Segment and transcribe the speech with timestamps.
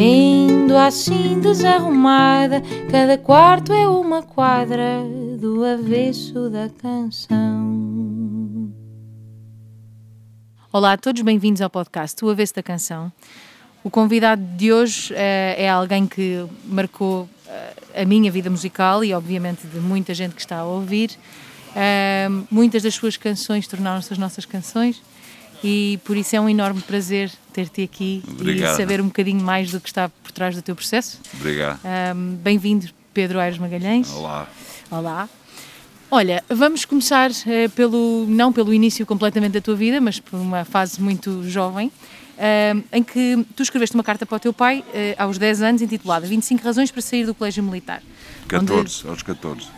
[0.00, 5.02] Vendo assim desarrumada, cada quarto é uma quadra
[5.40, 8.72] do avesso da canção.
[10.72, 13.10] Olá a todos, bem-vindos ao podcast O Avesso da Canção.
[13.82, 19.12] O convidado de hoje uh, é alguém que marcou uh, a minha vida musical e,
[19.12, 21.10] obviamente, de muita gente que está a ouvir.
[21.70, 25.02] Uh, muitas das suas canções tornaram-se as nossas canções
[25.62, 28.74] e por isso é um enorme prazer ter-te aqui Obrigado.
[28.74, 31.20] e saber um bocadinho mais do que está por trás do teu processo.
[31.34, 31.80] Obrigado.
[32.42, 34.10] Bem-vindo, Pedro Aires Magalhães.
[34.12, 34.48] Olá.
[34.90, 35.28] Olá.
[36.10, 40.64] Olha, vamos começar uh, pelo, não pelo início completamente da tua vida, mas por uma
[40.64, 45.22] fase muito jovem, uh, em que tu escreveste uma carta para o teu pai uh,
[45.22, 48.02] aos 10 anos, intitulada 25 razões para sair do colégio militar.
[48.48, 49.08] 14, onde...
[49.10, 49.68] aos 14.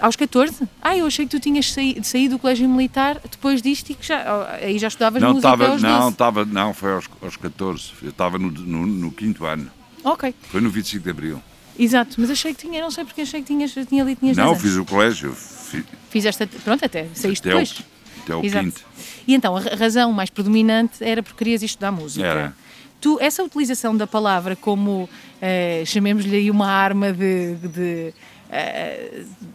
[0.00, 0.68] Aos 14?
[0.82, 4.06] Ah, eu achei que tu tinhas saído, saído do colégio militar depois disto e que
[4.06, 6.16] já, aí já estudavas não, música tava, aos não, 12.
[6.16, 7.92] Tava, não, foi aos, aos 14.
[8.02, 9.70] Eu estava no, no, no quinto ano.
[10.02, 10.34] Ok.
[10.50, 11.42] Foi no 25 de Abril.
[11.78, 14.50] Exato, mas achei que tinha, não sei porque achei que tinhas, tinha ali tinhas Não,
[14.50, 15.32] 10 fiz o colégio.
[15.34, 17.78] Fi, Fizeste, pronto, até, saíste até, depois.
[17.78, 17.82] o,
[18.22, 18.64] até o Exato.
[18.64, 18.84] quinto.
[19.26, 22.24] E então, a ra- razão mais predominante era porque querias estudar música.
[22.26, 22.56] Era.
[23.00, 25.08] Tu, essa utilização da palavra como,
[25.42, 28.14] eh, chamemos-lhe aí uma arma de, de,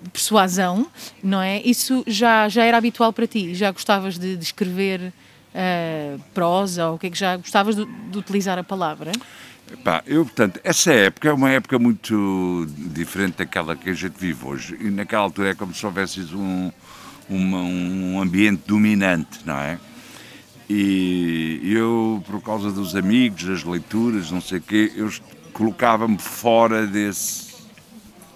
[0.04, 0.88] de persuasão,
[1.24, 1.62] não é?
[1.62, 3.54] Isso já, já era habitual para ti?
[3.56, 5.14] Já gostavas de, de escrever
[5.54, 9.12] eh, prosa ou o que é que já gostavas de, de utilizar a palavra?
[9.84, 14.46] Pá, eu, portanto, essa época é uma época muito diferente daquela que a gente vive
[14.46, 14.78] hoje.
[14.80, 16.72] E naquela altura é como se houvesse um,
[17.30, 19.80] um ambiente dominante, não é?
[20.70, 25.12] E eu, por causa dos amigos, das leituras, não sei o quê, eu
[25.52, 27.49] colocava-me fora desse.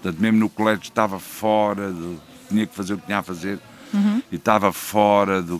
[0.04, 2.20] Portanto, mesmo no colégio estava fora, do,
[2.50, 3.58] tinha que fazer o que tinha a fazer,
[4.30, 5.58] e estava fora do.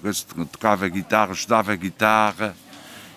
[0.53, 2.55] tocava guitarra, estudava guitarra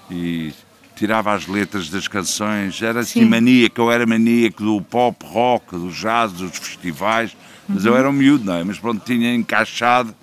[0.10, 0.54] e
[0.96, 2.82] tirava as letras das canções.
[2.82, 3.26] Era assim Sim.
[3.26, 7.36] maníaco, eu era maníaco do pop, rock, do jazz, dos festivais,
[7.68, 8.64] mas eu era um miúdo, não é?
[8.64, 10.16] Mas pronto, tinha encaixado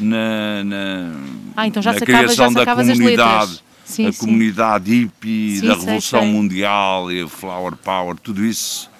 [0.00, 1.12] na, na,
[1.54, 3.62] Ah, então na já criação da comunidade.
[3.84, 4.18] Sim, a sim.
[4.18, 6.32] comunidade hippie, Sim, da sei, Revolução sei.
[6.32, 8.90] Mundial e o Flower Power, tudo isso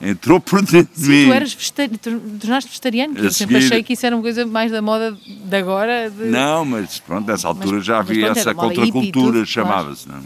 [0.00, 1.26] entrou por dentro de mim.
[1.26, 1.98] Tu eras vegetariano,
[2.40, 5.16] tornaste vegetariano, que eu sempre seguir- achei que isso era uma coisa mais da moda
[5.26, 6.10] de agora.
[6.10, 10.08] de- Não, mas pronto, nessa altura Mas- já havia essa contracultura, chamava-se.
[10.08, 10.20] não é?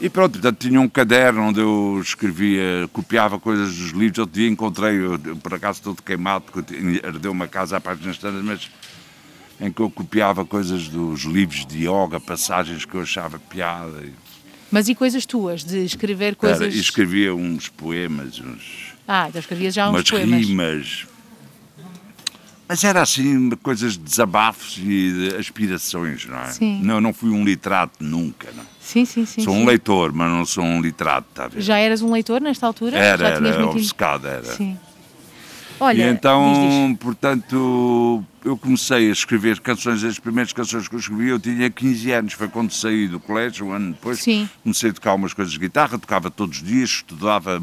[0.00, 4.18] E pronto, portanto, tinha um caderno onde eu escrevia, copiava coisas dos livros.
[4.20, 7.80] Outro dia encontrei, eu, por acaso todo queimado, porque eu tinha- herdei uma casa à
[7.80, 8.70] páginas tantas, mas
[9.60, 14.00] em que eu copiava coisas dos livros de yoga, passagens que eu achava piada.
[14.04, 14.12] E,
[14.70, 16.74] Mas e coisas tuas, de escrever coisas...
[16.74, 20.46] e escrevia uns poemas, uns, Ah, então escrevias já uns umas poemas.
[20.46, 21.06] rimas.
[22.68, 26.48] Mas era assim, coisas de desabafos e de aspirações, não é?
[26.48, 26.82] Sim.
[26.82, 28.62] Não, não fui um literato nunca, não.
[28.78, 29.42] Sim, sim, sim.
[29.42, 29.62] Sou sim.
[29.62, 31.62] um leitor, mas não sou um literato, está a ver?
[31.62, 32.98] Já eras um leitor nesta altura?
[32.98, 34.44] Era, já era, obcecado, era.
[34.44, 34.78] Sim.
[35.80, 36.98] Olha, e então, diz, diz.
[36.98, 42.10] portanto, eu comecei a escrever canções, as primeiras canções que eu escrevi, eu tinha 15
[42.12, 44.48] anos, foi quando saí do colégio, um ano depois, Sim.
[44.62, 47.62] comecei a tocar umas coisas de guitarra, tocava todos os dias, estudava,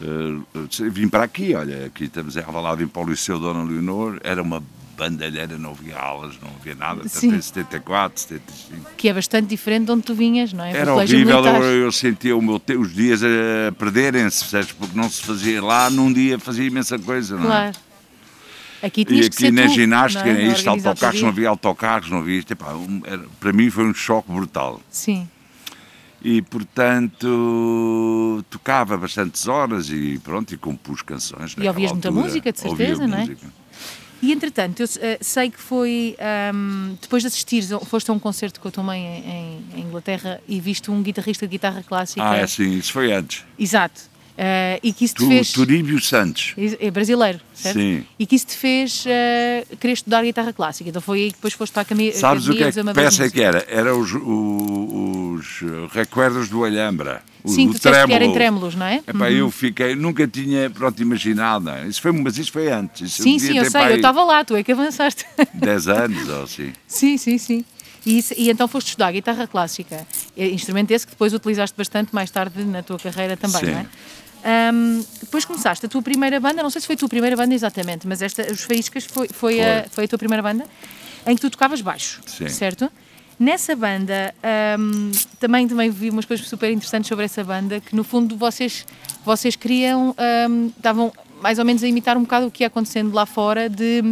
[0.00, 4.20] eh, vim para aqui, olha, aqui estamos em Alvalade, vim para o Liceu Dona Leonor,
[4.22, 4.62] era uma
[4.96, 7.34] bandalheira, não havia aulas, não havia nada, Sim.
[7.34, 8.90] em 74, 75.
[8.96, 10.72] Que é bastante diferente de onde tu vinhas, não é?
[10.76, 12.34] Era horrível, eu, eu sentia
[12.66, 14.72] te- os dias a perderem-se, percebes?
[14.72, 17.46] Porque não se fazia lá, num dia fazia imensa coisa, não é?
[17.46, 17.76] Claro.
[18.82, 20.46] Aqui E aqui na tu, ginástica, não é?
[20.46, 22.52] isto, autocarros, não havia autocarros, não havia isto.
[22.52, 24.80] Epá, um- era- para mim foi um choque brutal.
[24.90, 25.28] Sim.
[26.22, 31.54] E, portanto, tocava bastantes horas e pronto, e compus canções.
[31.58, 32.24] E ouvias muita altura.
[32.26, 33.20] música, de Ouvia certeza, não é?
[33.20, 33.46] música.
[34.20, 38.18] E entretanto, eu eh, sei que foi ahm, depois de assistires, a- foste a um
[38.18, 41.84] concerto com a tua mãe em, em- em Inglaterra e viste um guitarrista de guitarra
[41.86, 42.28] clássica.
[42.28, 43.44] Ah, é assim, isso foi antes.
[43.56, 44.00] Exato.
[44.40, 45.50] Eh, e que isso te Tu, fez.
[45.50, 46.54] Turíbio Santos.
[46.78, 47.76] É brasileiro, certo?
[47.76, 48.04] Sim.
[48.16, 50.88] E que isso te fez uh, querer estudar guitarra clássica.
[50.88, 53.00] Então foi aí que depois foste para a cami Sabes o que Academia é que
[53.00, 53.66] peça que era?
[53.68, 55.60] Era os, o- os
[55.92, 57.20] recuerdos do Alhambra.
[57.42, 58.32] O, Sim, o que trêmulo.
[58.32, 59.02] trémulos, não é?
[59.04, 61.86] Epá, eu fiquei, nunca tinha, pronto, imaginado, é?
[61.88, 63.10] isso foi, mas isso foi antes.
[63.12, 65.24] Isso Sim, sim, eu sei, eu estava lá, tu é que avançaste.
[65.54, 66.72] 10 anos ou assim.
[66.86, 67.64] sim, sim, sim.
[68.06, 70.06] E, isso- e então foste estudar guitarra clássica,
[70.36, 73.70] É instrumento esse que depois utilizaste bastante mais tarde na tua carreira também, Sim.
[73.72, 73.86] não é?
[74.44, 77.54] Ahm, depois começaste a tua primeira banda, não sei se foi a tua primeira banda
[77.54, 79.88] exatamente, mas esta, os Faíscas foi, foi, A, Foi.
[79.90, 80.64] foi a tua primeira banda,
[81.26, 82.48] em que tu tocavas baixo, Sim.
[82.48, 82.90] certo?
[83.38, 88.02] Nessa banda, ahm, também, também vi umas coisas super interessantes sobre essa banda, que no
[88.02, 88.84] fundo vocês,
[89.24, 91.12] vocês queriam, ahm, estavam
[91.42, 94.02] mais ou menos a imitar um bocado o que ia acontecendo lá fora, de,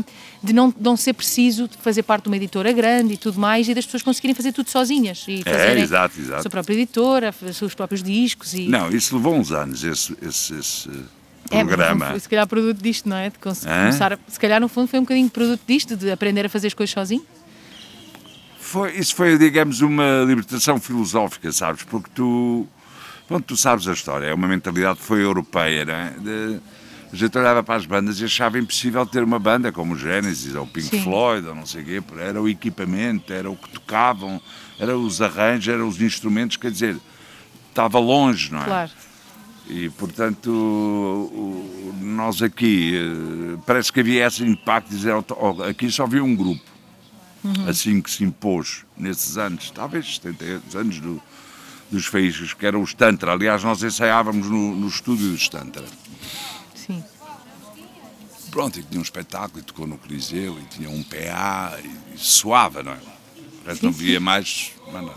[0.43, 3.75] de não, não ser preciso fazer parte de uma editora grande e tudo mais, e
[3.75, 5.25] das pessoas conseguirem fazer tudo sozinhas.
[5.28, 6.43] E fazerem exato, a exato.
[6.43, 8.69] sua própria editora, os seus próprios discos e...
[8.69, 10.88] Não, isso levou uns anos, esse, esse, esse
[11.50, 12.06] É, mas programa.
[12.11, 13.31] foi, se calhar produto disto, não é?
[13.31, 16.49] De começar a- se calhar no fundo foi um bocadinho produto disto, de aprender a
[16.49, 17.25] fazer as coisas sozinho.
[18.58, 21.84] Foi, isso foi, digamos, uma libertação filosófica, sabes?
[21.84, 22.67] Porque tu,
[23.29, 26.11] pronto, tu sabes a história, é uma mentalidade que foi europeia, não é?
[26.19, 26.61] De,
[27.12, 30.55] a gente olhava para as bandas e achava impossível ter uma banda como o Genesis
[30.55, 31.03] ou o Pink Sim.
[31.03, 34.41] Floyd ou não sei o quê, era o equipamento, era o que tocavam,
[34.79, 36.97] eram os arranjos, eram os instrumentos, quer dizer,
[37.70, 38.64] estava longe, não é?
[38.64, 38.91] Claro.
[39.69, 45.91] E, portanto, o- o- nós aqui, eh, parece que havia esse impacto dizer, "Oh, aqui
[45.91, 46.62] só havia um grupo,
[47.69, 51.20] assim que se impôs nesses anos, talvez 70 anos do-
[51.91, 53.32] dos faíscas, que eram os Tantra.
[53.32, 55.85] Aliás, nós ensaiávamos no, no estúdio dos Tantra.
[58.56, 62.19] Pronto, e tinha um espetáculo, e tocou no Coliseu, e tinha um PA, e, e
[62.19, 62.97] suava, não é?
[63.62, 64.70] O resto não via mais.
[64.91, 65.14] Mas, não.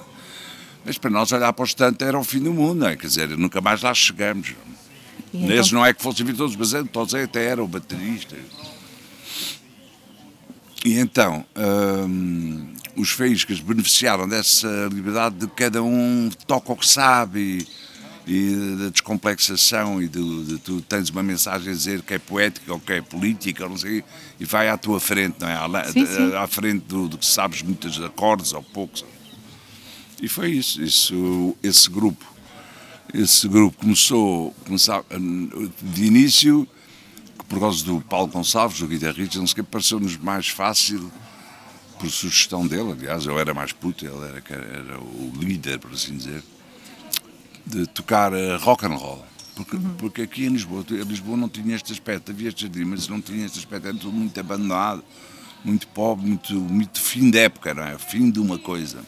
[0.84, 2.98] Mas para nós olhar para os Tantra era o fim do mundo, não é?
[2.98, 4.54] Quer dizer, nunca mais lá chegamos.
[5.34, 8.36] E Nesses então- não é que fossem vir todos, mas todos até era o baterista.
[10.84, 17.40] E então, hum, os faíscas beneficiaram dessa liberdade de cada um toca o que sabe
[17.40, 17.68] e,
[18.30, 22.72] e da descomplexação e de, de tu tens uma mensagem a dizer que é poética
[22.72, 24.04] ou que é política ou não sei,
[24.40, 25.56] e vai à tua frente, não é?
[25.56, 26.36] À, Sim, sim.
[26.36, 29.04] à frente do, do que sabes muitos acordes ou poucos.
[30.22, 32.24] E foi isso, isso esse grupo
[33.12, 35.04] esse grupo começou, começava,
[35.81, 36.68] de início,
[37.48, 41.12] por causa do Paulo Gonçalves, o guitarrista, não sei o que, pareceu-nos mais fácil,
[41.98, 46.16] por sugestão dele, aliás, eu era mais puto, ele era, era o líder, por assim
[46.16, 46.44] dizer,
[47.66, 49.24] de tocar eh, rock and roll.
[49.56, 53.08] Porque, porque aqui em Lisboa, tu- Lisboa não tinha este aspecto, havia estes dias, mas
[53.08, 55.04] não tinha este aspecto, era tudo muito abandonado,
[55.66, 57.98] muito pobre, muito, muito fim de época, não é?
[57.98, 59.04] Fim de uma coisa.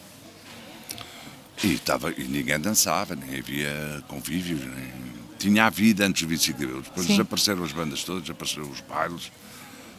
[1.64, 4.92] E, estava, e ninguém dançava, nem havia convívios, nem...
[5.38, 6.82] tinha a vida antes do 25 de Abril.
[6.82, 7.12] Depois Sim.
[7.12, 9.30] desapareceram as bandas todas, desapareceram os bailes,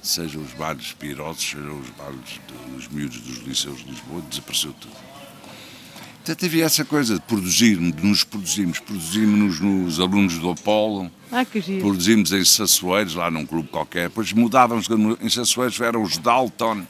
[0.02, 2.40] seja os bailes pirosos, seja os bailes
[2.76, 5.12] dos miúdos dos liceus de Lisboa, desapareceu tudo.
[6.24, 8.80] Portanto, havia essa coisa de produzir, de nos produzirmos.
[8.80, 11.81] Produzimos-nos nos alunos do Apolo, Ah, que giro.
[11.81, 14.08] produzimos em Sassueiros, lá num clube qualquer.
[14.08, 14.88] Depois mudávamos,
[15.22, 16.84] em Sassueiros eram os Dalton.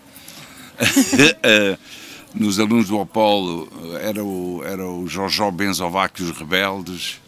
[2.36, 7.22] Nos alunos do Apolo eh, era o, era o Jojó Benzovac e os Rebeldes.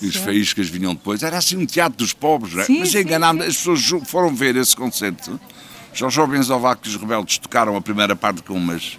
[0.00, 1.22] E os faíscas vinham depois.
[1.24, 2.64] Era assim um teatro dos pobres, não é?
[2.64, 5.40] Sim, Mas sim, enganámos, as pessoas foram ver esse concerto.
[5.92, 8.96] Jojó Benzovac e os Rebeldes tocaram a primeira parte com umas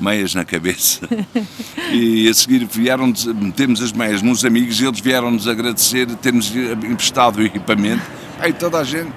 [0.00, 1.00] meias na cabeça.
[1.92, 7.36] e a seguir vieram metemos as meias nos amigos e eles vieram-nos agradecer termos emprestado
[7.38, 8.02] o equipamento.
[8.38, 9.12] Aí toda a gente.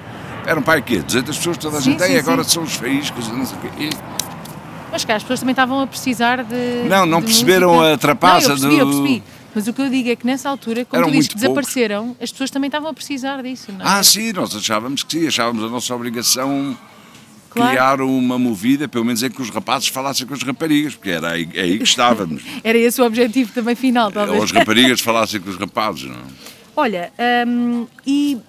[0.45, 0.99] Eram para quê?
[0.99, 2.03] 200 pessoas, toda a Sim, gente.
[2.03, 2.49] sim, Aí agora sim.
[2.49, 3.69] são os faíscas, não sei o quê.
[3.85, 3.89] E-
[4.91, 6.87] Mas cá, as pessoas também estavam a precisar de.
[6.89, 7.93] Não, não de perceberam música.
[7.93, 9.23] a trapaça Não, eu percebi, eu do- percebi.
[9.55, 11.45] Mas o que eu digo é que nessa altura, como Eram tu dizes que muito
[11.45, 11.65] poucos.
[11.71, 13.87] desapareceram, as pessoas também estavam a precisar disso, não é?
[13.87, 16.75] Ah, sim, nós achávamos que sim, achávamos a nossa obrigação
[17.53, 17.69] Claro.
[17.69, 21.33] criar uma movida, pelo menos em que os rapazes falassem com as raparigas, porque era
[21.33, 22.41] aí, é aí que estávamos.
[22.63, 24.37] Era esse o objetivo também final, talvez.
[24.37, 26.15] Ou as raparigas falassem com os rapazes, não?
[26.15, 26.53] é?
[26.75, 27.13] Olha,
[27.47, 28.39] hum, e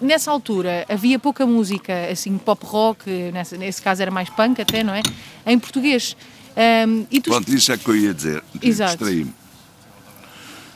[0.00, 4.82] nessa altura havia pouca música, assim, pop rock, nessa, nesse caso era mais punk até,
[4.82, 5.02] não é?
[5.46, 6.16] Em português.
[6.88, 8.42] Hum, e tu Pronto, isso é que eu ia dizer.
[8.60, 8.96] Exato.
[8.96, 9.32] Distraí-me.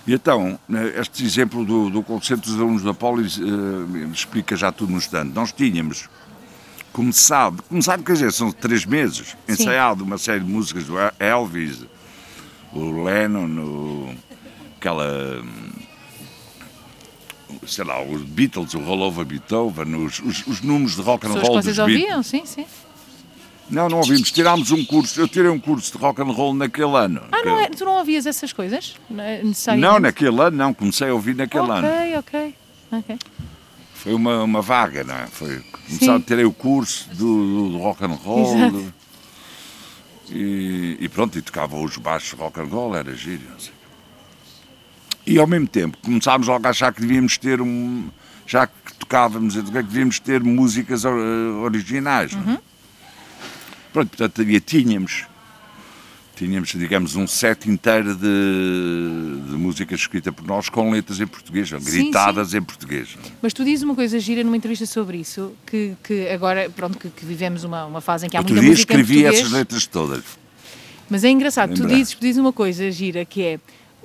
[0.06, 4.70] E então, né, este exemplo do, do concerto dos alunos da Polis eh, explica já
[4.70, 5.32] tudo no instante.
[5.34, 6.08] Nós tínhamos
[6.96, 9.52] começado, começado, quer dizer, são três meses, Sim.
[9.52, 11.84] ensaiado uma série de músicas do Elvis,
[12.72, 14.14] o Lennon, o,
[14.78, 15.44] aquela.
[17.66, 21.32] sei lá, os Beatles, o Roll Over Beethoven, os, os, os números de rock and
[21.32, 22.06] roll vocês dos Beatles.
[22.06, 22.64] ouviam, sim, sim.
[23.68, 24.30] Não, não ouvimos.
[24.30, 25.20] Tirámos um curso.
[25.20, 27.24] Eu tirei um curso de rock and roll naquele ano.
[27.32, 28.94] Ah, não é, tu não ouvias essas coisas?
[29.10, 29.42] Não é?
[29.76, 30.72] Não, naquele ano não.
[30.72, 31.88] Comecei a ouvir naquele ano.
[32.16, 32.54] Ok,
[32.92, 33.18] ok.
[34.06, 35.26] Foi uma, uma vaga, não é?
[35.26, 35.58] Foi.
[35.88, 36.20] Começar, Sim.
[36.20, 38.70] tirei o curso do, do rock and roll.
[38.70, 38.94] Do-
[40.30, 43.42] e, e pronto, e tocava os baixos rock and roll, era giro.
[43.50, 43.72] não sei.
[45.26, 48.08] E ao mesmo tempo começámos logo a achar que devíamos ter um.
[48.46, 51.18] Já que tocávamos, que devíamos ter músicas or-
[51.64, 52.32] originais.
[52.32, 52.58] não é?
[53.92, 55.26] Pronto, portanto, havia, tínhamos
[56.36, 61.72] tínhamos, digamos, um set inteiro de, de música escrita por nós com letras em português,
[61.72, 62.58] gritadas sim.
[62.58, 63.16] em português.
[63.40, 67.08] Mas tu dizes uma coisa gira numa entrevista sobre isso, que, que agora, pronto, que,
[67.08, 69.18] que vivemos uma, uma fase em que há muita música em português.
[69.18, 70.22] escrevi essas letras todas.
[71.08, 73.60] Mas é engraçado, tu dizes, dizes uma coisa gira, que é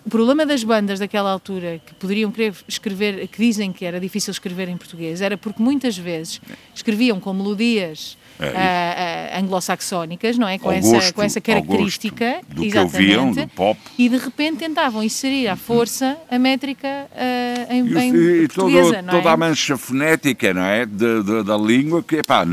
[0.06, 4.32] o problema das bandas daquela altura que poderiam querer escrever, que dizem que era difícil
[4.32, 6.40] escrever em português, era porque muitas vezes
[6.74, 10.58] escreviam com melodias é, uh, anglo-saxónicas, não é?
[10.58, 12.42] Com, essa, gosto, com essa característica.
[12.50, 13.80] do que ouviam, do pop.
[13.98, 18.94] E de repente tentavam inserir à força a métrica uh, em, e, em e portuguesa,
[18.96, 19.18] todo, não é?
[19.18, 20.86] toda a mancha fonética, não é?
[20.86, 22.46] De, de, da língua que, epá...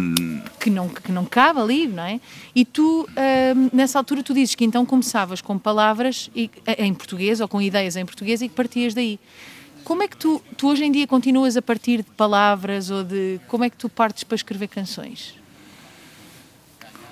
[0.60, 2.20] que, não, que não cabe ali, não é?
[2.54, 6.30] E tu, uh, nessa altura, tu dizes que então começavas com palavras
[6.78, 9.18] em português ou com ideias em português e que partias daí.
[9.84, 13.40] Como é que tu, tu hoje em dia continuas a partir de palavras ou de.
[13.48, 15.37] Como é que tu partes para escrever canções?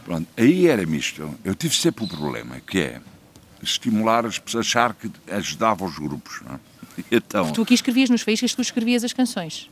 [0.06, 1.34] Pronto, aí era misto.
[1.44, 3.00] Eu tive sempre o problema, que é
[3.60, 6.42] estimular as pessoas a achar que ajudava os grupos.
[6.48, 7.02] É?
[7.16, 9.68] então, tu aqui escrevias nos faíscas, tu escrevias as canções.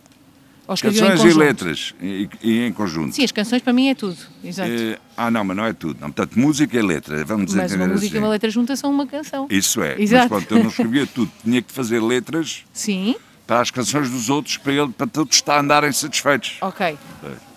[0.67, 3.15] Ou canções e letras, e, e, em conjunto.
[3.15, 4.71] Sim, as canções para mim é tudo, exato.
[4.71, 6.01] É, ah, não, mas não é tudo.
[6.01, 6.11] Não.
[6.11, 8.17] Portanto, música e letra, vamos dizer Mas uma música assim.
[8.17, 9.47] e uma letra juntas são uma canção.
[9.51, 10.33] Isso é, exato.
[10.33, 11.31] mas pronto, eu não escrevia tudo.
[11.45, 13.15] Tinha que fazer letras Sim.
[13.47, 16.57] para as canções dos outros, para, ele, para todos estar andarem satisfeitos.
[16.63, 16.87] Ok.
[16.87, 17.54] É.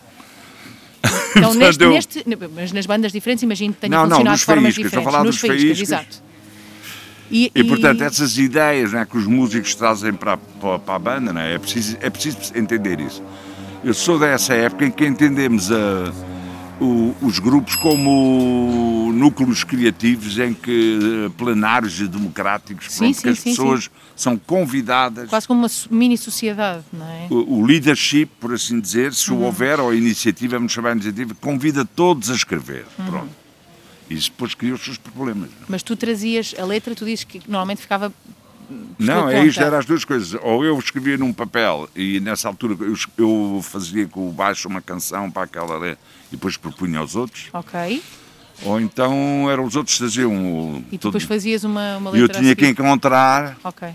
[1.35, 1.89] Então, neste, eu...
[1.91, 5.11] neste, mas nas bandas diferentes, imagino que tenha não, funcionado não, de formas faíscas, diferentes.
[5.11, 6.27] Falar nos faíscas, exato.
[7.29, 10.99] E, e, e, portanto, essas ideias né, que os músicos trazem para, para, para a
[10.99, 13.21] banda, né, é, preciso, é preciso entender isso.
[13.83, 16.11] Eu sou dessa época em que entendemos a
[16.79, 23.21] o, os grupos como núcleos criativos em que eh, plenários e democráticos, sim, pronto, sim,
[23.21, 25.29] que as sim, pessoas são convidadas.
[25.29, 27.27] Quase como uma mini sociedade, não é?
[27.29, 29.43] O, o leadership, por assim dizer, se uhum.
[29.43, 32.85] houver, ou a iniciativa, vamos chamar de iniciativa, convida todos a escrever.
[32.99, 33.05] Uhum.
[33.05, 33.29] Pronto.
[34.09, 35.49] Isso depois cria os seus problemas.
[35.49, 35.67] Não?
[35.67, 38.13] Mas tu trazias a letra, tu dizes que normalmente ficava
[38.99, 40.37] não, é isto, era as duas coisas.
[40.41, 44.81] Ou eu escrevia num papel e nessa altura eu, eu fazia com o baixo uma
[44.81, 45.97] canção para aquela
[46.31, 47.49] e depois propunha aos outros.
[47.53, 48.01] Ok.
[48.63, 50.83] Ou então eram os outros que faziam.
[50.91, 52.19] E tu depois fazias uma, uma letra.
[52.19, 53.57] E eu tinha que encontrar.
[53.63, 53.93] Ok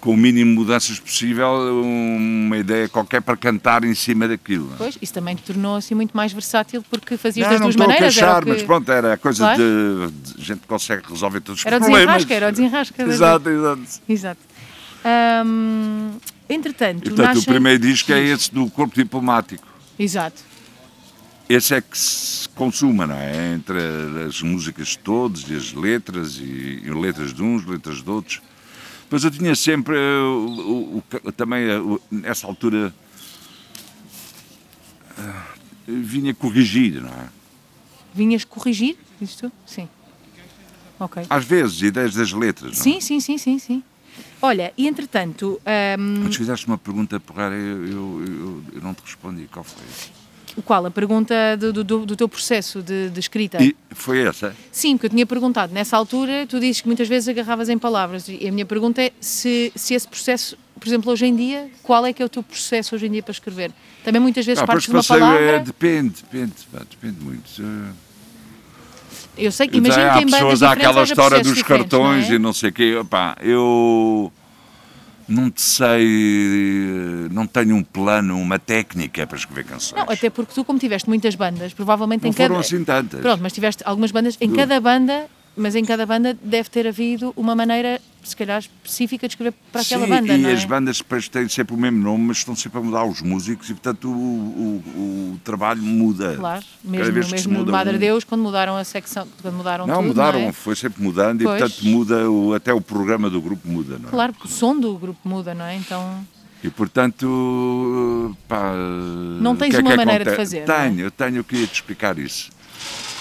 [0.00, 4.72] com o mínimo de mudanças possível, uma ideia qualquer para cantar em cima daquilo.
[4.78, 8.16] Pois, isso também te tornou assim muito mais versátil porque fazias não, das duas maneiras.
[8.16, 9.62] Não, estou a mas pronto, era a coisa claro.
[9.62, 12.00] de, de, gente que consegue resolver todos os era problemas.
[12.00, 13.02] Desenrasca, era o desenrasca.
[13.02, 13.82] Exato, exato.
[14.08, 14.40] Exato.
[15.46, 16.12] Hum,
[16.48, 19.66] entretanto, e, portanto, o primeiro disco é esse do Corpo Diplomático.
[19.98, 20.49] Exato.
[21.50, 23.54] Esse é que se consuma, não é?
[23.54, 23.76] Entre
[24.24, 28.40] as músicas de todos e as letras, e, e letras de uns, letras de outros.
[29.10, 32.94] Mas eu tinha sempre, uh, o, o, também, uh, nessa altura,
[35.18, 35.22] uh,
[35.88, 37.28] vinha corrigir, não é?
[38.14, 39.50] Vinhas corrigir isto?
[39.66, 39.88] Sim.
[41.00, 41.24] Ok.
[41.28, 42.82] Às vezes, ideias das letras, não é?
[42.84, 43.82] Sim, sim, sim, sim, sim.
[44.40, 45.60] Olha, e entretanto...
[45.98, 46.26] Um...
[46.26, 49.48] Antes fizeste uma pergunta porra, eu, eu, eu, eu não te respondi.
[49.50, 49.84] Qual foi?
[50.60, 50.84] O qual?
[50.84, 53.62] A pergunta do, do, do teu processo de, de escrita?
[53.62, 54.54] E foi essa?
[54.70, 55.72] Sim, porque eu tinha perguntado.
[55.72, 58.28] Nessa altura, tu dizes que muitas vezes agarravas em palavras.
[58.28, 62.04] E a minha pergunta é se, se esse processo, por exemplo, hoje em dia, qual
[62.04, 63.72] é que é o teu processo hoje em dia para escrever?
[64.04, 65.40] Também muitas vezes ah, partes de uma palavra...
[65.40, 66.52] É, depende, depende,
[66.90, 67.50] depende muito.
[69.38, 72.36] Eu sei que, imagino que em bandas há aquela história dos cartões não é?
[72.36, 72.96] e não sei o quê.
[72.96, 74.30] Opá, eu
[75.30, 76.06] não sei,
[77.30, 80.00] não tenho um plano, uma técnica para escrever canções.
[80.00, 82.48] Não, até porque tu, como tiveste muitas bandas, provavelmente não em cada.
[82.48, 83.20] Não foram assim tantas.
[83.20, 85.26] Pronto, mas tiveste algumas bandas, em cada banda
[85.60, 89.82] mas em cada banda deve ter havido uma maneira, se calhar, específica de escrever para
[89.82, 90.34] aquela Sim, banda.
[90.34, 90.52] E é?
[90.52, 93.68] as bandas depois têm sempre o mesmo nome, mas estão sempre a mudar os músicos
[93.68, 96.36] e, portanto, o, o, o trabalho muda.
[96.36, 97.98] Claro, mesmo, mesmo no Madre um...
[97.98, 100.52] Deus, quando mudaram a secção, quando mudaram não, tudo, mudaram, não é?
[100.52, 101.58] foi sempre mudando pois.
[101.58, 104.10] e, portanto, muda o, até o programa do grupo muda, não é?
[104.10, 105.76] Claro, porque o som do grupo muda, não é?
[105.76, 106.26] Então.
[106.62, 108.74] E portanto, pá,
[109.40, 110.64] não tens que é uma que maneira de fazer.
[110.64, 111.10] Tenho, é?
[111.10, 112.50] tenho, queria te explicar isso.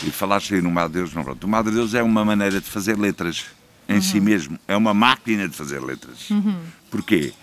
[0.03, 1.43] E falaste aí no Madre Deus, não pronto.
[1.43, 3.45] O Madre Deus é uma maneira de fazer letras
[3.87, 4.01] em uhum.
[4.01, 4.59] si mesmo.
[4.67, 6.29] É uma máquina de fazer letras.
[6.29, 6.57] Uhum.
[6.89, 7.33] Porquê?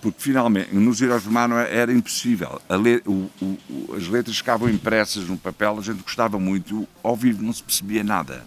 [0.00, 2.60] Porque finalmente, nos Heróis do Mar era impossível.
[2.70, 7.42] Le, o, o, as letras ficavam impressas no papel, a gente gostava muito, ao vivo
[7.42, 8.44] não se percebia nada.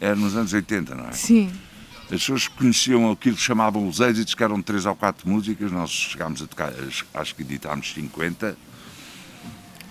[0.00, 1.12] Era nos anos 80, não é?
[1.12, 1.50] Sim.
[2.04, 5.90] As pessoas conheciam aquilo que chamavam os êxitos, que eram três ou quatro músicas, nós
[5.90, 6.72] chegámos a tocar,
[7.14, 8.56] acho que editámos 50,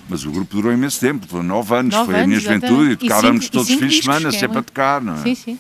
[0.10, 2.92] mas o grupo durou imenso tempo, foram nove anos, nove foi anos, a minha juventude,
[2.92, 5.18] e tocávamos e todos os fins de semana, sempre a tocar, não é?
[5.18, 5.60] Sim, sim.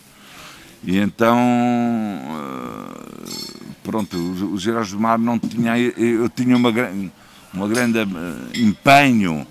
[0.83, 3.29] E então, eh,
[3.83, 6.71] pronto, os Heróis do Mar não tinha, eu tinha uma,
[7.53, 8.05] uma grande eh,
[8.55, 9.45] empenho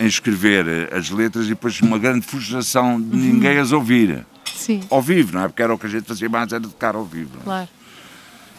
[0.00, 4.26] em escrever eh, as letras e depois uma grande frustração de ninguém as ouvir.
[4.54, 5.48] Sim, Ao vivo, não é?
[5.48, 7.30] Porque era o que a gente fazia mais, era tocar ao vivo.
[7.40, 7.44] é?
[7.44, 7.68] claro.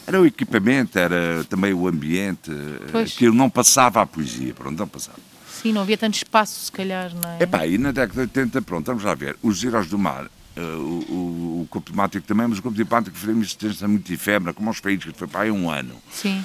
[0.10, 2.52] Era o equipamento, era também o ambiente,
[2.92, 3.14] Pois.
[3.14, 5.20] aquilo não passava a poesia, pronto, não passava.
[5.62, 7.44] Sim, não havia tanto espaço, se calhar, não é?
[7.44, 10.26] Epá, e na década de 80, pronto, vamos lá ver, os Heróis do Mar,
[10.56, 10.66] eh, o,
[11.10, 14.68] o, o Corpo Temático também, mas o Corpo Temático foi uma existência muito efêmera, como
[14.70, 15.94] aos países, que foi para aí um ano.
[16.12, 16.44] Sim,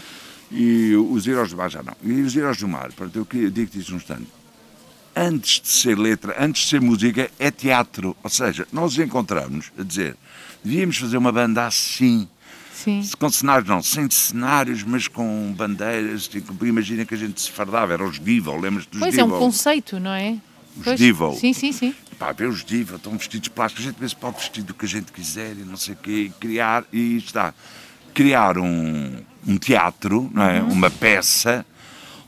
[0.52, 1.94] E os Heróis do Mar já não.
[2.02, 4.26] E os Heróis do Mar, pronto, eu que- digo-te isso um instante.
[5.16, 8.16] Antes de ser letra, antes de ser música, é teatro.
[8.22, 10.16] Ou seja, nós encontramos a dizer,
[10.62, 12.28] devíamos fazer uma banda assim,
[12.84, 13.02] sim.
[13.18, 16.28] com cenários não, sem cenários, mas com bandeiras.
[16.28, 19.30] Tipo, imagina que a gente se fardava, era os Divo, lembras-te dos Pois é, um
[19.30, 20.36] conceito, não é?
[20.76, 21.00] Os Pois.
[21.38, 21.94] Sim, sim, sim.
[22.18, 24.84] Pá, ver os Divo, estão vestidos plásticos, a gente vê se pode vestir do que
[24.84, 27.52] a gente quiser e não sei o quê, e criar, e está,
[28.12, 30.60] criar um, um teatro, não é?
[30.62, 30.72] Uhum.
[30.72, 31.64] Uma peça,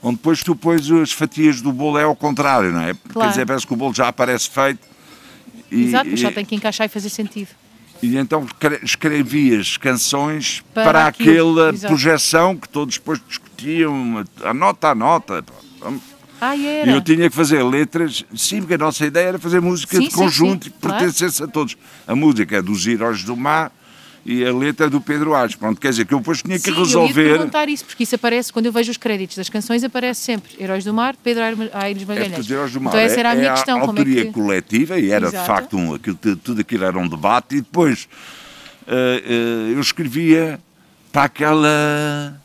[0.03, 2.95] onde depois tu pões as fatias do bolo é ao contrário, não é?
[2.95, 3.31] Quer Claro.
[3.31, 4.81] dizer, parece que o bolo já aparece feito.
[5.71, 7.49] E, Exato, mas só e- tem que encaixar e fazer sentido.
[8.03, 11.87] E então escre- escrevias canções Para para, aquela exato.
[11.93, 15.45] projeção que todos depois discutiam, a nota a nota.
[16.41, 19.97] Ah, E eu tinha que fazer letras, sim, porque a nossa ideia era fazer música
[19.97, 20.99] Sim, de sim, conjunto sim, e que claro.
[20.99, 21.77] pertencesse a todos.
[22.07, 23.73] A música é dos Heróis do Mar
[24.27, 25.55] e a letra é do Pedro Aires.
[25.55, 27.29] Pronto, quer dizer que eu depois tinha que Sim, eu ia resolver.
[27.37, 30.85] perguntar isso, porque isso aparece, quando eu vejo os créditos das canções, aparece sempre Heróis
[30.85, 31.43] do Mar, Pedro
[31.73, 32.39] Aires É Magalhães.
[32.41, 34.27] os Heróis do Mar então essa era a é, minha é questão, como é autoria
[34.27, 34.33] que...
[34.33, 35.41] coletiva e era Exato.
[35.43, 38.09] de facto um, aquilo, tudo- aquilo era um debate e depois
[38.89, 40.59] eh, eh, eu escrevia
[41.13, 42.41] para aquela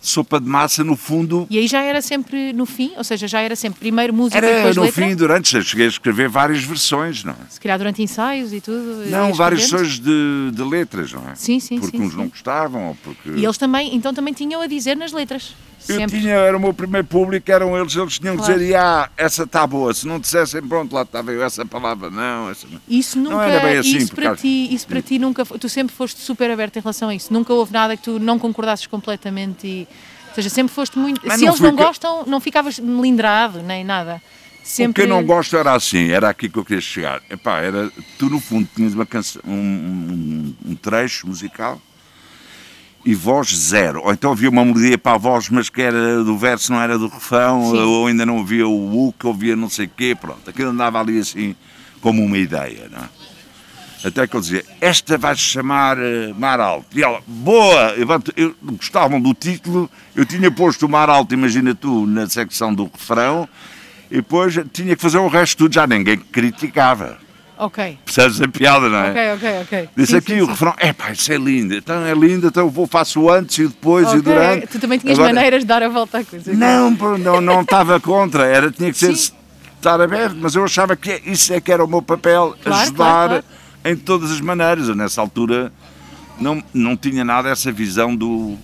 [0.00, 3.40] sopa de massa no fundo E aí já era sempre no fim, ou seja, já
[3.40, 5.06] era sempre primeiro música era depois no letra?
[5.06, 7.36] fim durante eu cheguei a escrever várias versões não é?
[7.50, 9.04] Se calhar durante ensaios e tudo?
[9.10, 12.18] não ia várias versões de, de letras não é Sim, sim, porque sim, uns sim.
[12.18, 15.54] não gostavam ou porque E eles também, então também tinham a dizer nas letras.
[15.88, 16.20] Eu Sempre.
[16.20, 18.58] tinha era o meu primeiro público eram eles eles tinham que Claro.
[18.60, 22.50] dizer ah essa está boa se não dissessem pronto lá estava eu essa palavra não
[22.50, 25.18] essa não Isso nunca, Não era bem assim, isso para acho- ti, isso para ti
[25.18, 27.32] nunca, tu sempre foste super aberto em relação a isso.
[27.32, 29.88] Nunca houve nada que tu não concordasses completamente e,
[30.28, 31.20] ou seja, sempre foste muito.
[31.24, 34.20] Mas se não eles não que- gostam, não ficavas melindrado nem nada.
[34.62, 34.90] Sempre.
[34.90, 37.22] O que eu não gosto era assim, era aqui que eu queria chegar.
[37.30, 41.80] Epá, era, tu no fundo tinhas uma canção, um, um- um trecho musical
[43.04, 44.02] e voz zero.
[44.04, 46.98] Ou então havia uma melodia para a voz, mas que era do verso, não era
[46.98, 47.78] do refrão, Sim.
[47.78, 50.48] ou ainda não havia o hook, ouvia não sei o quê, pronto.
[50.48, 51.54] Aquilo andava ali assim,
[52.00, 53.08] como uma ideia, não é?
[54.02, 56.86] Até que eu dizia, esta vai se chamar eh, Mar Alto.
[56.96, 57.94] E ela, boa!
[57.96, 62.72] Eu, eu, gostavam do título, eu tinha posto o Mar Alto, imagina tu, na secção
[62.74, 63.46] do refrão,
[64.10, 67.18] e depois tinha que fazer o resto tudo, já ninguém criticava.
[67.62, 69.10] Ok, Percebes a piada, não é?
[69.10, 69.88] ok, ok, ok.
[69.94, 70.50] Disse Sim, aqui sim, o sim.
[70.52, 73.58] refrão, é pá, isso é lindo, então é lindo, então eu vou, faço o antes
[73.58, 74.66] e depois e Ok, durante.
[74.68, 76.52] Tu também tinhas Agora- maneiras de dar a volta à coisa.
[76.54, 81.20] Não, não, não estava contra, era, tinha que ser estar aberto, mas eu achava que
[81.26, 83.44] isso é que era o meu papel, Claro, ajudar claro, claro.
[83.84, 84.88] em todas as maneiras.
[84.88, 85.70] Eu, nessa altura
[86.40, 88.56] não, não tinha nada essa visão do,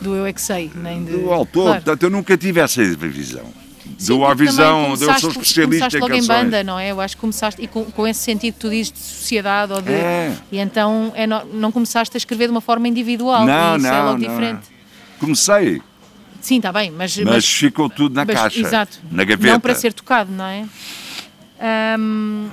[0.00, 1.12] Do eu é que sei, nem de.
[1.12, 1.82] do autor, Claro.
[1.82, 3.44] portanto eu nunca tive essa visão.
[3.98, 6.90] Sim, Dou a visão, eu começaste- sou especialista começaste em logo em banda, não é?
[6.92, 9.80] Eu acho que começaste, e com, com esse sentido que tu dizes de sociedade, ou
[9.82, 10.36] de, É.
[10.52, 13.90] e então é no- não começaste a escrever de uma forma individual, Não, isso é
[13.90, 14.28] não, logo não.
[14.28, 14.62] diferente.
[15.18, 15.80] Comecei,
[16.40, 19.52] Sim, está bem, mas, mas, ficou tudo na mas- caixa, exato, na gaveta.
[19.54, 20.66] não para ser tocado, não é?
[21.60, 22.48] Ahm,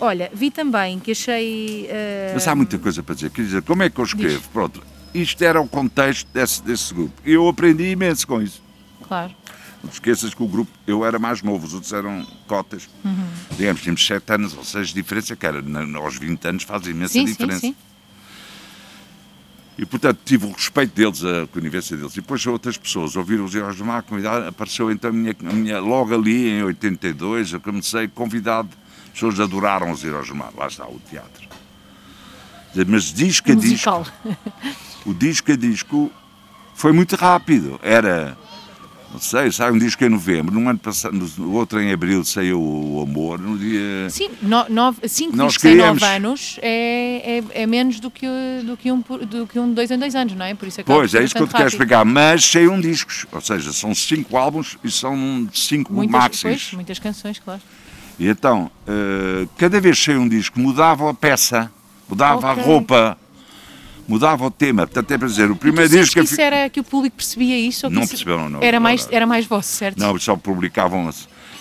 [0.00, 1.88] olha, vi também que achei.
[1.90, 3.30] ah, Mas há muita coisa para dizer.
[3.30, 4.42] Quer dizer, como é que eu escrevo?
[4.52, 4.82] Pronto,
[5.14, 7.12] isto era o contexto desse, desse grupo.
[7.24, 8.60] Eu aprendi imenso com isso.
[9.06, 9.53] Claro, Não
[9.92, 12.88] esqueças que o grupo, eu era mais novo, os outros eram cotas.
[13.04, 13.26] Uhum.
[13.56, 16.86] Digamos, tínhamos 7 anos ou 6 de diferença, que era, na- aos 20 anos faz
[16.86, 17.60] imensa sim, sim, diferença.
[17.60, 17.74] sim.
[19.76, 22.12] E portanto tive o respeito deles, a conivência deles.
[22.12, 25.52] E depois outras pessoas ouviram os Heróis do Mar, convidar, apareceu então a minha, a
[25.52, 28.68] minha, logo ali em 82, eu comecei convidado,
[29.06, 31.48] as pessoas adoraram os Heróis do Mar, lá está o teatro.
[32.86, 34.06] Mas disco a disco, Musical.
[35.06, 36.10] o disco a disco
[36.74, 37.78] foi muito rápido.
[37.82, 38.36] Era,
[39.14, 42.60] não sei, sai um disco em novembro, no ano passado, no outro em abril saiu
[42.60, 44.10] o Amor, no dia.
[44.10, 44.66] Sim, no,
[45.08, 48.26] cinco Nós discos em queríamos- nove anos é, é, é menos do que,
[48.64, 50.52] do, que um, do que um dois em dois anos, não é?
[50.54, 52.04] Por isso acaba Pois, por é isso que eu te quero explicar.
[52.04, 56.42] Mas saíram discos, ou seja, são cinco álbuns e são cinco Muitas, maxis.
[56.42, 57.60] pois, muitas canções, claro.
[58.18, 61.70] E então, eh, cada vez que saía um disco, mudava a peça,
[62.08, 62.62] mudava Ok.
[62.62, 63.18] a roupa,
[64.08, 64.86] mudava o tema.
[64.86, 66.14] Portanto, é para dizer, o primeiro sentes disco.
[66.14, 67.88] que eu isso era que o público percebia isso?
[67.90, 68.62] Não perceberam, não.
[68.62, 69.98] Era mais, era mais vosso, certo?
[69.98, 71.10] Não, só publicavam.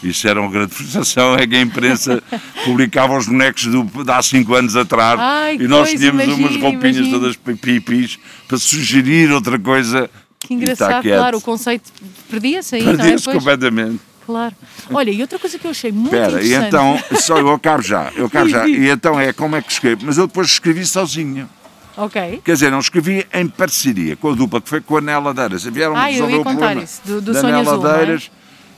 [0.04, 2.22] Isso era uma grande frustração, é que a imprensa
[2.66, 6.98] publicava os bonecos do, de há cinco anos atrás Ai, e nós tínhamos umas roupinhas
[6.98, 7.20] imagino.
[7.20, 10.10] todas pipis para sugerir outra coisa.
[10.40, 11.90] Que engraçado, claro, o conceito
[12.30, 12.86] perdia-se aí, é?
[12.86, 13.38] Perdia-se Pois.
[13.38, 14.00] completamente.
[14.26, 14.54] Claro.
[14.92, 16.68] Olha, e outra coisa que eu achei muito Espera, e interessante.
[16.68, 18.68] então, só eu acabo já, eu acabo já.
[18.68, 21.50] E então é como é que escrevo, mas eu depois escrevi sozinho.
[21.96, 22.42] Ok.
[22.44, 25.64] Quer dizer, não escrevi em parceria com a dupla, que foi com a Nela Deiras.
[25.64, 27.98] Vieram Ah, eu resolver ia o contar isso, do- do da Sonho Nela Azul, é?
[27.98, 28.32] Deiras,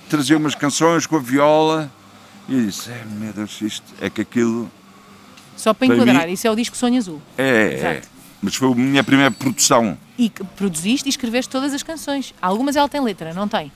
[0.09, 1.91] trazia umas canções com a viola,
[2.49, 4.69] e eu disse, é, meu Deus, isto é que aquilo
[5.55, 7.21] Só para Para enquadrar, mim- isso é o disco Sonho Azul.
[7.37, 7.73] é, é.
[7.93, 8.07] Exato.
[8.41, 9.97] Mas foi a minha primeira produção.
[10.17, 12.33] E que produziste e escreveste todas as canções.
[12.41, 13.71] Algumas ela tem letra, não tem?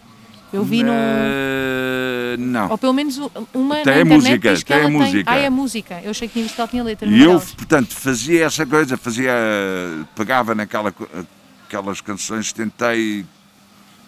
[0.51, 0.91] Eu vi no.
[0.93, 2.69] Eh, Não.
[2.71, 3.17] Ou pelo menos
[3.53, 4.97] uma Tem na internet música, diz que tem a ela tem.
[4.99, 5.31] música.
[5.31, 6.01] Ah, é a música.
[6.03, 7.07] Eu achei que tinha visto que ela tinha letra.
[7.07, 7.53] E eu, delas.
[7.53, 9.31] portanto, fazia essa coisa, fazia,
[10.15, 10.93] pegava naquela,
[11.67, 13.25] aquelas canções, tentei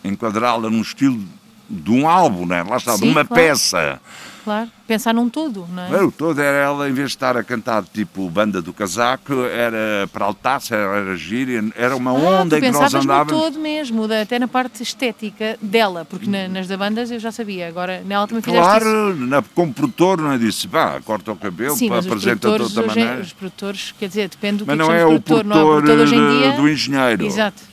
[0.04, 1.24] enquadrá-la num estilo
[1.72, 2.64] de um álbum, né?
[2.68, 3.44] lá está, de Sim, uma claro.
[3.44, 4.00] peça.
[4.44, 4.68] Claro.
[4.88, 6.02] Pensar num todo, não é?
[6.02, 10.10] Eu, toda era ela, em vez de estar a cantar tipo banda do casaco, era
[10.12, 13.32] para altar-se, era, era gíria, era uma Ah, onda em que nós pensavas no andávamos.
[13.44, 17.68] todo mesmo, até na parte estética dela, porque na- nas da bandas eu já sabia,
[17.68, 18.80] agora nela também fizeste isso.
[18.80, 20.40] Claro, na, como produtor, não é?
[20.40, 23.22] Disse, pá, corta o cabelo, Sim, apresenta de outra é- maneira.
[23.22, 25.46] os produtores, quer dizer, depende do que Mas é que não é chamamos o produtor,
[25.46, 26.52] não é o produtor produtor hoje em de- dia.
[26.58, 27.26] do engenheiro.
[27.28, 27.71] Exato.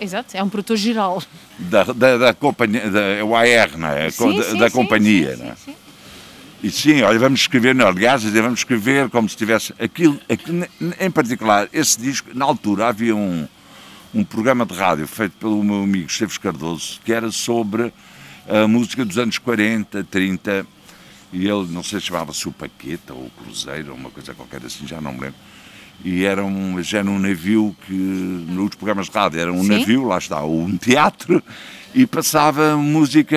[0.00, 1.22] Exato, é um produtor geral.
[1.58, 4.10] Da, da, da companhia, da, é o AR, não é?
[4.10, 5.56] Sim, da, sim, da sim, companhia, sim, não é?
[6.62, 10.64] E sim, olha, vamos escrever, não, aliás, vamos escrever como se tivesse aquilo, aquilo,
[11.00, 13.48] em particular, esse disco, na altura havia um,
[14.14, 17.92] um programa de rádio feito pelo meu amigo Esteves Cardoso, que era sobre
[18.48, 20.66] a música dos anos 40, 30,
[21.32, 24.64] e ele, não sei se chamava-se o Paqueta ou o Cruzeiro, ou uma coisa qualquer
[24.64, 25.38] assim, já não me lembro.
[26.04, 29.78] E era um, já era um navio que, nos programas de rádio, era um Sim.
[29.78, 31.42] navio, lá está, um teatro,
[31.94, 33.36] e passava música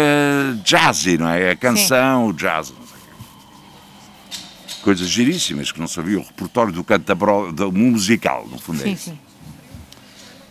[0.64, 1.52] jazzy, não é?
[1.52, 4.82] A canção, o jazz, não sei o quê.
[4.82, 8.82] Coisas giríssimas que não sabia, o repertório do canto da, bro- do musical, no fundo
[8.82, 9.04] é Sim, isso.
[9.12, 9.20] sim.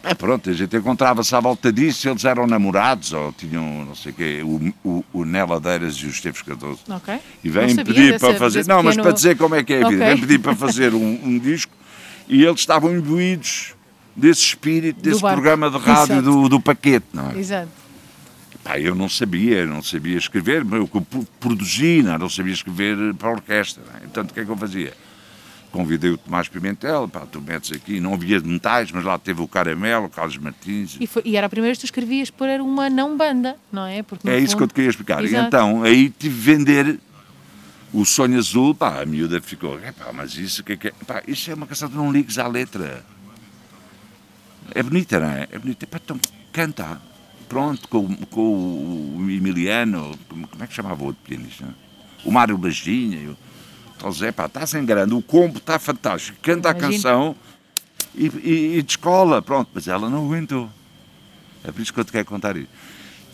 [0.06, 4.12] É pronto, a gente encontrava-se à volta disso, eles eram namorados, ou tinham, não sei
[4.12, 6.80] o quê, o, o, o Nela Deiras e o Esteves Cardoso.
[6.90, 7.18] Ok.
[7.42, 8.66] E vêm pedir para fazer.
[8.66, 10.04] Não, mas pequeno- para dizer como é que é a vida.
[10.04, 10.14] Ok.
[10.14, 11.72] Vêm pedir para fazer um, um disco
[12.28, 13.74] e eles estavam imbuídos
[14.16, 17.38] desse espírito, desse programa de rádio do, do paquete, não é?
[17.38, 17.68] Exato.
[18.62, 20.88] Pá, eu não sabia, não sabia escrever, mas eu
[21.38, 23.82] produzi, não, não sabia escrever para a orquestra.
[24.00, 24.06] É?
[24.06, 24.94] Então o que é que eu fazia?
[25.70, 29.42] Convidei o Tomás Pimentel, pá, tu metes aqui, não havia de metais, mas lá teve
[29.42, 30.96] o Caramelo, o Carlos Martins.
[31.00, 33.84] E, foi- e era a primeira vez que tu escrevias para uma não banda, não
[33.84, 34.02] é?
[34.02, 35.22] Porque, É isso que eu fundo- te queria explicar.
[35.22, 35.46] E Exato.
[35.48, 37.00] então, aí tive de vender
[37.94, 40.92] o Sonho Azul, pá, a miúda ficou, pá, mas isso o que é que é?
[41.06, 43.04] Pá, isso é uma canção que não ligues à letra.
[44.74, 45.48] É bonita, não é?
[45.50, 45.86] É bonita.
[45.86, 46.18] Pá, então,
[46.52, 47.00] canta.
[47.48, 51.72] Pronto, com, com o Emiliano, como como é que chamava o outro pianista?
[52.24, 53.36] O Mário Lajinha, o
[54.08, 56.92] o Zé, pá, está-se enganando, o combo está fantástico, canta a Imagino.
[56.92, 57.36] canção
[58.14, 60.68] e, e, e descola, pronto, mas ela não aguentou.
[61.62, 62.68] É por isso que eu te quero contar isso.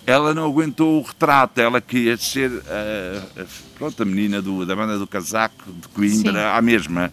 [0.06, 3.44] Ela não aguentou o retrato, ela queria ser a, a-
[3.78, 6.38] pronto, a menina do, da banda do casaco de Coimbra, Sim.
[6.38, 7.12] a mesma.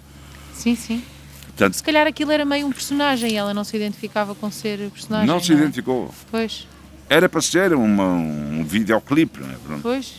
[0.54, 1.04] Sim, sim.
[1.47, 4.89] Portanto, Se calhar aquilo era meio um personagem e ela não se identificava com ser
[4.91, 5.28] personagem.
[5.28, 5.56] não se é?
[5.56, 6.13] identificou.
[6.32, 6.67] Pois,
[7.10, 9.56] Era para ser uma, um videoclipe, não é?
[9.65, 9.82] Pronto.
[9.82, 10.13] pois.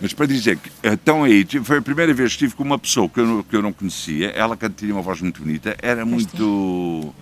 [0.00, 3.08] Mas para dizer que, então aí, foi a primeira vez que estive com uma pessoa
[3.08, 7.12] que eu, não- que eu não conhecia, ela tinha uma voz muito bonita, era muito.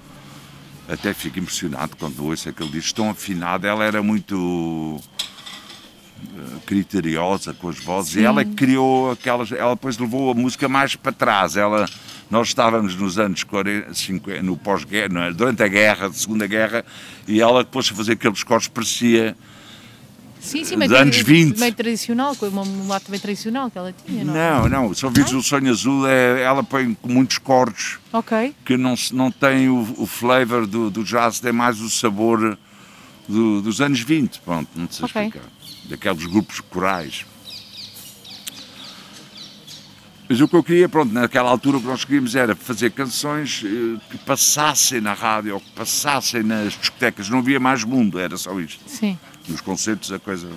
[0.88, 5.01] Até fico impressionado quando ouço aquele disco tão afinado, ela era muito
[6.16, 8.25] eh, criteriosa com as vozes e Sim.
[8.25, 9.51] ela criou aquelas.
[9.51, 11.57] Ela depois levou a música mais para trás.
[11.57, 11.87] Ela,
[12.31, 15.33] nós estávamos nos anos 40, 50, no pós-guerra, é?
[15.33, 16.85] durante a guerra, a Segunda Guerra,
[17.27, 19.37] e ela depois de fazer aqueles cortes parecia.
[20.47, 21.59] Sim, sim, meio, anos 20.
[21.59, 24.37] meio tradicional, com uma- um lado também tradicional que ela tinha, não?
[24.37, 24.51] é?
[24.51, 28.95] Não, não, se ouvires o Sonho Azul, é, ela põe muitos cortes Ok, que não,
[29.13, 32.57] não tem o, o flavor do, do jazz, tem mais o sabor
[33.29, 35.21] do- dos anos 20, pronto, não sei Ok.
[35.23, 35.49] explicar.
[35.87, 37.27] Daqueles grupos corais.
[40.29, 43.63] Mas o que eu queria, pronto, naquela altura o que nós queríamos era fazer canções
[43.65, 48.37] eh, que passassem na rádio ou que passassem nas discotecas, não havia mais mundo, era
[48.37, 49.17] só isto sim.
[49.49, 50.49] Nos concertos a coisa.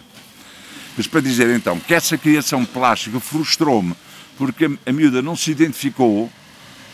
[0.98, 3.94] Mas para dizer então que essa criação plástica frustrou-me,
[4.38, 6.30] porque a, a miúda não se identificou,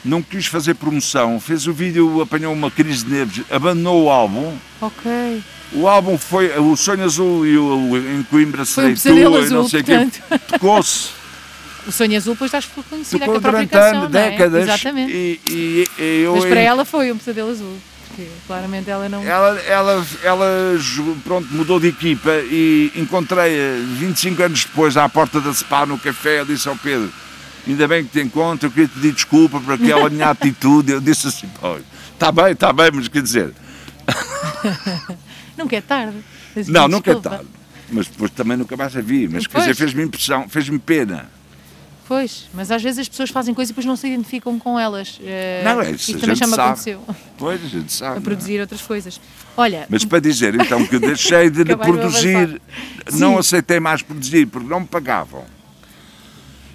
[0.03, 4.55] não quis fazer promoção, fez o vídeo, apanhou uma crise de nervos, abandonou o álbum.
[4.81, 5.43] Ok.
[5.73, 9.49] O álbum foi o Sonho Azul e o, o em Coimbra Foi Serei Tu, e
[9.49, 10.07] não sei o quê.
[10.47, 11.09] Tocou-se,
[11.87, 14.29] O Sonho Azul depois estás conhecida com tocou a própria durante canção, anos, é?
[14.31, 14.63] décadas.
[14.63, 15.11] Exatamente.
[15.13, 17.77] E, e- e eu Mas para ela foi um pesadelo azul.
[18.15, 19.21] Porque claramente ela não.
[19.23, 20.45] Ela, ela, ela
[21.23, 26.39] pronto, mudou de equipa e encontrei-a 25 anos depois à porta da SPA no café.
[26.39, 27.11] Eu disse ao Pedro:
[27.67, 30.93] Ainda bem que te encontro, eu queria te pedir desculpa por aquela minha atitude.
[30.93, 31.49] Eu disse assim:
[32.13, 33.53] está bem, está bem, mas quer dizer,
[35.57, 36.17] Nunca é tarde.
[36.67, 37.29] Não, nunca é desculpa.
[37.37, 37.45] tarde.
[37.89, 39.27] Mas depois também nunca mais a vi.
[39.27, 39.65] Mas quer Pois.
[39.65, 41.29] dizer, fez-me impressão, fez-me pena.
[42.07, 45.19] Pois, mas às vezes as pessoas fazem coisas e depois não se identificam com elas.
[45.23, 47.01] Eh, Não, é isso, a também já me aconteceu.
[47.37, 48.15] Pois, a gente sabe.
[48.15, 48.21] A é?
[48.21, 49.19] produzir outras coisas.
[49.57, 52.61] Olha, Mas para dizer então que eu deixei de produzir,
[53.13, 55.45] não aceitei mais produzir porque não me pagavam.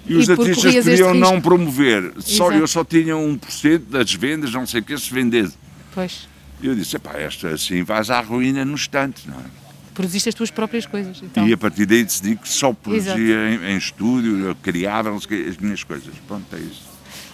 [0.05, 1.41] E, E os artistas podiam não risco.
[1.43, 2.11] promover.
[2.19, 2.53] Só, Exato.
[2.59, 5.53] eu só tinha 1% das vendas, não sei o que, se vendesse.
[5.93, 6.27] pois,
[6.61, 9.60] E eu disse, epá, esta assim vais à ruína no instante, não é?
[9.93, 11.21] Produziste as tuas próprias coisas.
[11.23, 11.47] Então.
[11.47, 13.13] E a partir daí decidi que só produzia
[13.49, 16.13] em, em estúdio, eu criava não sei o quê, as minhas coisas.
[16.27, 16.89] Pronto, é isso.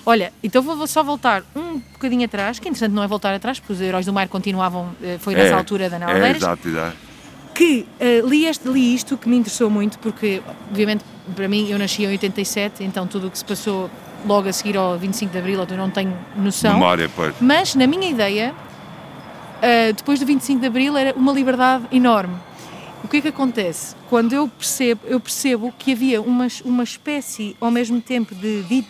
[0.06, 3.74] Olha, então vou só voltar um bocadinho atrás, que interessante não é voltar atrás, porque
[3.74, 6.96] os Heróis do Mar continuavam, eh, foi nessa É, altura da É, Naladeiras, exato, exato.
[7.54, 10.42] que eh, li, este, li isto que me interessou muito, porque
[10.72, 11.04] obviamente
[11.36, 13.90] para mim eu nasci em 87, então tudo o que se passou
[14.26, 16.76] logo a seguir ao 25 de Abril eu não tenho noção.
[16.76, 17.36] Memória, pois.
[17.42, 18.56] Mas, na minha ideia,
[19.62, 22.36] ah, depois do 25 de Abril era uma liberdade enorme.
[23.04, 23.96] O que é que acontece?
[24.10, 28.86] Quando eu percebo, eu percebo que havia uma, uma espécie, ao mesmo tempo, de, de,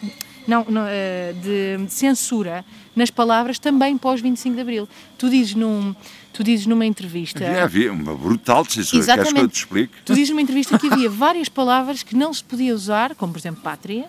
[0.47, 2.65] não, não, ah, de censura
[2.95, 4.89] nas palavras também pós 25 de Abril.
[5.17, 5.93] Tu dizes, num,
[6.33, 7.45] tu dizes numa entrevista...
[7.45, 8.85] Havia, havia uma brutal censura.
[8.85, 9.53] Queres que eu Exatamente.
[9.53, 9.93] te explique?
[10.03, 13.39] Tu dizes numa entrevista que havia várias palavras que não se podia usar, como por
[13.39, 14.07] exemplo pátria,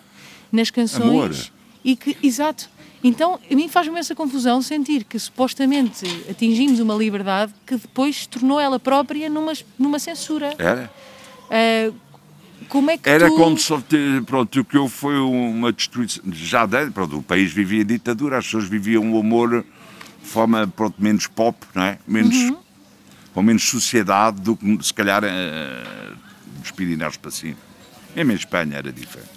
[0.51, 1.03] nas canções.
[1.03, 1.35] Amor.
[1.83, 2.69] E que, exato.
[3.03, 8.29] Então, a mim faz-me essa confusão sentir que supostamente atingimos uma liberdade que depois se
[8.29, 10.53] tornou ela própria numa, numa censura.
[10.57, 10.91] Era?
[11.49, 11.91] Ah,
[12.67, 13.35] como é que Era tu...
[13.35, 13.73] como se,
[14.25, 16.23] pronto, o que eu foi uma destruição.
[16.31, 19.65] Já de, pronto, o país vivia ditadura, as pessoas viviam o amor
[20.21, 21.97] de forma pronto, menos pop, não é?
[22.07, 22.57] Menos, Uhum.
[23.33, 26.11] Com menos sociedade do que se calhar eh,
[26.59, 27.57] dos Pirineus para cima.
[28.15, 29.29] Mesmo em Espanha era diferente.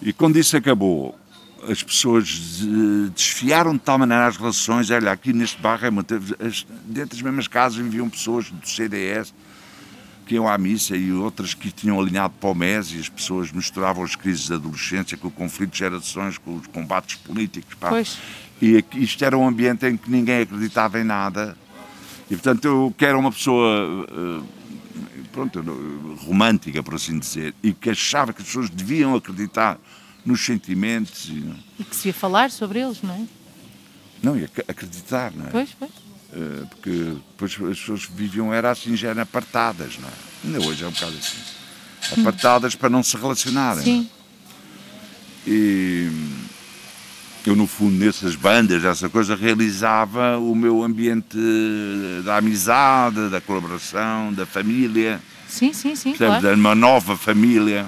[0.00, 1.18] E quando isso acabou,
[1.68, 2.62] as pessoas
[3.14, 4.90] desfiaram de tal maneira as relações.
[4.90, 9.32] Olha, aqui neste bairro, é muito, as- dentro das mesmas casas viviam pessoas do CDS
[10.26, 13.50] que iam à missa e outras que tinham alinhado para o MES e as pessoas
[13.50, 17.74] misturavam as crises da adolescência com o conflito de gerações, com os combates políticos.
[17.74, 17.88] pá.
[17.88, 18.16] Pois.
[18.62, 21.56] E aqui- isto era um ambiente em que ninguém acreditava em nada.
[22.30, 24.42] E, portanto, eu que era uma pessoa eh,
[25.32, 25.60] pronto,
[26.24, 29.78] romântica, por assim dizer, e que achava que as pessoas deviam acreditar
[30.24, 31.28] nos sentimentos.
[31.28, 33.24] E, E que se ia falar sobre eles, não é?
[34.22, 35.50] não, e ac- acreditar, não é?
[35.50, 35.90] Pois, pois.
[36.32, 40.12] Eh, porque depois as pessoas viviam, era assim, já eram apartadas, não é?
[40.44, 42.20] Ainda hoje é um bocado assim.
[42.20, 43.82] Apartadas para não se relacionarem.
[43.82, 44.10] Sim.
[45.46, 46.08] E
[47.46, 51.38] eu, no fundo, nessas bandas, essa coisa, realizava o meu ambiente
[52.24, 56.40] da amizade, da colaboração, da família, Sim, sim, sim, percebes?
[56.40, 56.56] claro.
[56.56, 57.86] uma nova família.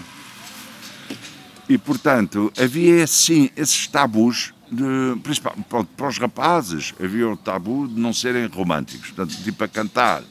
[1.72, 4.85] E, portanto, havia, assim, esses tabus, de,
[5.22, 9.68] principalmente pronto, para os rapazes, havia o tabu de não serem românticos, portanto, tipo a
[9.68, 10.22] cantar.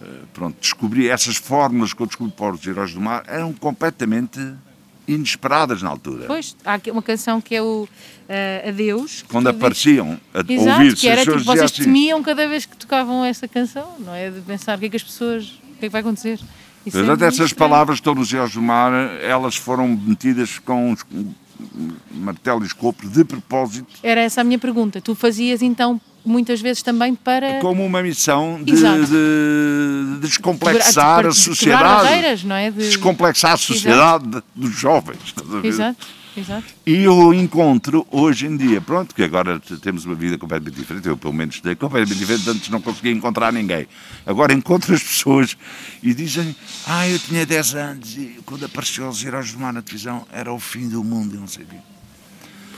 [0.00, 4.38] Eh, Pronto, descobri essas fórmulas que eu descobri para os Heróis do Mar eram completamente
[5.08, 6.26] inesperadas na altura.
[6.28, 7.88] Pois, há uma canção que é o
[8.28, 9.24] ah, Adeus.
[9.28, 13.48] Quando apareciam a ouvir-se, que era tipo, vocês assim, temiam cada vez que tocavam essa
[13.48, 14.30] canção, não é?
[14.30, 16.38] De pensar o que é que as pessoas, o que é que vai acontecer.
[16.88, 17.70] Isso é Portanto, muito essas estranho.
[17.70, 21.04] palavras todos os Heróis do Mar, elas foram metidas com os-
[22.12, 25.00] martelo e escopo de propósito Era essa a minha pergunta.
[25.00, 29.06] Tu fazias então muitas vezes também para como uma missão de, Exato.
[29.06, 32.46] de descomplexar a de quebrar sociedade.
[32.46, 32.70] não é?
[32.70, 35.34] De- Descomplexar a sociedade dos jovens.
[35.36, 35.66] a?
[35.66, 36.06] Exato,
[36.38, 36.66] exato.
[36.86, 41.16] E eu encontro hoje em dia, pronto, que agora temos uma vida completamente diferente, eu
[41.16, 43.86] pelo menos tenho completamente diferente, antes não conseguia encontrar ninguém.
[44.26, 45.56] Agora encontro as pessoas
[46.02, 46.54] e dizem,
[46.86, 50.52] ah, eu tinha 10 anos e quando apareceu os Heróis do Mar na televisão era
[50.52, 51.76] o fim do mundo, eu não sei o quê.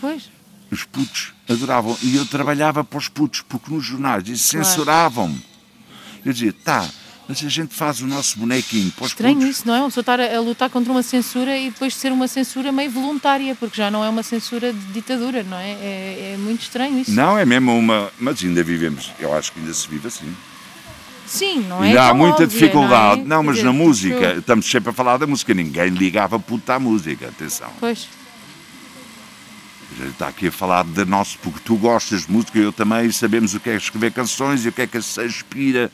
[0.01, 0.31] Pois,
[0.70, 1.96] Os putos adoravam.
[2.01, 4.38] E eu trabalhava para os putos, porque nos jornais Claro.
[4.38, 5.44] censuravam-me.
[6.25, 6.88] Eu dizia, tá,
[7.30, 9.50] mas a gente faz o nosso bonequinho estranho putos.
[9.50, 9.78] isso, não é?
[9.78, 12.90] Uma pessoa estar a, a lutar contra uma censura e depois ser uma censura meio
[12.90, 15.70] voluntária, porque já não é uma censura de ditadura, não é?
[15.70, 17.12] É, é muito estranho isso.
[17.12, 18.10] Não, é mesmo uma.
[18.18, 20.34] Mas ainda vivemos, eu acho que ainda se vive assim.
[21.24, 21.88] Sim, não é?
[21.88, 23.20] ainda há muita óbvia, dificuldade.
[23.22, 23.42] Não, Não, é?
[23.44, 26.74] mas Quer na dizer, música, eu- estamos sempre a falar da música, ninguém ligava puta
[26.74, 27.70] à música, atenção.
[27.78, 28.08] Pois,
[29.92, 33.10] A gente está aqui a falar de nosso, porque tu gostas de música, eu também,
[33.12, 35.90] sabemos o que é escrever canções e o que é que se inspira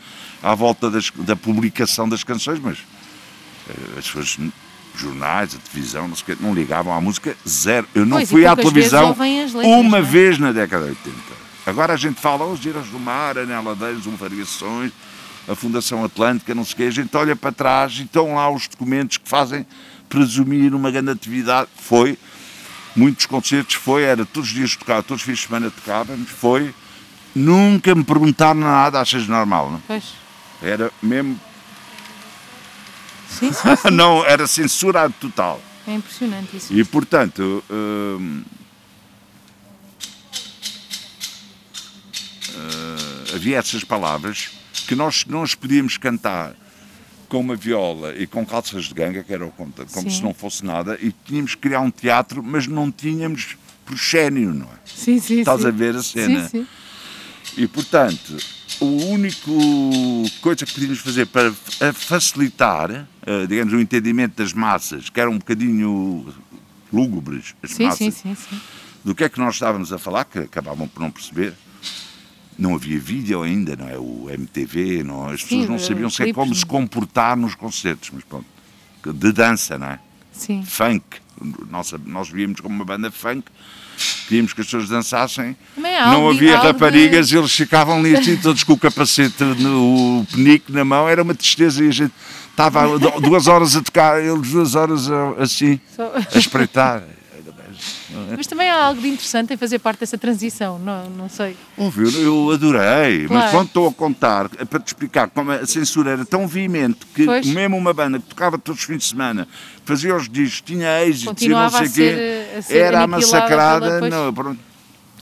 [0.47, 2.79] à volta das- da publicação das canções, mas
[3.69, 4.39] eh, as pessoas,
[4.97, 7.87] jornais, a televisão, não, sei o quê, não ligavam à música zero.
[7.95, 10.03] Eu não Pois, fui à televisão letras, uma é?
[10.03, 11.17] vez na década de 80.
[11.67, 14.93] Agora a gente fala, "Oh, os giros do mar, Anel Ladeiros, um Variações,
[15.49, 16.83] a Fundação Atlântica, não sei o quê.
[16.85, 19.67] A gente olha para trás e estão lá os documentos que fazem
[20.09, 21.69] presumir uma grande atividade.
[21.77, 22.17] Foi,
[22.95, 26.73] muitos concertos foi, era todos os dias tocar, todos os fins de semana tocávamos, foi.
[27.35, 29.83] Nunca me perguntaram nada, achas normal, não?
[29.87, 30.05] pois.
[30.63, 31.39] Era mesmo.
[33.29, 33.91] Sim, sim, sim.
[33.91, 35.61] não, era censurado total.
[35.87, 36.73] É impressionante isso.
[36.73, 37.63] E portanto.
[37.71, 38.43] hum,
[42.57, 44.51] eh, havia essas palavras
[44.87, 46.55] que nós não as podíamos cantar
[47.29, 50.17] com uma viola e com calças de ganga, que era o conta, como Sim.
[50.17, 54.67] se não fosse nada, e tínhamos que criar um teatro, mas não tínhamos proscénio, não
[54.67, 54.79] é?
[54.85, 55.67] Sim, sim, Estás sim.
[55.67, 56.49] a ver a cena?
[56.49, 56.67] Sim, sim.
[57.57, 58.37] E portanto,
[58.81, 59.51] o único
[60.41, 65.33] coisa que podíamos fazer para fa- facilitar, eh, digamos, o entendimento das massas, que eram
[65.33, 66.27] um bocadinho
[66.93, 68.61] lúgubres, as Sim, massas, sim, sim, sim.
[69.05, 71.55] do que é que nós estávamos a falar, que acabavam por não perceber.
[72.59, 73.99] Não havia vídeo ainda, não é?
[73.99, 78.47] O MTV, não, as pessoas não sabiam sequer como se comportar nos concertos, mas pronto.
[79.05, 79.99] De dança, não é?
[80.37, 80.63] Sim.
[80.65, 81.05] Funk.
[81.71, 83.45] Nossa, nós víamos como uma banda funk,
[84.27, 85.55] queríamos que as pessoas dançassem.
[85.77, 90.21] Há não havia algo de- raparigas, eles ficavam ali assim, todos com o capacete, no
[90.21, 92.13] o penique na mão, era uma tristeza e a gente
[92.51, 92.87] estava
[93.21, 97.03] duas horas a tocar, eles duas horas a- assim, Só- a espreitar.
[98.37, 101.57] Mas também há algo de interessante em fazer parte dessa transição, não, não sei.
[101.77, 102.09] Ouviu?
[102.21, 103.51] Eu adorei, mas Claro.
[103.51, 107.25] quando estou a contar, é para te explicar como a censura era tão veemente que
[107.25, 107.47] Pois.
[107.47, 109.47] mesmo uma banda que tocava todos os fins de semana,
[109.85, 114.61] fazia os discos, tinha êxito e não sei o quê, era massacrada pela- não, pronto,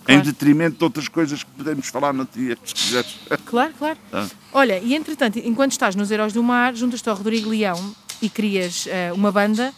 [0.04, 0.20] Claro.
[0.20, 3.16] em detrimento de outras coisas que podemos falar no dia, se quiseres.
[3.46, 3.98] Claro, claro.
[4.12, 4.26] Ah.
[4.52, 8.86] Olha, e entretanto, enquanto estás nos Heróis do Mar, juntas-te ao Rodrigo Leão e crias
[8.86, 9.72] eh, uma banda,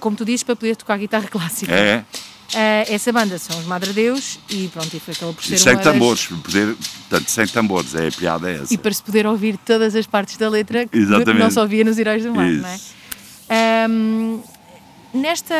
[0.00, 1.72] como tu dizes, para poder tocar guitarra clássica.
[1.72, 2.04] É,
[2.56, 5.58] Eh, essa banda são os Madre Deus e pronto, e foi acabou por ser e
[5.58, 8.72] sem uma das- tambores, poder, portanto, sem tambores, é a piada é essa.
[8.72, 11.38] E para se poder ouvir todas as partes da letra que Exatamente.
[11.42, 12.76] não se ouvia nos Heróis do Mar, não é?
[12.76, 12.94] Isso.
[13.48, 14.40] Ahm,
[15.12, 15.54] nesta.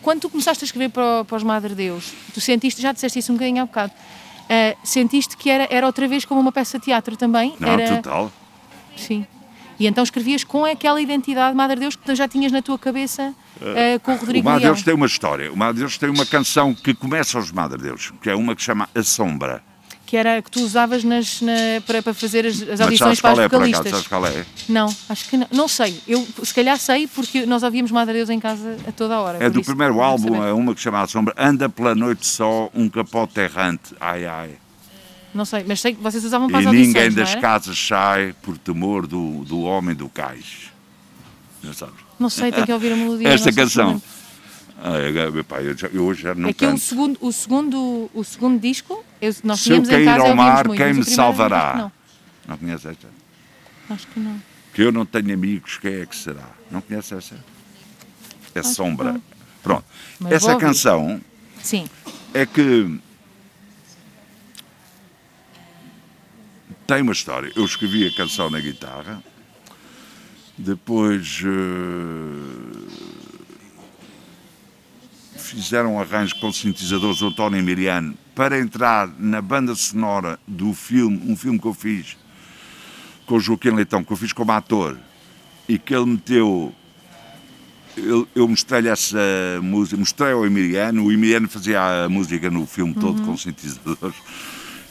[0.00, 3.32] Quando tu começaste a escrever para, para os Madre Deus, tu sentiste, já disseste isso
[3.32, 3.92] um bocadinho há bocado,
[4.48, 7.54] ah, sentiste que era, era outra vez como uma peça de teatro também?
[7.60, 8.32] Não, era, total.
[8.96, 9.26] Sim.
[9.78, 13.32] E então escrevias com aquela identidade Madre Deus que tu já tinhas na tua cabeça
[13.60, 14.74] ah, com o O Rodrigo Madre Leão.
[14.74, 15.52] Deus tem uma história.
[15.52, 18.62] O Madre Deus tem uma canção que começa aos Madre Deus, que é uma que
[18.62, 19.62] chama A Sombra.
[20.04, 21.52] Que era que tu usavas nas, na-
[21.86, 23.62] para, para fazer as, as audições para as é, acaso?
[23.62, 23.90] vocalistas.
[23.90, 24.46] Sabes qual é?
[24.66, 25.46] Não, acho que não.
[25.52, 26.00] Não sei.
[26.08, 29.38] Eu se calhar sei porque nós ouvíamos Madre Deus em casa a toda a hora.
[29.44, 31.34] É do isso primeiro álbum, é uma que chama A Sombra.
[31.36, 33.94] Anda pela noite só, um capote errante.
[34.00, 34.50] Ai, ai.
[35.34, 37.40] Não sei, mas sei que vocês usavam para E as audições, ninguém das era?
[37.40, 40.72] casas sai por temor do, do homem do cais.
[41.62, 41.94] Não sabes?
[42.18, 43.28] Não sei, tenho que ouvir a melodia.
[43.28, 44.00] Esta canção.
[44.80, 48.10] Ai, meu pai, eu, já- eu hoje já não É que o segundo, o segundo,
[48.14, 51.04] o segundo disco, eu, nós Se eu cair casa e ao mar, muito, quem me
[51.04, 51.70] salvará?
[51.70, 51.92] Acho não.
[52.46, 53.08] Não conheces esta?
[53.90, 54.40] Acho que não.
[54.72, 56.48] Que eu não tenho amigos, quem é que será?
[56.70, 57.34] Não conheces essa?
[58.54, 59.20] É que Sombra.
[59.62, 59.84] Pronto.
[60.20, 61.20] Mas Essa canção
[61.60, 61.86] Sim,
[62.32, 62.98] é que
[66.88, 67.52] tem uma história.
[67.54, 69.22] Eu escrevi a canção na guitarra,
[70.56, 72.88] depois eh,
[75.36, 81.30] fizeram um arranjo com sintetizadores do António Emiliano para entrar na banda sonora do filme,
[81.30, 82.16] um filme que eu fiz
[83.26, 84.96] com o Joaquim Leitão, que eu fiz como ator,
[85.68, 86.74] e que ele meteu
[87.98, 89.18] eu, eu mostrei-lhe essa
[89.60, 93.26] música, mostrei ao Emiliano, o Emiliano fazia a música no filme todo Uhum.
[93.26, 94.16] com sintetizadores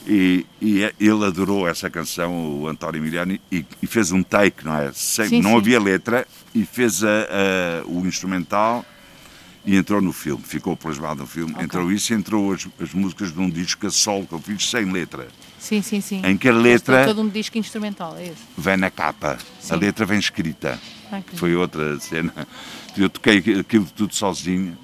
[0.07, 4.73] e, e ele adorou essa canção, o António Emiliano, e, e fez um take, não
[4.75, 4.91] é?
[4.93, 5.57] Sem- Sim, não sim.
[5.57, 8.85] havia letra e fez a- a- o instrumental
[9.65, 11.51] e entrou no filme, ficou plasmado no filme.
[11.53, 11.65] Ok.
[11.65, 14.69] Entrou isso e entrou as, as músicas de um disco a solo que eu fiz
[14.69, 15.27] sem letra,
[15.59, 16.21] sim, sim, sim.
[16.23, 18.35] em que a letra é todo um disco instrumental, é esse.
[18.57, 19.73] vem na capa, Sim.
[19.73, 20.79] a letra vem escrita.
[21.29, 22.33] Que- Foi outra cena.
[22.97, 24.77] Eu toquei aquilo tudo sozinho.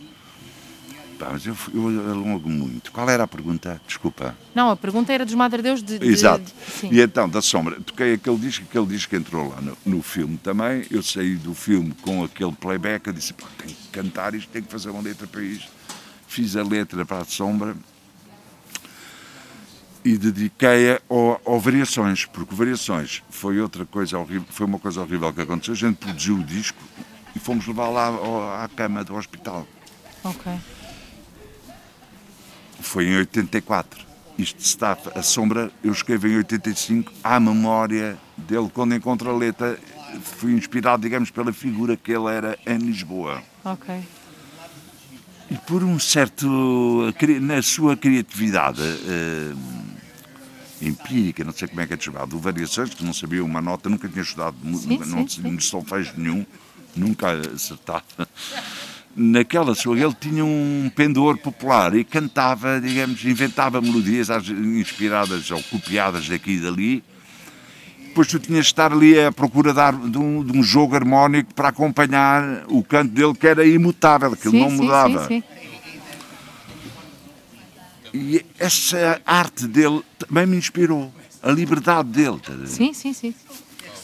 [1.24, 2.92] Pá, mas eu, eu alongo muito.
[2.92, 3.80] Qual era a pergunta?
[3.88, 4.36] Desculpa.
[4.54, 5.98] Não, a pergunta era dos Madre Deus de.
[6.00, 6.52] de- Exato.
[6.92, 10.38] E então, da sombra, toquei aquele disco, aquele disco que entrou lá no, no filme
[10.38, 10.86] também.
[10.92, 13.08] Eu saí do filme com aquele playback.
[13.08, 15.72] Eu disse: pá, tenho que cantar isto, tenho que fazer uma letra para isto.
[16.28, 17.76] Fiz a letra para a sombra
[20.06, 25.32] e dediquei-a ao, ao Variações, porque Variações foi outra coisa horrível, foi uma coisa horrível
[25.34, 25.74] que aconteceu.
[25.74, 26.78] A gente produziu o disco
[27.36, 29.66] e fomos levar lá ao- à cama do hospital.
[30.24, 30.52] Ok.
[32.84, 34.06] Foi em 84.
[34.38, 39.80] Isto está, a sombra, eu escrevo em 85, à memória dele, quando encontro a letra,
[40.22, 43.42] fui inspirado, digamos, pela figura que ele era em Lisboa.
[43.64, 44.04] Ok.
[45.50, 49.54] E por um certo, na sua criatividade eh,
[50.82, 54.10] empírica, não sei como é que é de variações, que não sabia uma nota, nunca
[54.10, 56.46] tinha estudado, Sim, não sim, tinha solfejo nenhum,
[56.96, 58.04] nunca acertava.
[59.16, 66.28] Naquela sua, ele tinha um pendor popular e cantava, digamos, inventava melodias inspiradas ou copiadas
[66.28, 67.03] daqui e dali
[68.14, 71.70] depois tu tinhas de estar ali à procura de, um, de um jogo harmónico para
[71.70, 75.28] acompanhar o canto dele, que era imutável, aquilo sim, não sim, mudava.
[75.28, 75.64] sim, sim.
[78.14, 81.11] E essa arte dele também me inspirou.
[81.41, 82.39] A liberdade dele.
[82.47, 82.68] ver?
[82.68, 83.34] Sim, sim, sim.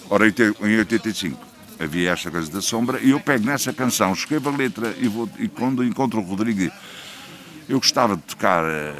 [0.10, 1.49] Ora, em 85
[1.80, 5.30] havia esta coisa da sombra e eu pego nessa canção, escrevo a letra e, vou,
[5.40, 6.72] e quando encontro o Rodrigo
[7.68, 8.96] eu gostava de tocar eh,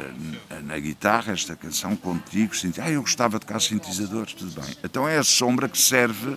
[0.64, 4.76] na guitarra esta canção contigo, sinti- ah, eu gostava de tocar sintetizadores, tudo bem.
[4.84, 6.36] Então é a sombra que serve,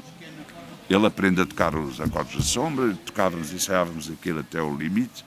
[0.89, 5.23] ele aprende a tocar os acordes da sombra, tocávamos, ensaiávamos aquilo até o limite,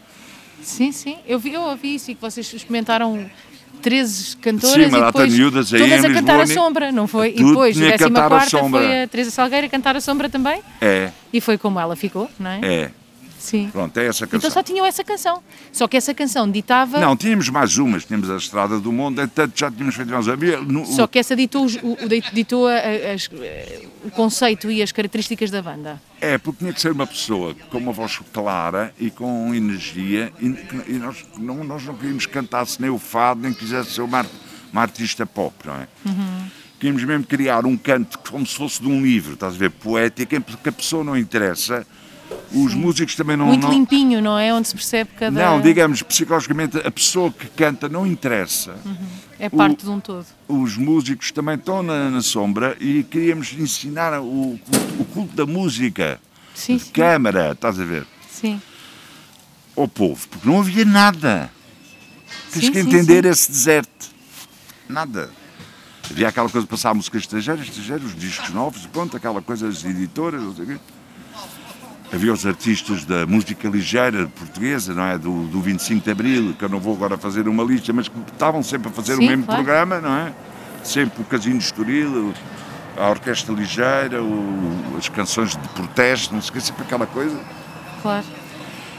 [0.62, 1.19] Sim, sim.
[1.27, 3.31] Eu, vi, eu ouvi isso e que vocês experimentaram
[3.77, 7.35] 13 cantoras Sim, e depois de miúdas todas em a cantar a sombra, não foi?
[7.37, 10.29] E depois, tinha que 14 cantar a quarta foi a Teresa Salgueira cantar a sombra
[10.29, 12.61] também é, e foi como ela ficou, não é?
[12.62, 12.91] é,
[13.47, 13.68] Sim.
[13.72, 14.51] pronto, é essa Então canção.
[14.51, 15.42] só tinham essa canção.
[15.72, 16.99] Só que essa canção ditava.
[16.99, 20.26] Não, tínhamos mais umas, tínhamos a Estrada do Mundo, tanto já tínhamos feito mais
[20.66, 24.90] no- Só que essa ditou, o, o- ditou a- as- eh, o conceito e as
[24.92, 26.01] características da banda.
[26.20, 30.47] É, porque tinha que ser uma pessoa com uma voz clara e com energia e,
[30.88, 34.26] e nós, não, nós não queríamos que cantasse nem o fado, nem quisesse ser uma,
[34.72, 35.86] uma artista pop, não é?
[36.78, 40.34] Queríamos mesmo criar um canto como se fosse de um livro, estás a ver, poético,
[40.34, 41.86] em que a pessoa não interessa,
[42.53, 43.47] os músicos também não...
[43.47, 44.53] Muito não, limpinho, não é?
[44.53, 45.30] Onde se percebe cada.
[45.38, 48.76] não, digamos, psicologicamente, a pessoa que canta não interessa.
[49.38, 50.24] É parte de um todo.
[50.49, 54.59] Os músicos também estão na, na sombra e queríamos ensinar o,
[54.99, 56.20] o culto da música,
[56.55, 56.92] Sim, de sim.
[56.92, 58.07] câmara, estás a ver?
[58.30, 58.61] sim.
[59.76, 61.51] ao povo, porque não havia nada.
[62.53, 63.30] Tens Sim, que sim, entender sim.
[63.30, 64.07] esse deserto.
[64.88, 65.30] Nada.
[66.11, 69.84] Havia aquela coisa de passar música estrangeira, estrangeira, os discos novos, pronto, aquela coisa das
[69.84, 70.78] editoras, não sei o quê.
[72.12, 75.18] Havia os artistas da música ligeira portuguesa, não é?
[75.18, 78.14] Do, do 25 de Abril, que eu não vou agora fazer uma lista, mas que
[78.32, 79.62] estavam sempre a fazer Sim, o mesmo claro.
[79.64, 80.32] programa, não é?
[80.84, 82.32] Sempre o Casino de Estoril,
[82.96, 87.38] a Orquestra Ligeira, o- as canções de protesto, não sei o quê, sempre aquela coisa.
[88.00, 88.24] Claro.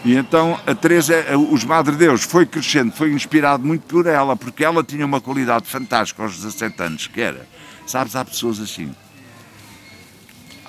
[0.03, 1.15] E então a Teresa,
[1.49, 5.65] os Madre Deus, foi crescendo, foi inspirado muito por ela, porque ela tinha uma qualidade
[5.65, 7.47] fantástica aos 17 anos, que era,
[7.87, 8.93] sabes, há pessoas assim.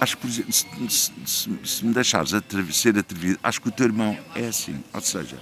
[0.00, 3.68] Acho que, por exemplo, se, se- se- se me deixares atrever- ser atrevido, acho que
[3.68, 4.76] o teu irmão é assim.
[4.94, 5.38] Ou seja,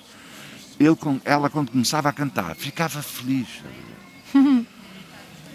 [0.80, 3.46] ele, ela quando começava a cantar, ficava feliz.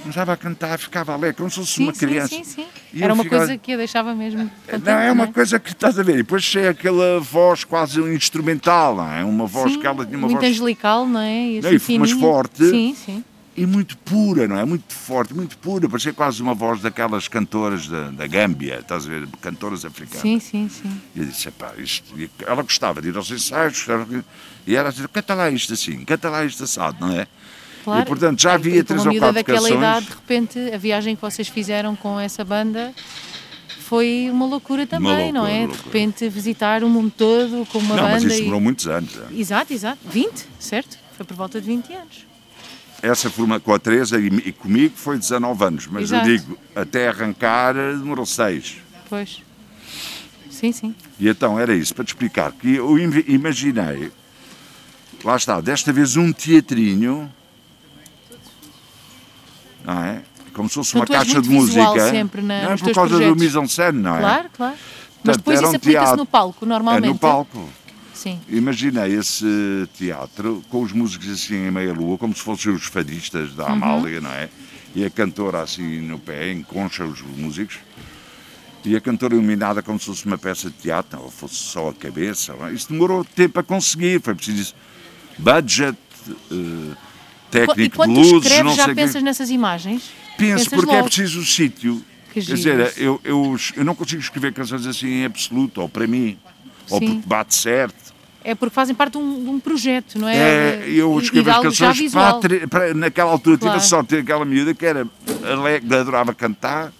[0.02, 2.30] começava a cantar, ficava alegre, como se fosse Sim, uma sim, criança.
[2.36, 2.66] sim, sim.
[2.92, 4.50] E Era eu uma ficava- coisa que a deixava mesmo.
[4.66, 6.14] contente, Não, é uma não coisa que estás a ver.
[6.14, 9.24] E depois é aquela voz quase instrumental, não é?
[9.24, 11.46] Uma voz Sim, que ela tinha uma muito voz angelical, não é?
[11.52, 12.68] E, Não, assim, e mas forte.
[12.68, 13.24] Sim, sim.
[13.56, 14.64] E muito pura, não é?
[14.66, 15.88] Muito forte, muito pura.
[15.90, 19.28] Parecia quase uma voz daquelas cantoras da, da Gâmbia, estás a ver?
[19.42, 20.22] Cantoras africanas.
[20.22, 21.02] Sim, sim, sim.
[21.16, 22.18] E eu disse, "Epá, isto...
[22.20, 23.86] e ela gostava de ir aos ensaios,
[24.66, 27.28] e era a dizer, canta lá isto assim, canta lá isto assado, não é?
[27.84, 28.02] Claro.
[28.02, 29.78] E, portanto, já E havia para três uma ou quatro daquela canções.
[29.78, 32.94] idade, de repente, a viagem que vocês fizeram com essa banda
[33.80, 35.66] foi uma loucura também, não loucura, é?
[35.66, 38.14] uma De repente, visitar o mundo todo com uma Não, banda.
[38.14, 39.12] mas isso e- demorou muitos anos.
[39.12, 39.24] já.
[39.34, 40.00] Exato, exato.
[40.10, 40.98] 20, certo?
[41.18, 42.31] Foi por volta de 20 anos.
[43.02, 46.28] Essa forma com a Teresa e, comigo foi 19 anos, mas Exato.
[46.30, 48.78] eu digo, até arrancar eh, demorou 6.
[49.10, 49.42] Pois.
[50.52, 50.96] Sim, sim.
[51.20, 54.12] E então era isso, para te explicar, que eu im- imaginei,
[55.24, 57.32] lá está, desta vez um teatrinho,
[59.84, 60.22] não é?
[60.54, 62.10] Como se fosse Então uma caixa de música.
[62.12, 63.42] sempre na- não é por causa do projetos.
[63.42, 64.20] mise-en-scène, não é?
[64.20, 64.76] Claro, claro.
[65.24, 67.06] Mas Portanto, depois era isso um aplica-se no palco, normalmente.
[67.06, 67.70] É no palco.
[68.22, 68.40] Sim.
[68.50, 73.56] Imaginei esse teatro com os músicos assim em meia-lua, como se fossem os fadistas Uhum.
[73.56, 74.48] da Amália, não é?
[74.94, 77.80] E a cantora assim no pé, em concha os músicos.
[78.84, 81.94] E a cantora iluminada como se fosse uma peça de teatro, ou fosse só a
[81.94, 82.54] cabeça.
[82.54, 82.74] não é?
[82.74, 84.74] Isso demorou tempo a conseguir, foi preciso
[85.38, 85.98] budget,
[86.52, 86.94] E
[87.50, 89.02] técnico de quando tu luzes, não escreves, já sei quê.
[89.02, 90.04] pensas nessas imagens?
[90.38, 91.06] Penso, Pensas porque é logo.
[91.08, 92.04] preciso o sítio.
[92.34, 96.08] Que Quer dizer, eu, eu, eu não consigo escrever canções assim em absoluto, ou para
[96.08, 96.38] mim,
[96.90, 97.08] ou Sim.
[97.16, 98.11] porque bate certo.
[98.44, 100.36] É porque fazem parte de um, de um projeto, não é?
[100.36, 103.88] É, eu E- escrevo e as canções para, para- naquela altura tive a Claro.
[103.88, 105.08] sorte de ter aquela miúda que era
[105.44, 106.92] alegre, adorava cantar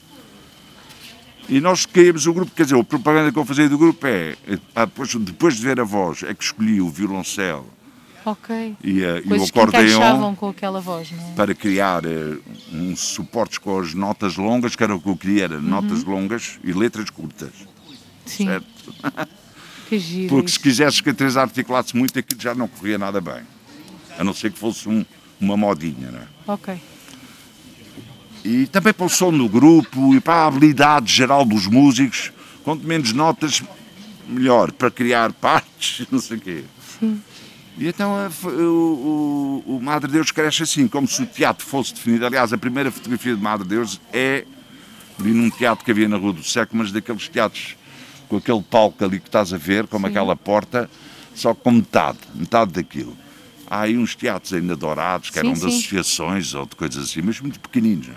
[1.50, 4.36] e nós queríamos o grupo, quer dizer, a propaganda que eu fazia do grupo é,
[4.76, 7.68] ah, depois, depois de ver a voz, é que escolhi o violoncelo
[8.24, 8.76] Ok.
[8.84, 11.34] e, a- e o acordeão com aquela voz, não é?
[11.36, 12.38] para criar eh,
[12.72, 15.54] uns suportes com as notas longas, que era o que eu queria, Uhum.
[15.54, 17.50] era notas longas e letras curtas,
[18.28, 18.68] Sim, certo?
[20.30, 20.60] Porque se isso.
[20.62, 23.42] quisesses que a Teresa articulasse muito, aquilo já não corria nada bem.
[24.18, 25.06] A não ser que fosse um-
[25.40, 26.28] uma modinha, não é?
[26.48, 26.82] Ok.
[28.44, 32.32] E também para o som do grupo e para a habilidade geral dos músicos,
[32.64, 33.62] quanto menos notas,
[34.28, 36.64] melhor, para criar partes, não sei o quê.
[37.00, 37.22] Sim.
[37.78, 41.94] E então a o, o, o Madre Deus cresce assim, como se o teatro fosse
[41.94, 42.26] definido.
[42.26, 44.46] Aliás, a primeira fotografia de Madre Deus é
[45.20, 47.76] ali num teatro que havia na Rua do Século, mas daqueles teatros
[48.32, 50.90] com aquele palco ali que estás a ver, como aquela porta,
[51.36, 53.16] só com metade, metade daquilo.
[53.70, 55.68] Há aí uns teatros ainda dourados, que Sim, eram de sim.
[55.68, 58.08] associações ou de coisas assim, mas muito pequeninos.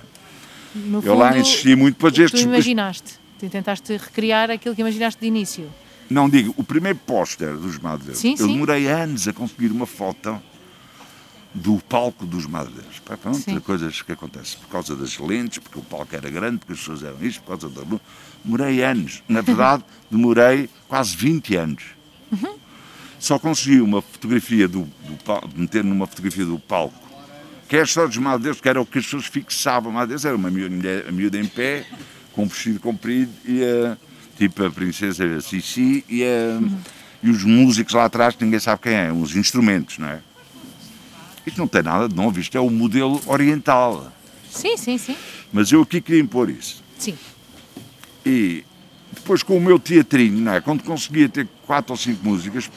[0.72, 4.80] No Eu lá fundo, insisti muito para estes- Tu imaginaste, tu tentaste recriar aquilo que
[4.82, 5.68] imaginaste de início.
[6.08, 8.46] Não digo, o primeiro póster dos Madeiros, eu sim.
[8.52, 10.40] demorei anos a conseguir uma foto
[11.52, 13.00] do palco dos Madeiros.
[13.04, 16.72] Pá, Pronto, coisas que acontecem por causa das lentes, porque o palco era grande, porque
[16.72, 18.00] as pessoas eram isto, por causa da luz.
[18.44, 19.22] Demorei anos.
[19.28, 21.82] Na verdade, demorei quase 20 anos.
[22.30, 22.56] Uhum.
[23.18, 26.94] Só consegui uma fotografia do, do palco, meter numa fotografia do palco,
[27.68, 29.90] que é a história dos Madeiros, que era o que as pessoas fixavam.
[29.90, 31.86] Madeiros era uma miúda, a miúda em pé,
[32.32, 33.96] com um vestido comprido, e a,
[34.36, 36.60] tipo a princesa Sissi, e, a,
[37.22, 40.20] e os músicos lá atrás, que ninguém sabe quem é, uns instrumentos, não é?
[41.46, 44.12] Isto não tem nada de novo, isto é o modelo oriental.
[44.50, 45.16] Sim, sim, sim.
[45.52, 46.82] Mas eu aqui queria impor isso.
[46.98, 47.16] Sim.
[48.24, 48.64] E
[49.12, 50.60] depois com o meu teatrinho, não é?
[50.60, 52.70] quando conseguia ter quatro ou cinco músicas,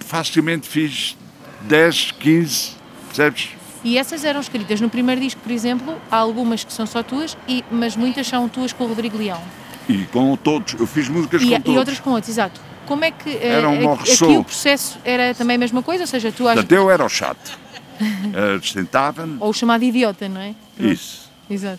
[0.00, 1.16] facilmente fiz
[1.62, 2.70] 10, 15,
[3.06, 3.48] percebes?
[3.82, 7.36] E essas eram escritas no primeiro disco, por exemplo, há algumas que são só tuas,
[7.46, 9.40] e, mas muitas são tuas com o Rodrigo Leão.
[9.88, 11.78] E com todos, eu fiz músicas E, com e todos.
[11.78, 12.58] outras com outros, exato.
[12.86, 14.28] Como é que eh, Era um morceau.
[14.28, 16.04] aqui o processo era também a mesma coisa?
[16.04, 17.58] Ou seja, tu Portanto, eu era o chato.
[18.00, 20.54] Eh, Sentava-me, ou o chamado idiota, não é?
[20.80, 21.30] Isso.
[21.48, 21.78] Exato.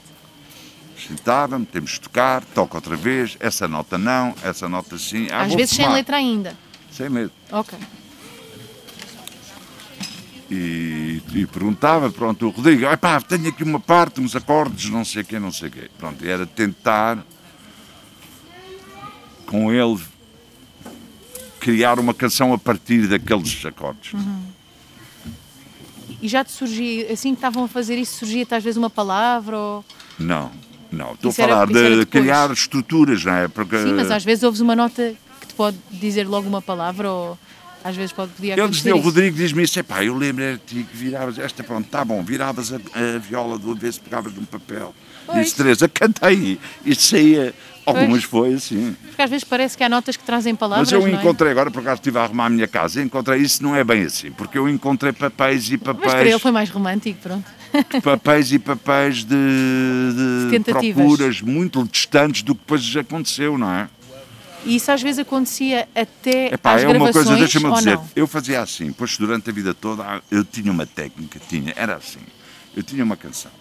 [0.97, 5.27] Sentava-me, temos de tocar, toca outra vez, essa nota não, essa nota sim.
[5.31, 5.97] Ah, Às vezes sem fumar.
[5.97, 6.55] letra ainda.
[6.91, 7.31] Sem medo.
[7.51, 7.77] Ok.
[10.49, 15.23] E, e perguntava, pronto, o Rodrigo, epá, tenho aqui uma parte, uns acordes, não sei
[15.23, 15.89] o quê, não sei o quê.
[15.97, 17.17] Pronto, e era tentar
[19.47, 19.99] com ele
[21.59, 24.13] criar uma canção a partir daqueles acordes.
[26.21, 29.57] E já te surgia, assim que estavam a fazer isso, surgia-te às vezes uma palavra
[29.57, 29.85] ou...
[30.19, 30.51] Não,
[30.95, 33.47] não, estou a Isso falar era de criar estruturas, não é?
[33.47, 37.09] Porque Sim, mas às vezes ouves uma nota que te pode dizer logo uma palavra
[37.09, 37.37] ou
[37.85, 38.99] às vezes pode podia acontecer dizia, o.
[38.99, 42.73] Rodrigo diz-me isso, epá, eu lembro era de que viravas esta, pronto, tá bom, viravas
[42.73, 44.91] a, a viola do avesso, pegavas num papel.
[45.27, 45.39] Pois.
[45.39, 46.59] Disse, Teresa, canta aí.
[46.83, 47.53] Isto saía,
[47.85, 48.95] algumas foi assim.
[49.05, 51.11] Porque às vezes parece que há notas que trazem palavras, Mas eu é?
[51.11, 54.01] encontrei, agora por acaso estive a arrumar a minha casa, encontrei isso, não é bem
[54.03, 57.45] assim, porque eu encontrei papéis e Mas para papéis, ele foi mais romântico, pronto.
[58.03, 59.35] papéis e papéis de,
[60.49, 63.89] de procuras muito distantes do que depois aconteceu, não é?
[64.65, 68.09] E isso às vezes acontecia até Epá, às é uma coisa, deixa-me dizer, não?
[68.15, 72.19] eu fazia assim, pois durante a vida toda eu tinha uma técnica, tinha, era assim,
[72.75, 73.51] eu tinha uma canção,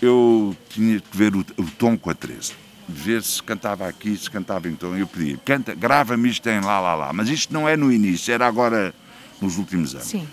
[0.00, 2.52] eu tinha que ver o, o tom com a Teresa,
[2.88, 6.80] ver se cantava aqui, se cantava em tom, eu pedia, canta, grava-me isto em lá,
[6.80, 8.92] lá, lá, mas isto não é no início, era agora
[9.40, 10.08] nos últimos anos.
[10.08, 10.26] Sim.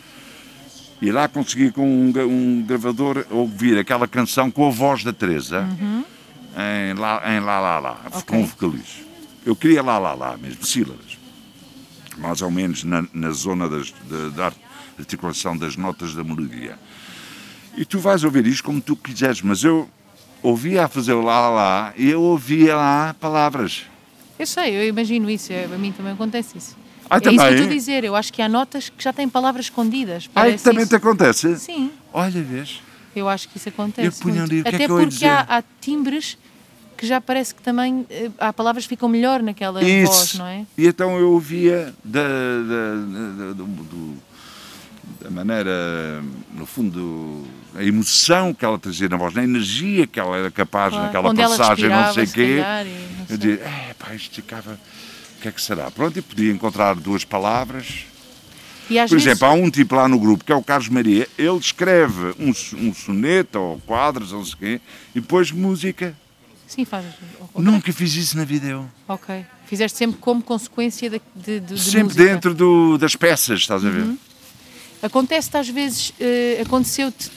[1.02, 5.66] E lá consegui com um, um gravador ouvir aquela canção com a voz da Teresa
[6.92, 8.22] em, lá, em Lá Lá Lá, Ok.
[8.28, 9.08] com o vocalizo.
[9.46, 11.18] Eu queria Lá Lá Lá mesmo, sílabas.
[12.18, 14.54] Mais ou menos na, na zona das, da, da
[15.00, 16.78] articulação das notas da melodia.
[17.78, 19.90] E tu vais ouvir isto como tu quiseres, mas eu
[20.44, 23.86] ouvia a fazer o Lá Lá Lá e eu ouvia lá palavras.
[24.38, 26.76] Eu sei, eu imagino isso, a mim também acontece isso.
[27.10, 29.12] Ah, é isso que eu estou a dizer, eu acho que há notas que já
[29.12, 30.30] têm palavras escondidas.
[30.36, 30.90] Ai, também isso.
[30.92, 31.58] te acontece?
[31.58, 32.82] Sim, Olha, vês?
[33.16, 34.24] eu acho que isso acontece.
[34.24, 36.38] Eu ali, é Até eu ia porque há, há timbres
[36.96, 40.12] que já parece que também eh, há palavras que ficam melhor naquela Isso.
[40.12, 40.66] voz, não é?
[40.78, 44.18] E então eu ouvia da, da, da, do-
[45.22, 46.22] da maneira,
[46.54, 47.46] no fundo,
[47.76, 51.06] a emoção que ela trazia na voz, a energia que ela era capaz Claro.
[51.06, 52.56] naquela Onde passagem, não sei o quê.
[52.64, 52.92] calhar, não
[53.22, 53.38] Eu sei.
[53.38, 54.80] dizia, é pá, isto ficava.
[55.40, 55.90] O que é que será?
[55.90, 58.06] Pronto, e podia encontrar duas palavras.
[58.88, 61.58] Por vezes, exemplo, há um tipo lá no grupo, que é o Carlos Maria, ele
[61.58, 62.50] escreve um,
[62.88, 64.82] um soneto ou quadros, ou não sei o quê,
[65.16, 66.16] e depois música.
[66.68, 67.06] sim, faz.
[67.40, 67.64] ok.
[67.64, 68.86] Nunca fiz isso na vida eu.
[69.08, 69.46] Ok.
[69.68, 72.24] Fizeste sempre como consequência de, de, de- Sempre música.
[72.26, 74.02] dentro do- das peças, estás a ver?
[74.02, 74.18] Uhum.
[75.04, 77.30] Acontece-te às vezes, eh, aconteceu-te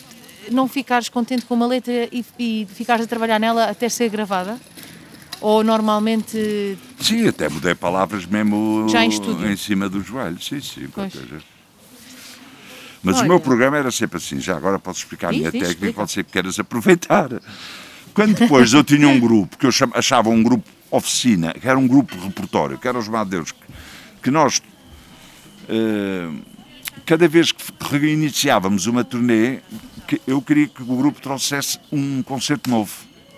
[0.51, 4.59] não ficares contente com uma letra e, e ficares a trabalhar nela até ser gravada?
[5.43, 6.79] Ou normalmente.
[7.01, 9.51] Sim, até mudei palavras mesmo Já em estúdio?
[9.51, 10.41] em cima do joelho.
[10.41, 10.89] Sim, sim.
[10.95, 11.13] Pois.
[13.03, 13.25] Mas Olha.
[13.25, 14.39] o meu programa era sempre assim.
[14.41, 15.95] Já agora posso explicar a minha diz, técnica, explica.
[15.95, 17.29] pode ser que queiras aproveitar.
[18.15, 21.89] Quando depois eu tinha um grupo, que eu achava um grupo oficina, que era um
[21.89, 23.59] grupo repertório, que era os Madeiros, que,
[24.25, 24.63] que nós,
[25.69, 26.29] eh,
[27.07, 29.61] cada vez que reiniciávamos uma turnê,
[30.07, 32.93] que eu queria que o grupo trouxesse um concerto novo.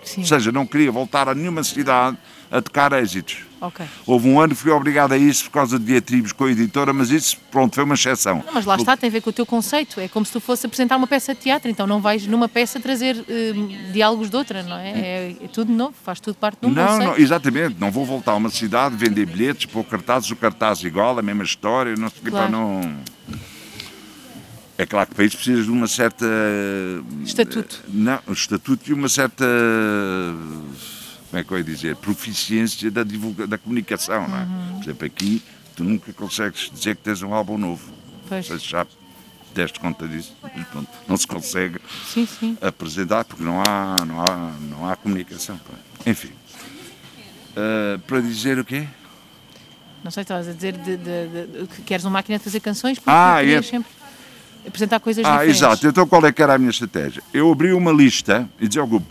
[0.05, 0.21] Sim.
[0.21, 2.17] Ou seja, não queria voltar a nenhuma cidade
[2.51, 3.39] a tocar êxitos.
[3.59, 3.83] Ok.
[4.05, 6.93] Houve um ano que fui obrigado a isso por causa de diatribos com a editora,
[6.93, 8.43] mas isso, pronto, foi uma exceção.
[8.45, 9.99] Não, mas lá está, tem a ver com o teu conceito.
[9.99, 12.79] É como se tu fosse apresentar uma peça de teatro, então não vais numa peça
[12.79, 13.53] trazer eh,
[13.91, 14.89] diálogos de outra, não é?
[14.91, 15.35] é?
[15.43, 17.07] é tudo novo, faz tudo parte de um Não, conceito.
[17.09, 17.75] não, exatamente.
[17.79, 21.43] Não vou voltar a uma cidade, vender bilhetes, pôr cartazes, o cartaz igual, a mesma
[21.43, 22.45] história, não sei o que, Claro.
[22.45, 22.81] pá, não.
[24.77, 26.25] É claro que o país precisa de uma certa.
[27.23, 27.81] Estatuto.
[27.87, 29.45] Não, um estatuto e uma certa.
[31.29, 31.95] Como é que eu ia dizer?
[31.97, 34.41] Proficiência da, divulga, da comunicação, não é?
[34.43, 34.73] Uhum.
[34.75, 35.41] Por exemplo, aqui
[35.75, 37.89] tu nunca consegues dizer que tens um álbum novo.
[38.27, 38.47] Pois.
[38.47, 38.85] Vocês já
[39.53, 40.35] deste conta disso.
[40.71, 41.79] Pronto, não se consegue
[42.13, 42.57] Sim, sim.
[42.61, 45.59] apresentar porque não há, não há, não há comunicação.
[46.05, 46.31] Enfim.
[47.55, 48.85] Ah, para dizer o quê?
[50.03, 51.27] Não sei, estavas a dizer de, de-
[51.61, 53.61] de- que queres uma máquina de fazer canções porque Ah, é.
[53.61, 53.89] sempre
[54.67, 55.57] apresentar coisas Ah, diferentes.
[55.61, 55.87] exato.
[55.87, 57.21] Então qual é que era a minha estratégia?
[57.33, 59.05] Eu abri uma lista e dizia ao grupo,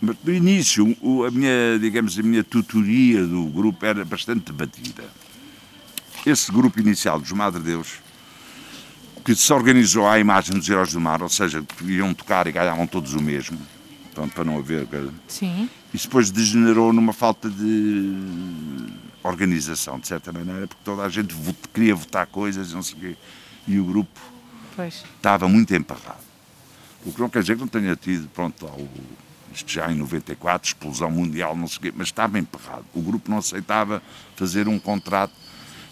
[0.00, 5.04] mas no início o- a minha, digamos, a minha tutoria do grupo era bastante debatida.
[6.26, 8.00] Esse grupo inicial dos Madre Deus,
[9.24, 12.52] que se organizou à imagem dos Heróis do Mar, ou seja, que iam tocar e
[12.52, 13.58] ganhavam todos o mesmo,
[14.34, 14.86] para não haver...
[15.28, 18.12] Sim, Isso depois degenerou numa falta de
[19.22, 22.96] organização, de certa maneira, porque toda a gente vot- queria votar coisas e não sei
[22.96, 23.16] o quê,
[23.66, 24.20] e o grupo
[24.78, 25.04] pois.
[25.16, 26.20] estava muito emparrado.
[27.04, 28.88] O que não quer dizer que não tenha tido, pronto, lá o-
[29.54, 32.84] isto já em 94, explosão mundial, não sei o quê, mas estava emparrado.
[32.94, 34.02] O grupo não aceitava
[34.36, 35.32] fazer um contrato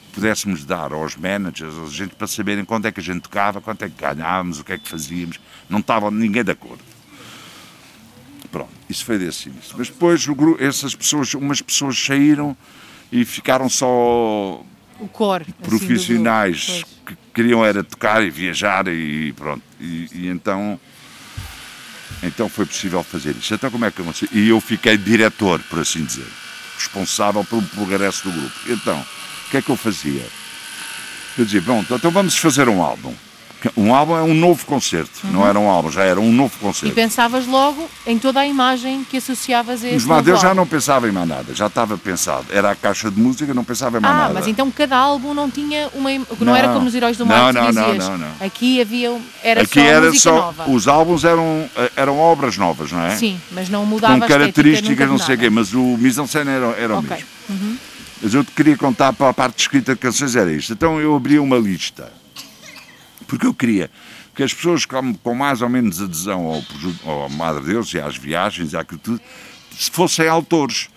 [0.08, 3.60] que pudéssemos dar aos managers, aos gente, para saberem quando é que a gente tocava,
[3.60, 5.40] quanto é que ganhávamos, o que é que fazíamos.
[5.68, 6.82] Não estava ninguém de acordo.
[8.50, 9.74] Pronto, isso foi desse início.
[9.76, 12.56] Mas depois o gru- essas pessoas, umas pessoas saíram
[13.10, 14.62] e ficaram só
[15.00, 15.42] O core.
[15.44, 16.86] assim, profissionais grupo.
[17.06, 19.62] que queriam era tocar e viajar e pronto.
[19.78, 20.80] E, e então,
[22.22, 23.52] então foi possível fazer isso.
[23.52, 26.26] Então como é que eu E eu fiquei diretor, por assim dizer,
[26.78, 28.56] responsável pelo progresso do grupo.
[28.68, 30.26] Então, o que é que eu fazia?
[31.36, 33.14] Eu dizia, pronto, então vamos fazer um álbum.
[33.76, 36.60] Um álbum é um novo concerto, não era um álbum, já era um novo E
[36.60, 36.94] concerto.
[36.94, 41.08] pensavas logo em toda a imagem que associavas a esse Os Madeus já não pensava
[41.08, 42.46] em mais nada, já estava pensado.
[42.50, 44.34] Era a caixa de música, não pensava em mais Ah, nada.
[44.34, 46.12] mas então cada álbum não tinha uma.
[46.12, 46.74] im- Não, era Não.
[46.74, 48.08] como nos Heróis do Não, Mar, não, não, dizias.
[48.08, 48.28] não, não.
[48.40, 49.18] Aqui havia.
[49.42, 50.36] Era Aqui só era música só.
[50.36, 50.70] nova.
[50.70, 53.16] Os álbuns eram, eram obras novas, não é?
[53.16, 56.94] Sim, mas não mudava Com características, não sei o quê, mas o mise-en-scène era, era
[56.94, 57.10] o Ok.
[57.48, 57.78] mesmo.
[58.22, 60.72] Mas eu te queria contar para a parte de escrita de canções, era isto.
[60.72, 62.12] Então eu abri uma lista.
[63.26, 63.90] Porque eu queria
[64.34, 66.62] que as pessoas com, com mais ou menos adesão
[67.04, 69.20] ao, ao Madre Deus e às viagens e àquilo tudo,
[69.76, 70.88] se fossem autores,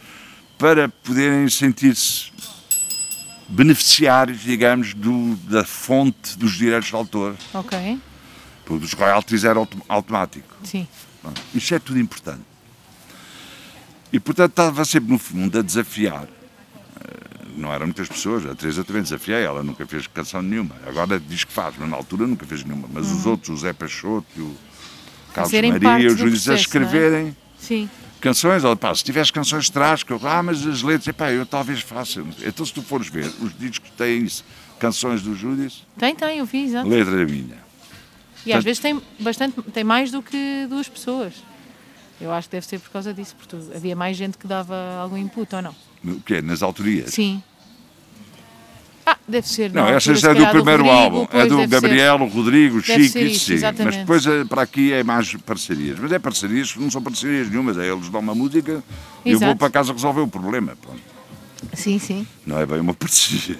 [0.58, 2.32] para poderem sentir-se
[3.48, 7.36] beneficiários, digamos, do, da fonte dos direitos de autor.
[7.54, 7.98] Ok,
[8.66, 10.56] Porque os royalties eram autom- automático.
[10.64, 10.88] sim.
[11.22, 12.42] Pronto, Isto é tudo importante.
[14.12, 16.28] E portanto estava sempre no fundo a desafiar.
[17.60, 20.76] Não eram muitas pessoas, a Teresa também desafiei, ela nunca fez canção nenhuma.
[20.88, 22.88] Agora diz que faz, mas na altura nunca fez nenhuma.
[22.92, 24.56] Mas os outros, o Zé Peixoto, o
[25.34, 26.60] Carlos Serem Maria o Júlio, a processo, não é?
[26.60, 27.90] escreverem Sim.
[28.22, 28.64] canções.
[28.64, 31.46] Ou, pá, se tiveres canções de trás, que eu, ah, mas as letras, epá, eu
[31.46, 32.24] talvez faça.
[32.42, 34.46] Então se tu fores ver, os discos têm isso,
[34.80, 36.88] canções do Júlio, Tem, tem, eu vi, exato.
[36.88, 37.58] letra minha.
[38.46, 41.34] E às vezes tem bastante, tem mais do que duas pessoas.
[42.22, 45.18] Eu acho que deve ser por causa disso, porque havia mais gente que dava algum
[45.18, 45.76] input ou não?
[46.04, 46.42] O quê?
[46.42, 47.14] Nas autorias?
[47.14, 47.44] Sim.
[49.10, 49.72] Ah, deve ser.
[49.72, 51.28] Não, na essa é do primeiro Rodrigo, álbum.
[51.32, 51.68] É do ser.
[51.68, 53.84] Gabriel, o Rodrigo, Deve Chico, ser isso sim.
[53.84, 55.98] Mas depois eh, para aqui é mais parcerias.
[56.00, 57.78] Mas é parcerias que não são parcerias nenhumas.
[57.78, 58.84] É eles dão uma música
[59.26, 60.78] e eu vou para casa resolver o problema.
[60.82, 61.02] Pronto.
[61.74, 62.28] Sim, sim.
[62.46, 63.60] Não é bem uma parceria.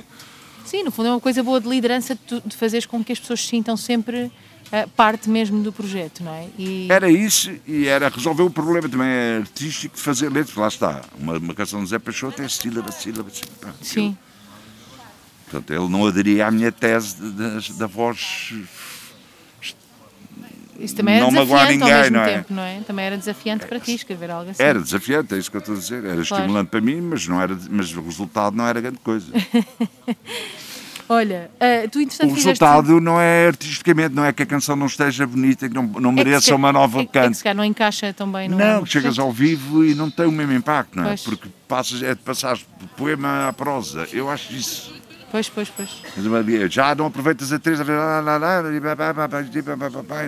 [0.66, 3.42] Sim, no fundo é uma coisa boa de liderança de, fazeres com que as pessoas
[3.42, 4.32] se sintam sempre
[4.72, 6.48] ah, parte mesmo do projeto, não é?
[6.60, 10.56] E, Era isso e era resolver o problema também é artístico de fazer letras.
[10.56, 11.02] Lá está.
[11.18, 13.76] Uma, uma canção de Zé Peixoto é sílaba, sílaba, sílaba.
[13.82, 14.16] Sim,
[15.50, 18.54] Portanto, ele não aderia à minha tese de- de- da voz.
[20.80, 22.34] isso também era não magoar ninguém, mesmo não é?
[22.38, 22.80] tempo, não é?
[22.82, 24.62] Também era desafiante para ti escrever algo assim.
[24.64, 26.06] Era desafiante, é isso que eu estou a dizer.
[26.06, 29.26] Era estimulante para mim, mas, não era, mas o resultado não era grande coisa.
[31.12, 34.76] Olha, ah, tu O entretanto fizeste- resultado não é artisticamente, não é que a canção
[34.76, 37.40] não esteja bonita, que não, não é mereça se- uma nova é, é canto.
[37.42, 40.54] calhar não encaixa tão bem no Não, chegas ao vivo e não tem o mesmo
[40.54, 41.08] impacto, não é?
[41.08, 41.24] Pois.
[41.24, 44.08] Porque passas, é de passar do poema à prosa.
[44.14, 44.94] Eu acho isso.
[45.32, 46.02] Pois, pois, pois.
[46.70, 47.90] Já não aproveitas a três, e e e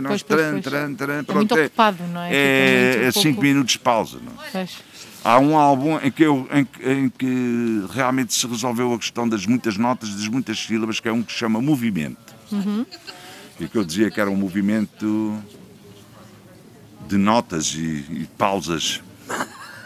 [0.02, 0.62] nós Pois, tran,
[0.94, 2.34] tran, É muito ocupado, não é?
[2.34, 4.48] É, é pouco- cinco minutos de pausa, não é?
[4.52, 4.78] Pois.
[5.24, 9.46] Há um álbum em que, eu, em, em que realmente se resolveu a questão das
[9.46, 12.34] muitas notas, das muitas sílabas, que é um que se chama Movimento.
[13.60, 15.38] E que eu dizia que era um movimento
[17.08, 19.02] de notas e, e pausas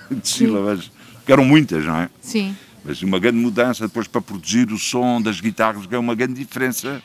[0.09, 0.89] de sílabas,
[1.25, 2.09] que eram muitas, não é?
[2.21, 2.55] Sim,
[2.85, 6.35] Mas uma grande mudança depois para produzir o som das guitarras, que é uma grande
[6.35, 7.01] diferença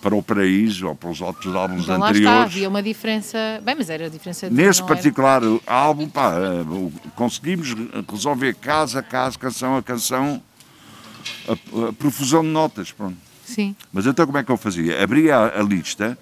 [0.00, 2.36] para o Paraíso ou para os outros álbuns Então lá anteriores.
[2.38, 3.38] está, havia uma diferença.
[3.64, 4.54] Bem, mas era a diferença de.
[4.56, 6.64] Nesse não era- particular álbum, pá, eh,
[7.14, 7.68] conseguimos
[8.10, 10.42] resolver casa a casa, canção a canção,
[11.48, 13.16] a, a profusão de notas, pronto.
[13.44, 13.76] Sim.
[13.92, 15.00] Mas então como é que eu fazia?
[15.04, 16.18] Abria a, a lista,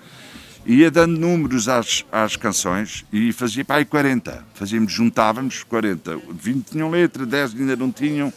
[0.67, 4.45] ia dando números às, às canções e fazia para aí 40.
[4.55, 6.19] Fazíamos, juntávamos 40.
[6.33, 8.33] 20 tinham letra, 10 ainda não tinham,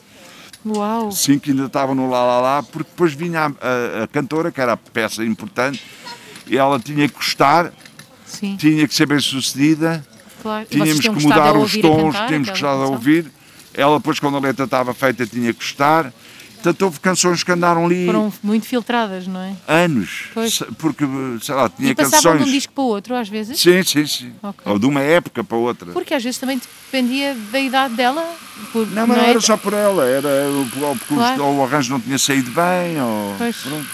[0.66, 1.12] Uau!
[1.12, 4.62] 5 ainda estavam no lá lá lá, porque depois vinha a, a- a cantora, que
[4.62, 5.84] era a peça importante,
[6.48, 7.72] e ela tinha que gostar,
[8.26, 10.06] Sim, tinha que ser bem sucedida,
[10.42, 10.66] claro.
[10.70, 12.92] Tínhamos que mudar os tons, cantar tínhamos aquela gostado de canção?
[12.94, 13.32] ouvir.
[13.74, 16.14] Ela depois, quando a letra estava feita, tinha que gostar.
[16.64, 19.53] Portanto, houve canções que andaram ali Foram muito filtradas, não é?
[19.68, 20.59] anos, Pois.
[20.78, 21.03] porque,
[21.41, 22.51] sei lá, tinha e passavam de um canções...
[22.53, 23.59] disco para o outro, às vezes?
[23.59, 24.32] Sim, sim, sim.
[24.41, 24.61] Ok.
[24.72, 25.91] Ou de uma época para outra.
[25.91, 28.26] Porque às vezes também dependia da idade dela.
[28.72, 29.30] Por, Não, mas não é?
[29.32, 31.43] era só por ela, era o- Claro.
[31.43, 33.36] ou o arranjo não tinha saído bem, ou...
[33.38, 33.57] Pois.
[33.57, 33.88] pronto.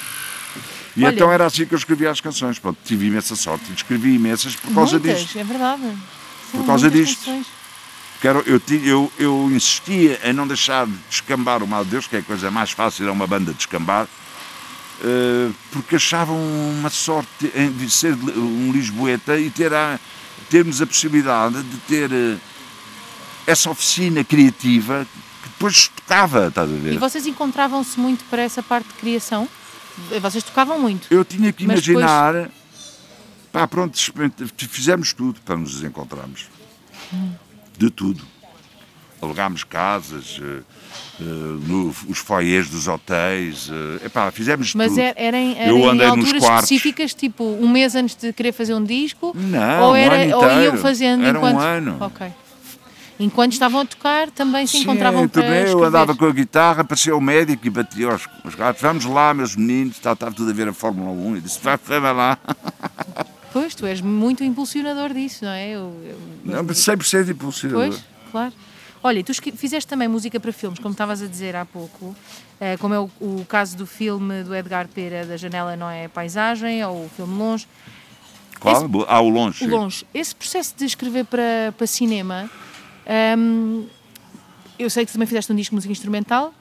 [0.96, 2.60] E Olha- então era assim que eu escrevia as canções.
[2.60, 5.40] Pronto, tive imensa sorte e escrevi imensas por causa Muitas, disto.
[5.40, 5.82] é verdade.
[6.52, 7.18] São Por causa disto.
[7.26, 7.48] canções.
[8.22, 12.06] Que era- eu, eu, eu insistia em não deixar de descambar o Mal de Deus,
[12.08, 14.08] que é a coisa mais fácil, é uma banda descambar,
[15.04, 16.38] eh, porque achavam
[16.78, 19.98] uma sorte em de ser um Lisboeta e ter a-
[20.50, 22.38] termos a possibilidade de ter eh,
[23.48, 25.08] essa oficina criativa
[25.42, 26.94] que depois tocava, estás a ver?
[26.96, 29.48] E vocês encontravam-se muito para essa parte de criação?
[30.22, 31.08] Vocês tocavam muito.
[31.10, 32.50] Eu tinha que Mas depois- imaginar.
[33.52, 33.98] Pá, pronto,
[34.70, 36.48] fizemos tudo para nos encontrarmos.
[37.80, 38.22] De tudo.
[39.22, 40.62] Alugámos casas, eh,
[41.20, 41.24] eh,
[41.68, 43.70] no- os foyers dos hotéis.
[44.02, 45.00] eh, epá, fizemos Mas tudo.
[45.00, 46.64] eram, Eu eram em andei nos alturas quartos.
[46.72, 49.34] específicas, tipo um mês antes de querer fazer um disco?
[49.36, 51.62] Não, ou, um era, ano ou iam fazendo Era um enquanto.
[51.64, 51.98] ano.
[52.02, 52.28] Ok.
[53.20, 55.86] Enquanto estavam a tocar, também se Sim, encontravam em para eu escrever.
[55.88, 58.82] andava com a guitarra, apareceu o médico e batia aos, aos gatos.
[58.82, 61.36] Vamos lá, meus meninos, está, está tudo a ver a Fórmula 1.
[61.36, 62.38] E disse, vai, vai lá.
[63.52, 65.70] Pois, tu és muito impulsionador disso, não é?
[65.70, 67.90] Eu, eu- Não, mas 100% impulsionador.
[67.90, 68.54] Pois, claro.
[69.02, 72.14] Olha, tu fizeste também música para filmes, como estavas a dizer há pouco,
[72.60, 76.08] eh, como é o, o caso do filme do Edgar Pera, da Janela Não é
[76.10, 77.66] Paisagem, ou o filme Longe.
[78.60, 78.90] Qual?
[79.08, 79.64] Ah, o longe.
[79.64, 80.06] O Longe.
[80.14, 82.50] Esse processo de escrever para, para cinema,
[83.38, 83.88] hum,
[84.78, 86.54] eu sei que também fizeste um disco de música instrumental,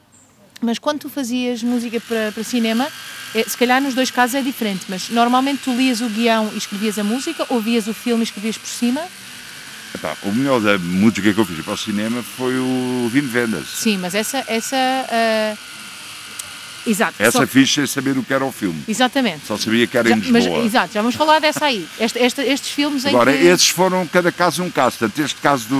[0.61, 2.87] mas quando tu fazias música para, para cinema,
[3.33, 6.57] eh, se calhar nos dois casos é diferente, mas normalmente tu lias o guião e
[6.57, 9.01] escrevias a música, ou vias o filme e escrevias por cima?
[9.95, 13.67] Epá, o melhor da música que eu fiz para o cinema foi o Vino Vendas.
[13.67, 14.43] Sim, mas essa.
[14.47, 14.75] essa
[15.09, 15.55] ah,
[16.87, 17.15] Exato.
[17.19, 18.81] Essa só- fiz sem saber o que era o filme.
[18.87, 19.45] Exatamente.
[19.45, 20.63] Só sabia que era Já- em mas, Lisboa.
[20.65, 21.85] exato, já vamos falar dessa aí.
[21.99, 23.43] Este- esta- estes filmes Agora, que.
[23.45, 24.97] esses foram cada caso um caso.
[24.97, 25.75] Portanto, este caso do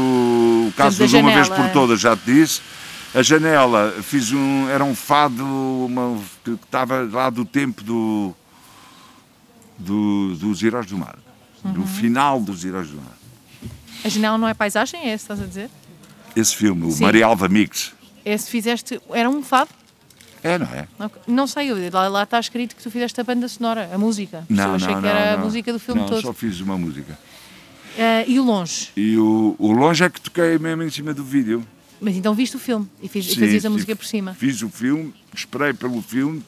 [0.68, 2.60] o caso do de uma vez por todas, já te disse.
[3.14, 4.70] A janela, fiz um.
[4.70, 8.34] Era um fado uma, que estava lá do tempo do,
[9.78, 11.18] do- dos Heróis do Mar.
[11.64, 11.74] Uhum.
[11.74, 13.18] Do final dos Heróis do Mar.
[14.04, 15.70] A janela não é paisagem, é esse estás a dizer?
[16.36, 17.04] Esse filme, o Sim.
[17.04, 17.94] Maria Alva Mix.
[18.24, 19.02] Esse fizeste.
[19.12, 19.70] Era um fado?
[20.44, 20.88] É, não é?
[21.00, 21.22] Ok.
[21.28, 24.46] Não sei, lá, lá está escrito que tu fizeste a banda sonora, a música.
[24.48, 25.46] Não, eu achei não, que era não, a não.
[25.46, 26.22] música do filme não, todo.
[26.22, 27.18] só fiz uma música.
[27.98, 28.90] Ah, e o longe.
[28.96, 31.66] E o, o longe é que toquei mesmo em cima do vídeo.
[32.02, 34.34] Mas então viste o filme e, fiz, Sim, fazias a música por cima.
[34.34, 36.42] Fiz o filme, esperei pelo filme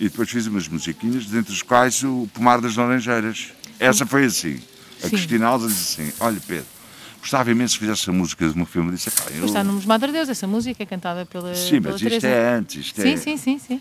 [0.00, 3.48] e depois fiz umas musiquinhas, dentre as quais o Pomar das Laranjeiras.
[3.78, 4.60] Essa foi assim.
[5.00, 5.10] A Sim.
[5.10, 6.64] Cristina Alves disse assim: Olha, Pedro,
[7.20, 8.88] gostava imenso que fizesse a música do meu filme.
[8.90, 9.44] Eu disse: "Epá, eu...
[9.44, 11.54] Está no Madre Deus, essa música é cantada pela.
[11.54, 12.26] Sim, pela mas isto Teresa.
[12.28, 12.86] é antes.
[12.86, 13.80] Isto, Sim, é, sim, sim, sim.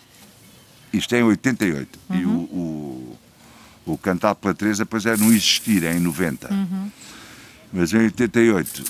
[0.92, 2.00] isto é em 88.
[2.12, 3.18] E o, Uhum.
[3.86, 6.54] o, o cantado pela Teresa depois é no Existir, é em 90.
[6.54, 6.92] Uhum.
[7.72, 8.84] Mas em 88,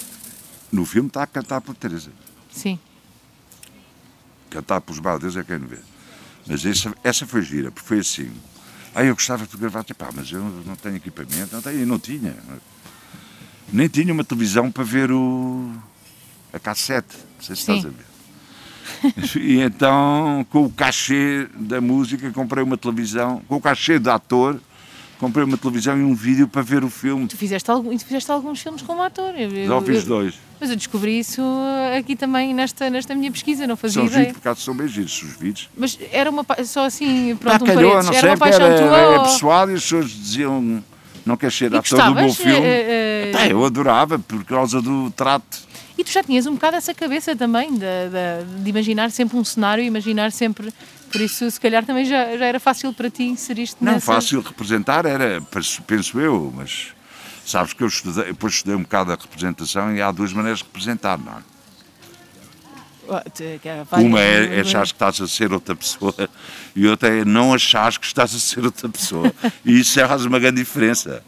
[0.76, 2.12] no filme está a cantar pela Teresa.
[2.52, 2.80] Sim.
[4.50, 5.80] cantar pelos baldeus é quem não vê.
[6.48, 8.32] Mas essa, essa foi gira, porque foi assim.
[8.94, 12.36] Aí eu gostava de gravar, pá, mas eu não tenho equipamento, não tenho, não tinha.
[13.72, 15.74] Nem tinha uma televisão para ver o,
[16.54, 17.78] a cassete, não sei se Sim.
[17.78, 18.06] estás a ver.
[19.42, 24.62] E então, com o cachê da música, comprei uma televisão, com o cachê do ator,
[25.20, 27.28] comprei uma televisão e um vídeo para ver o filme.
[27.28, 29.34] Tu fizeste, algum, tu fizeste alguns filmes como ator.
[29.38, 30.36] Eu, Já fiz dois.
[30.60, 31.42] Mas eu descobri isso
[31.98, 34.20] aqui também nesta, nesta minha pesquisa, não fazia São ideia.
[34.26, 35.70] vídeos, por acaso são bem giros, os vídeos.
[35.78, 38.06] Mas era uma só assim, pronto, um calhou, paredes.
[38.06, 38.98] não Era sei, uma paixão era, tua.
[38.98, 40.84] era ou- pessoal e as pessoas diziam
[41.26, 42.66] não queres ser ator do meu gostavas, filme.
[42.68, 45.58] eh, eh, eu adorava, por causa do trato.
[45.98, 49.44] E tu já tinhas um bocado essa cabeça também, de, de- de imaginar sempre um
[49.44, 50.72] cenário, imaginar sempre.
[51.16, 54.06] Por isso, se calhar também já, já era fácil para ti inserir-te Não, nessa.
[54.06, 56.88] fácil representar era, penso- penso eu, mas
[57.46, 60.66] sabes que eu estudei, depois estudei um bocado a representação e há duas maneiras de
[60.66, 61.42] representar, não é?
[63.08, 63.24] Ah,
[63.90, 66.14] várias- Uma é, é achares que estás a ser outra pessoa
[66.76, 69.32] e outra é não achares que estás a ser outra pessoa.
[69.64, 71.24] E isso faz uma grande diferença.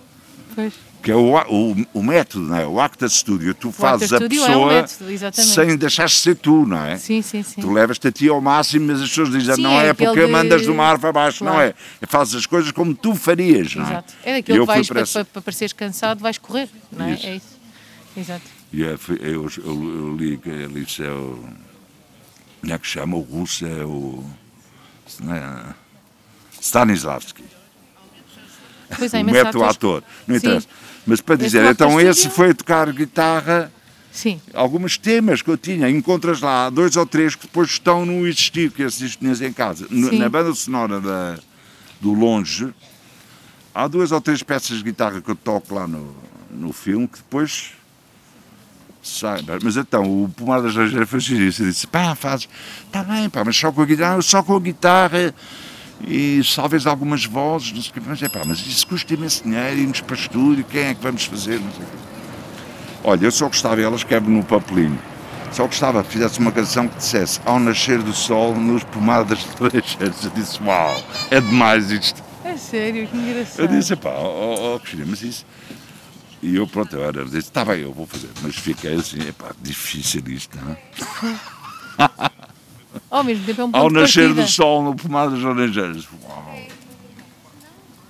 [0.53, 0.73] Pois.
[1.01, 2.65] Que é o, o, o método, não é?
[2.67, 3.53] O actor studio.
[3.53, 5.53] Tu fazes a é pessoa método, exatamente.
[5.53, 6.97] sem deixar de ser tu, não é?
[6.97, 7.61] Sim, sim, sim.
[7.61, 10.25] Tu levas-te a ti ao máximo, mas as pessoas dizem Sim, não é é porque
[10.25, 11.69] de- mandas de uma árvore abaixo, não Claro.
[11.69, 11.73] é?
[12.01, 13.89] É Fazes as coisas como tu farias, não é?
[13.89, 14.13] Exato.
[14.23, 17.13] É daquilo eu que vais para essa- para, para pareceres cansado, vais correr, não é?
[17.13, 17.25] Isso.
[17.27, 17.57] É isso.
[18.17, 18.43] Exato.
[18.73, 21.39] E é, eu, eu, eu li que ali isso é o.
[22.59, 23.15] Como é que chama?
[23.15, 24.25] O russo é o.
[25.21, 25.63] Não é?
[26.59, 27.43] Stanislavski.
[28.97, 30.03] Pois é, o método ator.
[30.27, 30.59] Não Sim.
[31.07, 33.71] Mas para dizer, então esse foi tocar guitarra,
[34.11, 35.89] Sim, alguns temas que eu tinha.
[35.89, 39.87] Encontras lá dois ou três que depois estão no existir, que esses tinhas em casa.
[39.87, 40.17] Sim.
[40.17, 41.37] Na banda sonora da,
[42.01, 42.73] do Longe,
[43.73, 46.15] há duas ou três peças de guitarra que eu toco lá no,
[46.51, 47.71] no filme que depois
[49.03, 49.45] sai.
[49.63, 51.63] Mas então, o Pomar das Rangeiras fez isso.
[51.63, 52.49] Eu disse, pá, faz,
[52.85, 55.33] está bem, pá, mas só com a guitarra, só com a guitarra
[56.01, 58.01] e talvez algumas vozes, não sei o quê.
[58.05, 61.25] Mas é pá, mas isso custa imenso dinheiro, irmos para estúdio, quem é que vamos
[61.25, 61.97] fazer, não sei o quê.
[63.03, 64.99] Olha, eu só gostava, ela escreve no papelinho,
[65.51, 69.45] só gostava que fizesse uma canção que dissesse Ao nascer do sol, nos pomadas de
[69.59, 70.23] rangeiras.
[70.23, 72.21] Eu disse, uau, é demais isto.
[72.43, 73.59] é sério, que engraçado.
[73.61, 75.45] Eu disse, pá, ó oh, oh, Cristina, mas isso.
[76.41, 78.29] E eu, pronto, eu era, disse, está bem, eu vou fazer.
[78.41, 82.37] Mas fiquei assim, é pá, difícil isto, não é?
[83.09, 86.07] Ao mesmo tempo é um ponto Ao nascer do sol, no pomar das laranjeiras.
[86.23, 86.55] Uau.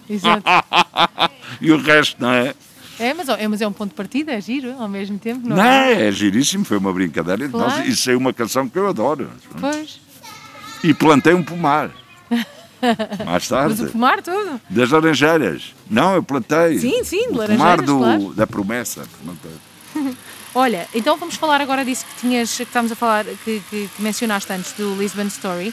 [0.09, 0.43] Exato.
[1.59, 2.53] E o resto, não é?
[2.99, 5.55] É mas, é, mas é um ponto de partida, é giro, ao mesmo tempo, não,
[5.55, 6.07] Não, é?
[6.07, 7.47] é giríssimo, foi uma brincadeira.
[7.49, 7.77] Claro.
[7.77, 9.29] Nós, isso é uma canção que eu adoro.
[9.59, 9.99] Pois,
[10.83, 11.89] E plantei um pomar.
[12.29, 12.45] Mais
[13.25, 13.83] mas tarde.
[13.85, 14.59] o pomar todo.
[14.69, 15.73] Das laranjeiras.
[15.89, 16.77] Não, eu plantei.
[16.79, 18.33] Sim, sim, o laranjeiras, pomar do, claro.
[18.35, 19.03] da promessa.
[19.23, 20.15] Plantei.
[20.57, 24.01] Olha, então vamos falar agora disso que tinhas, que estávamos a falar, que, que- que
[24.01, 25.71] mencionaste antes, do Lisbon Story,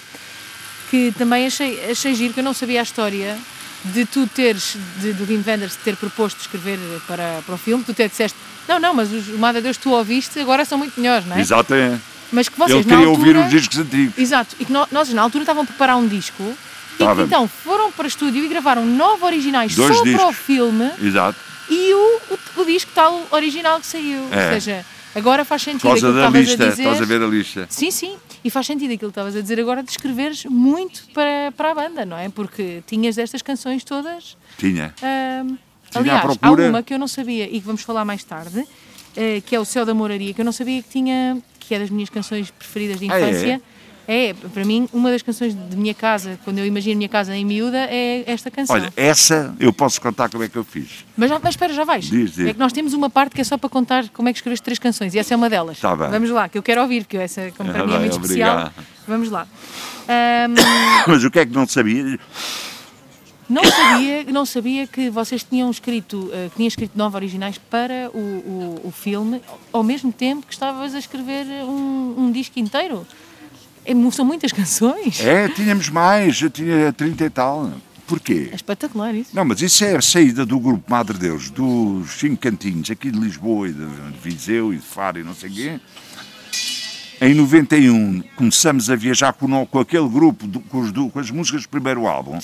[0.91, 3.39] que também achei, achei giro, que eu não sabia a história
[3.83, 7.93] de tu teres, de, do Wim Wenders ter proposto escrever para, para o filme, tu
[7.93, 8.37] até disseste,
[8.69, 11.41] não, não, mas os Mada Deus tu ouviste, agora são muito melhores, não é?
[11.41, 12.03] Exatamente.
[12.31, 13.39] Mas que vocês Ele queria altura...
[13.39, 14.19] ouvir os discos antigos.
[14.19, 17.49] Exato, e que no- nós na altura estavam a preparar um disco e que então
[17.49, 20.37] foram para estúdio e gravaram nove originais Dois só para o discos.
[20.37, 21.39] filme Exato.
[21.69, 24.23] E o, o, o disco tal original que saiu.
[24.31, 24.47] É.
[24.47, 24.85] Ou seja,
[25.15, 26.65] agora faz sentido aquilo que estavas lista.
[26.65, 26.83] a dizer.
[26.83, 27.67] Estás a ver a lista.
[27.71, 28.17] Sim, sim.
[28.45, 31.75] E faz sentido aquilo que estavas a dizer agora de escreveres muito para, para a
[31.75, 32.29] banda, não é?
[32.29, 34.37] Porque tinhas destas canções todas.
[34.59, 34.95] Tinha.
[35.95, 36.69] aliás, há procura.
[36.69, 38.67] uma que eu não sabia e que vamos falar mais tarde,
[39.17, 41.79] eh, que é o Céu da Moraria, que eu não sabia que tinha, que é
[41.79, 43.61] das minhas canções preferidas de Ah, é?
[44.07, 47.35] É, para mim, uma das canções de minha casa, quando eu imagino a minha casa
[47.35, 48.77] em miúda, é esta canção.
[48.77, 51.05] Olha, essa eu posso contar como é que eu fiz.
[51.17, 52.05] Mas, já- mas espera, já vais.
[52.05, 52.47] Diz, diz.
[52.49, 54.63] É que nós temos uma parte que é só para contar como é que escreveste
[54.63, 55.79] três canções e essa é uma delas.
[55.81, 56.11] Tá bem.
[56.11, 58.53] Vamos lá, que eu quero ouvir, porque essa, como para Ah, mim é muito especial.
[58.59, 58.87] obrigado.
[59.09, 59.47] Vamos lá.
[60.07, 60.55] Ahm,
[61.07, 62.19] Mas o que é que não sabia?
[63.49, 68.11] não, sabia, não sabia que vocês tinham escrito, eh, que tinham escrito nove originais para
[68.13, 69.41] o, o, o filme,
[69.73, 73.07] ao mesmo tempo que estavas a escrever um, um disco inteiro.
[73.85, 75.21] É são muitas canções.
[75.21, 76.41] É, tínhamos mais.
[76.41, 77.73] Eu tinha 30 e tal.
[78.07, 78.49] Porquê?
[78.53, 79.31] É espetacular isso.
[79.35, 83.19] Não, mas isso é a saída do grupo Madre Deus, dos cinco cantinhos, aqui de
[83.19, 83.87] Lisboa e de
[84.23, 85.81] Viseu e de Faro e não sei o quê.
[87.21, 91.31] Em 91 começamos a viajar com, com aquele grupo, do- com, os do- com as
[91.31, 92.39] músicas do primeiro álbum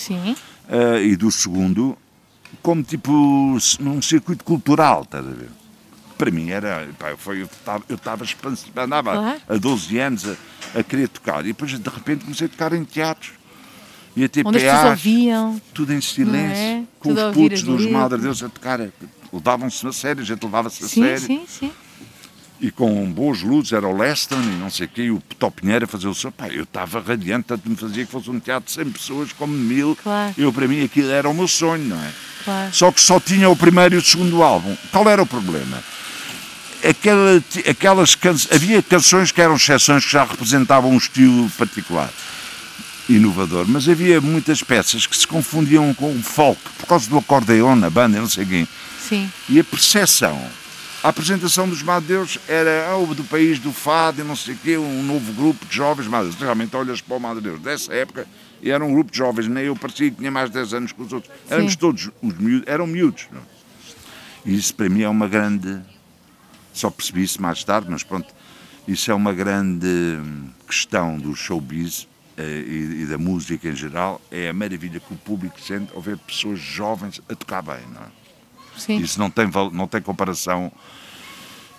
[0.69, 1.99] eh, e do segundo,
[2.63, 3.11] como tipo
[3.81, 5.51] num circuito cultural, estás a ver?
[6.21, 7.41] Para mim era, pá, foi,
[7.89, 9.41] eu estava expansivo, andava Claro.
[9.49, 12.85] a 12 anos a, a querer tocar e depois de repente comecei a tocar em
[12.85, 13.33] teatros.
[14.15, 15.61] E a ter Onde PAs, ouviam.
[15.73, 16.83] tudo em silêncio, Não é?
[16.99, 18.81] com Tudo os putos dos Deus a tocar.
[19.33, 21.21] Levavam-se a sério, a gente levava-se a Sim, sério.
[21.21, 21.73] sim, sim.
[22.61, 25.59] E com boas luzes, era o Leston e não sei o quê, e o Top
[25.63, 26.33] Pinheiro a fazer o.
[26.33, 29.57] Pá, eu estava radiante, tanto me fazia que fosse um teatro de 100 pessoas, como
[29.57, 29.97] de mil.
[30.03, 30.35] Claro.
[30.37, 32.11] Eu, para mim, aquilo era o meu sonho, não é?
[32.45, 32.75] Claro.
[32.75, 34.77] Só que só tinha o primeiro e o segundo álbum.
[34.93, 35.83] Qual era o problema?
[36.89, 38.35] Aquela, aquelas can...
[38.51, 42.11] Havia canções que eram exceções que já representavam um estilo particular,
[43.09, 47.77] inovador, mas havia muitas peças que se confundiam com o folk, por causa do acordeão
[47.77, 48.69] na banda, não sei quem.
[49.09, 49.31] Sim.
[49.49, 50.41] E a percepção,
[51.03, 54.77] a apresentação dos Madeus era ah, do país do fado e não sei o quê,
[54.77, 56.35] um novo grupo de jovens Madeus.
[56.35, 58.27] Realmente olhas para o Madeus dessa época
[58.63, 60.93] e era um grupo de jovens, nem eu parecia que tinha mais de 10 anos
[60.93, 61.33] que os outros.
[61.49, 61.79] Éramos Sim.
[61.79, 63.27] todos, os miúdos, eram miúdos.
[63.33, 63.41] Não?
[63.41, 63.43] é?
[64.45, 65.81] E isso para mim é uma grande.
[66.73, 68.33] Só percebi isso mais tarde, mas pronto,
[68.87, 72.07] isso é uma grande hum, questão do showbiz
[72.37, 74.21] eh, e, e da música em geral.
[74.31, 78.03] É a maravilha que o público sente ao ver pessoas jovens a tocar bem, não
[78.03, 78.07] é?
[78.79, 78.99] Sim.
[78.99, 80.73] Isso não tem, não tem comparação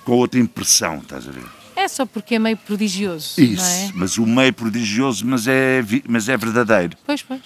[0.03, 1.45] com outra impressão, estás a ver?
[1.75, 3.91] É só porque é meio prodigioso, Isso, não é?
[3.95, 6.95] mas o meio prodigioso, mas é, mas é verdadeiro.
[7.05, 7.41] Pois, pois.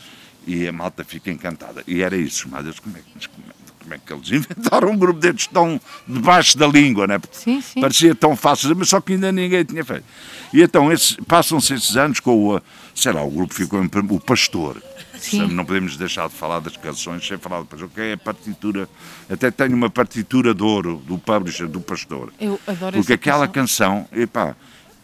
[0.48, 1.84] E a malta fica encantada.
[1.88, 3.54] E era isso, Deus, como é, que- mas como, é,
[3.86, 7.20] como é que eles inventaram um grupo destes tão debaixo da língua, é?
[7.20, 7.80] Porque Sim, sim.
[7.80, 10.04] Parecia tão fácil, mas só que ainda ninguém tinha feito.
[10.52, 10.90] E então,
[11.28, 12.62] passam-se esses anos com o,
[12.94, 14.82] sei lá, o grupo ficou em, o Pastor.
[15.18, 15.48] Sim.
[15.48, 18.90] Não podemos deixar de falar das canções sem falar do Pastor, que é a partitura,
[19.30, 22.34] até tenho uma partitura de ouro do publisher do Pastor.
[22.40, 24.04] Eu adoro Porque aquela canção.
[24.04, 24.56] canção, epá,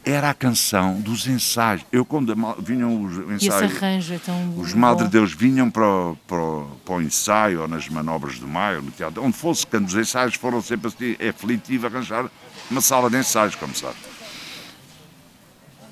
[0.03, 1.83] era a canção dos ensaios.
[1.91, 4.73] Eu, quando vinham os ensaios, arranjo é tão os.
[4.73, 8.81] Madre Deus vinham para, o- para, o- para o ensaio ou nas manobras do maio,
[8.81, 12.29] no teatro, onde fosse, quando os ensaios foram sempre assim, é aflitivo arranjar
[12.69, 13.95] uma sala de ensaios, como sabe.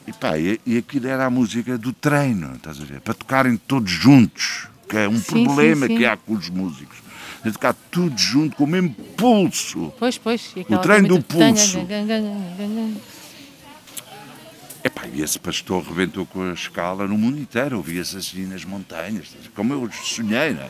[0.08, 3.02] E, pá, e, e aquilo era a música do treino, estás a ver?
[3.02, 5.98] Para tocarem todos juntos, que é um Sim, problema sim, sim.
[6.00, 6.98] que há com os músicos.
[7.44, 9.94] De tocar tudo junto, com o mesmo pulso.
[9.98, 10.52] Pois, pois.
[10.60, 11.80] Aquela treino do pulso.
[14.84, 19.28] Epá, e esse pastor rebentou com a escala no mundo inteiro, ouvia-se assim nas montanhas,
[19.56, 20.70] como eu sonhei, né?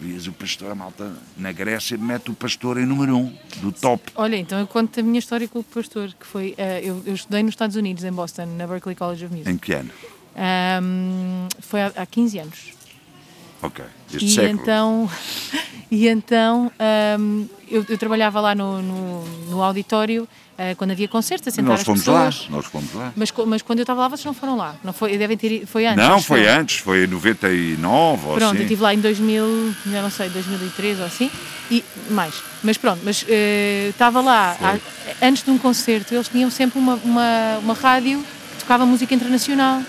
[0.00, 4.10] Ouvias o pastor, a malta na Grécia mete o pastor em número um, do top.
[4.16, 6.54] Olha, então eu conto a minha história com o pastor, que foi.
[6.56, 9.50] eh, eu, eu estudei nos Estados Unidos, em Boston, na Berklee College of Music.
[9.50, 9.90] Em que ano?
[10.34, 12.72] Ahm, foi há, há 15 anos.
[13.62, 14.60] Ok, este E século.
[14.62, 15.10] então,
[15.90, 20.26] e então ahm, eu, eu trabalhava lá no, no, no auditório
[20.76, 23.12] quando havia concertos, a sentar nós fomos lá, nós fomos lá.
[23.16, 24.74] Mas, mas quando eu estava lá, vocês não foram lá.
[24.84, 25.96] Não foi, devem ter foi antes.
[26.06, 28.56] Não, foi antes, foi em 99 ou Pronto, assim.
[28.58, 31.30] eu estive lá em 2000, já não sei, 2003 ou assim,
[31.70, 32.34] e mais.
[32.62, 34.68] Mas pronto, mas eh, estava lá, Foi.
[34.68, 34.78] a-
[35.26, 39.82] antes de um concerto, eles tinham sempre uma, uma, uma rádio que tocava música internacional.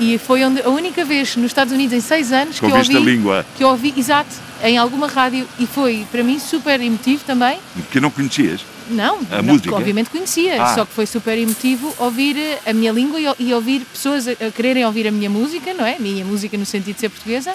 [0.00, 2.96] E foi onde, a única vez nos Estados Unidos em seis anos que eu ouvi,
[2.96, 4.30] a língua que eu ouvi, exato,
[4.62, 7.58] em alguma rádio, e foi para mim super emotivo também.
[7.92, 8.60] que não conhecias.
[8.88, 9.74] Não, A não, música?
[9.74, 10.74] obviamente conhecia, Ah.
[10.74, 14.32] só que foi super emotivo ouvir eh, a minha língua e, e ouvir pessoas a,
[14.32, 15.96] a quererem ouvir a minha música, não é?
[15.96, 17.54] A minha música no sentido de ser portuguesa,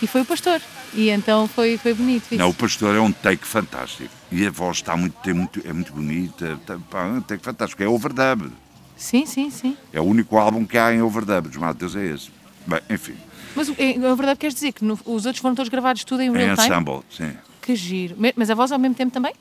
[0.00, 0.60] e foi o pastor.
[0.94, 2.24] E então foi, foi bonito.
[2.26, 2.36] Isso.
[2.36, 4.10] Não, o pastor é um take fantástico.
[4.30, 6.58] E a voz está muito, tem muito, é muito bonita.
[6.66, 7.82] Tá, pá, é um take fantástico.
[7.82, 8.50] É overdub.
[8.96, 9.76] Sim, sim, sim.
[9.92, 12.30] É o único álbum que há em overdub dos Matheus, é esse.
[12.66, 13.14] Bem, enfim,
[13.56, 16.32] Mas é, verdade queres dizer que no- os outros foram todos gravados tudo em em
[16.36, 16.68] real time?
[16.68, 17.32] ensemble, sim.
[17.60, 18.16] Que giro.
[18.36, 19.32] Mas a voz ao mesmo tempo também?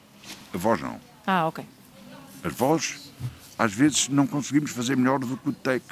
[0.53, 0.95] A voz não.
[1.34, 1.64] Ah, ok.
[2.44, 3.10] As vozes,
[3.58, 5.86] às vezes, não conseguimos fazer melhor do que o take.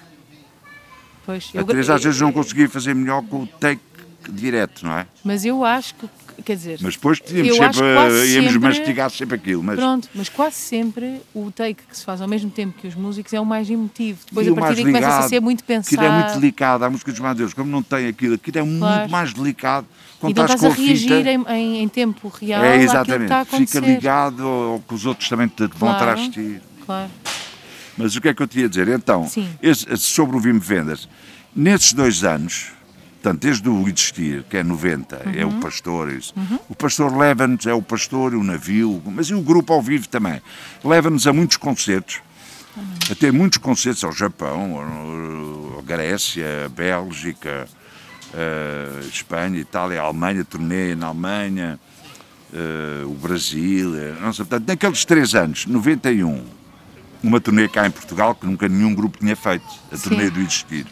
[1.25, 3.79] Pois, A Teresa às vezes não conseguia fazer melhor com o take
[4.29, 5.07] direto, não é?
[5.23, 6.09] Mas eu acho que,
[6.43, 7.79] quer dizer, Mas depois tínhamos Eu sempre,
[8.33, 9.63] íamos sempre- mastigar sempre aquilo.
[9.63, 12.95] Mas pronto, mas quase sempre o take que se faz ao mesmo tempo que os
[12.95, 14.19] músicos é o mais emotivo.
[14.27, 15.95] Depois E a partir daí começa a ser muito pensado.
[16.01, 16.83] Aquilo é muito delicado.
[16.83, 19.09] A música dos Madeus, como não tem aquilo, aquilo é muito Claro.
[19.09, 19.87] mais delicado.
[20.19, 22.83] Quando Então estás estás a a fita, reagir em, em- em tempo real É, que
[22.83, 23.31] exatamente.
[23.31, 23.65] acontecer.
[23.65, 25.95] Fica ligado ao que os outros também te vão Claro.
[25.95, 26.61] atrás de ti.
[26.85, 27.09] Claro.
[27.97, 28.87] Mas o que é que eu te ia dizer?
[28.89, 29.29] Então,
[29.61, 31.07] esse- sobre o Vime Vendas,
[31.55, 32.67] nesses dois anos,
[33.21, 35.57] portanto, desde o Existir, que é 90, é Uhum.
[35.57, 36.33] o Pastor, isso.
[36.67, 40.41] o Pastor leva-nos, é o Pastor, o navio, mas e o grupo ao vivo também,
[40.83, 42.19] leva-nos a muitos concertos,
[42.75, 42.83] Uhum.
[43.11, 44.79] a ter muitos concertos ao Japão,
[45.79, 47.67] à Grécia, à Bélgica,
[48.33, 51.79] a Espanha, Itália, Alemanha, turnê na Alemanha,
[52.53, 56.43] eh, o Brasil, eh, não sei, portanto, naqueles três anos, 91,
[57.21, 60.09] uma turnê cá em Portugal que nunca nenhum grupo tinha feito, a Sim.
[60.09, 60.85] turnê do Existir.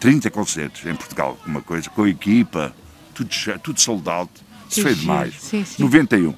[0.00, 2.74] 30 concertos em Portugal, uma coisa, com a equipa,
[3.14, 3.30] tudo,
[3.62, 4.30] tudo sold out.
[4.70, 5.34] Isso foi demais.
[5.40, 5.82] Sim, sim.
[5.82, 6.34] 91.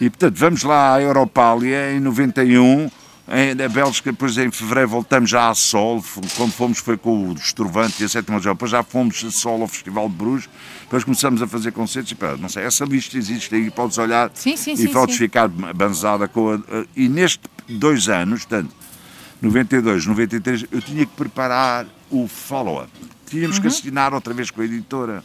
[0.00, 2.90] E portanto, vamos lá à Europália em 91.
[3.26, 6.04] Em, na Bélgica, depois em fevereiro voltamos já a Sol,
[6.36, 9.62] quando fomos foi com o Estrovante e a Sétima Legião, depois já fomos a Sol
[9.62, 10.48] ao Festival de Bruges,
[10.82, 14.30] depois começamos a fazer concertos e pá, não sei, essa lista existe aí, podes olhar
[14.34, 15.22] Sim, sim, e sim, podes sim.
[15.22, 16.58] ficar banzada com a,
[16.94, 18.74] E nestes dois anos, portanto,
[19.40, 22.90] 92, 93, eu tinha que preparar o follow-up.
[23.26, 23.62] Tínhamos Uhum.
[23.62, 25.24] que assinar outra vez com a editora.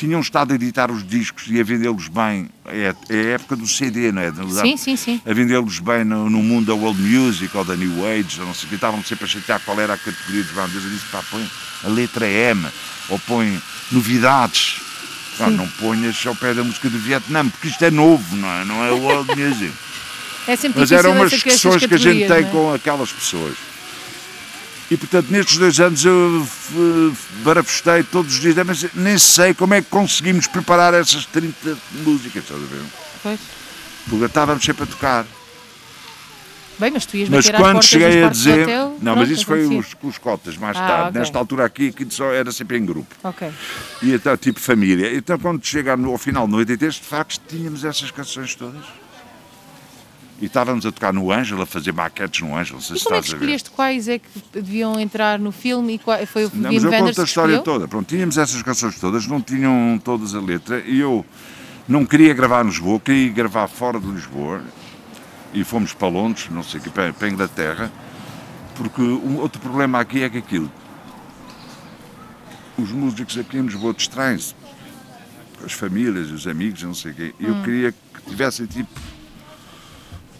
[0.00, 2.48] Tinham estado a editar os discos e a vendê-los bem.
[2.64, 4.32] É, é a época do CD, não é?
[4.62, 5.20] Sim, sim, sim.
[5.26, 8.54] A vendê-los bem no, no mundo da world music ou da new age, ou não
[8.54, 8.76] sei o que.
[8.76, 10.82] Estavam sempre a chatear qual era a categoria dos bandas.
[10.82, 11.46] Eu disse, pá, põe
[11.84, 12.66] a letra M
[13.10, 13.60] ou põe
[13.92, 14.80] novidades.
[15.36, 18.64] Pá, não ponhas ao pé da música do Vietnã, porque isto é novo, não é?
[18.64, 19.70] Não é world music.
[20.48, 22.42] É sempre Mas eram umas discussões que a gente tem é?
[22.44, 23.56] com aquelas pessoas.
[24.90, 26.46] E portanto, nestes dois anos eu
[27.44, 32.42] barafustei todos os dias, mas nem sei como é que conseguimos preparar essas 30 músicas,
[32.42, 32.82] estás a ver?
[33.22, 33.40] Pois.
[34.08, 35.26] Porque estávamos sempre a tocar.
[36.78, 38.62] Bem, mas tu ias Mas quando cheguei a dizer.
[38.62, 41.08] hotel, não, pronto, mas isso foi os, com os cotas mais Ah, tarde.
[41.10, 41.20] ok.
[41.20, 43.14] Nesta altura aqui, aqui só era sempre em grupo.
[43.22, 43.48] Ok.
[44.02, 45.14] E então, tipo família.
[45.14, 48.82] Então, quando chega no- ao final de 93, de facto, tínhamos essas canções todas.
[50.40, 53.28] E estávamos a tocar no Ângelo, a fazer maquetes no Ângelo, E como é que
[53.28, 56.84] escolheste quais é que deviam entrar no filme e qual, foi o Não, Wim mas
[56.84, 57.86] eu Wenders conto a história toda.
[57.86, 61.26] Pronto, tínhamos essas canções todas, não tinham todas a letra e eu
[61.86, 64.62] não queria gravar em Lisboa, queria gravar fora de Lisboa
[65.52, 67.92] e fomos para Londres, não sei o que, para, para a Inglaterra,
[68.76, 70.72] porque um outro problema aqui é que aquilo.
[72.78, 74.54] Os músicos aqui em Lisboa distraem-se
[75.62, 77.34] as famílias, os amigos, não sei o quê.
[77.38, 77.58] E Hum.
[77.58, 78.88] eu queria que tivessem tipo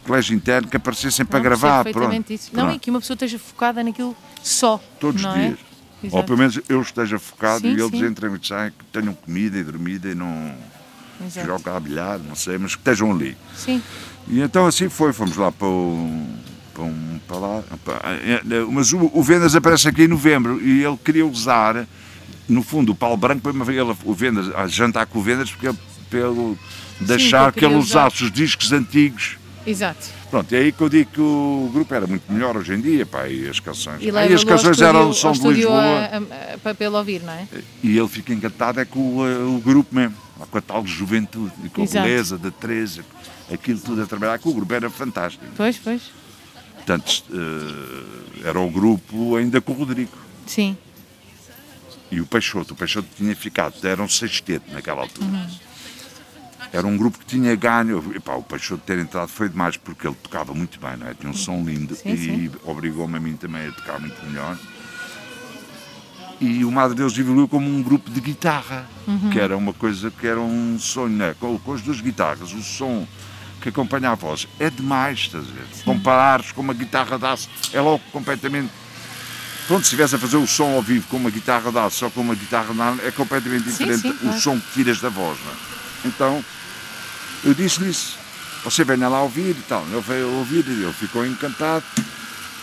[0.06, 1.84] colégio interno que aparecessem para gravar.
[1.84, 2.50] Pronto, isso.
[2.52, 2.76] Não, Pronto.
[2.76, 4.80] e que uma pessoa esteja focada naquilo só.
[4.98, 5.46] todos os é?
[5.48, 5.58] dias.
[6.02, 6.24] Ou Exato.
[6.24, 8.06] pelo menos eu esteja focado Sim, e eles sim.
[8.06, 10.54] entrem e saem, que tenham comida e dormida e não
[11.26, 11.46] Exato.
[11.46, 13.36] jogam a bilhar, não sei, mas que estejam ali.
[13.54, 13.82] Sim,
[14.26, 16.26] E então assim foi, fomos lá para o.
[16.72, 18.40] Para um, para lá, para- é,
[18.70, 21.86] mas o, o Vendas aparece aqui em novembro e ele queria usar,
[22.48, 25.66] no fundo, o Paulo Branco para ele, o Vendas, a jantar com o Vendas, porque
[25.68, 25.78] ele,
[26.08, 26.56] pelo
[27.00, 28.06] deixar que que ele queria usar.
[28.06, 29.36] usasse os discos antigos.
[29.66, 30.08] Exato.
[30.30, 33.04] Pronto, é aí que eu digo que o grupo era muito melhor hoje em dia,
[33.04, 34.02] pá, e as canções.
[34.02, 35.80] E leva as canções eram do som de Lisboa.
[35.80, 37.46] A, a, para pelo ouvir, não é?
[37.82, 40.16] E ele fica encantado é com o, eh, o grupo mesmo,
[40.50, 42.06] com a tal juventude e com a Exato.
[42.06, 43.04] beleza da Teresa,
[43.52, 45.44] aquilo tudo a trabalhar com o grupo era fantástico.
[45.56, 46.02] Pois, pois.
[46.76, 50.16] Portanto, eh, era o grupo ainda com o Rodrigo.
[50.46, 50.76] Sim.
[52.10, 55.48] E o Peixoto, o Peixoto tinha ficado, era um sexteto naquela altura.
[56.72, 58.12] Era um grupo que tinha ganho.
[58.14, 61.14] Epá, o Peixoto ter entrado foi demais porque ele tocava muito bem, não é?
[61.14, 62.50] tinha um som lindo Sim, e sim.
[62.64, 64.56] obrigou-me a mim também a tocar muito melhor.
[66.40, 68.86] E o Madre Deus evoluiu como um grupo de guitarra,
[69.30, 71.34] que era uma coisa que era um sonho, né?
[71.38, 73.06] com, com as duas guitarras, o som
[73.60, 75.66] que acompanha a voz é demais, estás a ver?
[75.84, 78.70] Comparares com uma guitarra de aço, é logo completamente.
[79.66, 82.08] Pronto, se estivesse a fazer o som ao vivo com uma guitarra de aço, só
[82.08, 84.40] com uma guitarra de ar, é completamente Sim, diferente sim, o claro.
[84.40, 85.38] som que tiras da voz.
[85.44, 85.56] Não é?
[86.06, 86.44] Então,
[87.44, 88.18] eu disse-lhe isso.
[88.64, 89.84] Você venha lá ouvir e tal.
[89.90, 91.84] Ele veio ouvir e ele ficou encantado.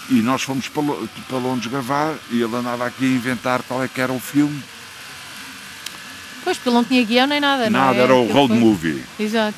[0.10, 0.84] E nós fomos para,
[1.28, 4.64] para Londres gravar e ele andava aqui a inventar qual é que era o filme.
[6.44, 8.02] Pois, porque ele não tinha guião nem nada, Nada, é?
[8.04, 9.04] era o Aquilo road foi- movie.
[9.20, 9.58] Exato.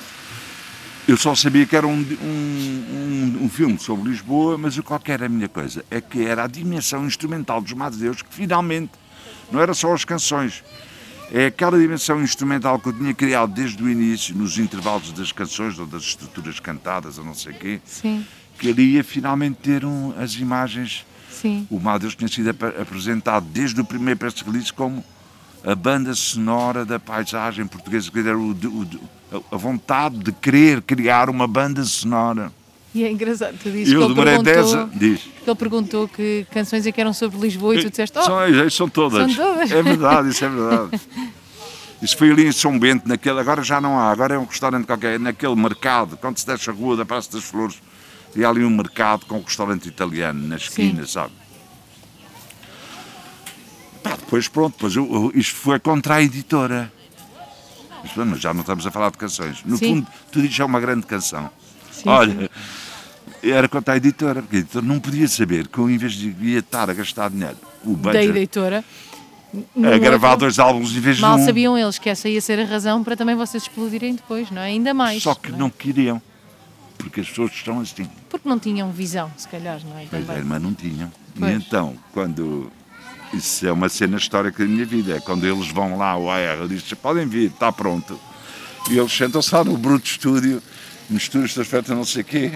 [1.08, 1.92] Eu só sabia que era um,
[2.22, 5.84] um, um, um filme sobre Lisboa, mas o qual que era a minha coisa?
[5.90, 8.92] É que era a dimensão instrumental dos Mados Deus que finalmente
[9.52, 10.64] não era só as canções.
[11.32, 15.78] É aquela dimensão instrumental que eu tinha criado desde o início, nos intervalos das canções
[15.78, 18.26] ou das estruturas cantadas ou não sei o quê, Sim,
[18.58, 21.06] que ali ia finalmente ter um, as imagens.
[21.32, 21.68] sim.
[21.70, 25.04] O Mados Deus tinha sido ap- apresentado desde o primeiro press release como
[25.64, 31.30] a banda sonora da paisagem portuguesa, que era o, o- a vontade de querer criar
[31.30, 32.52] uma banda sonora.
[32.96, 35.00] E é engraçado, tu dizes Eu que ele demorei 10 perguntou, anos.
[35.00, 35.22] Diz.
[35.22, 38.70] que ele perguntou que canções é que eram sobre Lisboa e tu disseste, oh, São,
[38.72, 39.32] são todas.
[39.36, 39.72] são todas.
[39.72, 41.02] É verdade, isso é verdade.
[42.02, 44.86] Isso foi ali em São Bento, naquele, agora já não há, agora é um restaurante
[44.86, 47.76] qualquer, naquele mercado, quando se desce a rua da Praça das Flores,
[48.34, 51.34] e há ali um mercado com um restaurante italiano na esquina, sabe?
[54.02, 56.92] Pá, depois pronto, depois eu, eu- isto foi contra a editora.
[58.16, 59.58] Mas já não estamos a falar de canções.
[59.66, 59.96] No Sim.
[59.96, 61.50] fundo, tudo isto é uma grande canção.
[62.02, 62.50] Sim, Olha,
[63.44, 66.36] era contra a editora, porque a editora não podia saber que eu, em vez de
[66.42, 68.84] ia estar a gastar dinheiro, o da budget, editora.
[69.84, 71.46] a gravar outro- dois álbuns em vez de Mal um.
[71.46, 74.66] sabiam eles que essa ia ser a razão para também vocês explodirem depois, não é?
[74.66, 75.22] Ainda mais.
[75.24, 75.56] Só que é?
[75.56, 76.22] não queriam.
[76.98, 78.10] Porque as pessoas estão assim.
[78.30, 80.06] Porque não tinham visão, se calhar, não é?
[80.10, 81.10] Pois é, mas não tinham.
[81.38, 81.52] Pois.
[81.52, 82.70] E então, quando.
[83.34, 85.16] Isso é uma cena histórica da minha vida.
[85.16, 88.20] É quando eles vão lá, o AR diz: podem vir, está pronto.
[88.90, 90.62] E eles sentam-se lá no Bruto Estúdio,
[91.10, 92.52] misturas das festas, não sei o quê.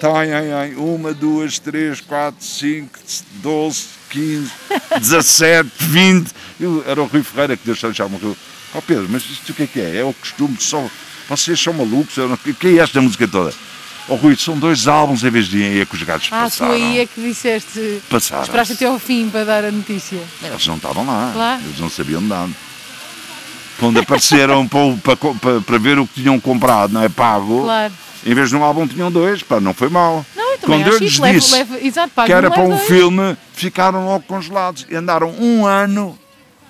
[0.00, 2.98] Tá, ai, ai, ai, uma, duas, três, quatro, cinco,
[3.42, 4.50] doze, quinze,
[5.00, 6.30] dezassete, vinte.
[6.60, 8.36] Eu- Era o Rui Ferreira que Deus já morreu.
[8.74, 9.96] Ó Pedro, mas isto o que é que é?
[9.98, 10.84] É o costume só.
[11.28, 12.16] Vocês são malucos?
[12.18, 13.54] O que é esta música toda?
[14.08, 16.72] Ó Rui, são dois álbuns em vez de ir que os gatos Ah, tu passaram.
[16.74, 18.02] aí é que disseste.
[18.10, 18.42] Passaram.
[18.42, 20.20] Esperaste até ao fim para dar a notícia.
[20.42, 21.62] Eles não estavam lá, Claro.
[21.64, 22.50] eles não sabiam de nada.
[23.84, 24.66] Quando apareceram
[25.02, 27.92] para, para, para, ver o que tinham comprado, não é pago, Claro.
[28.24, 30.24] em vez de um álbum tinham dois, pá, não foi mal.
[30.34, 32.82] Não, eu Quando eu lhes disse leva, exato, pago que era para um dois.
[32.86, 36.18] filme, ficaram logo congelados e andaram um ano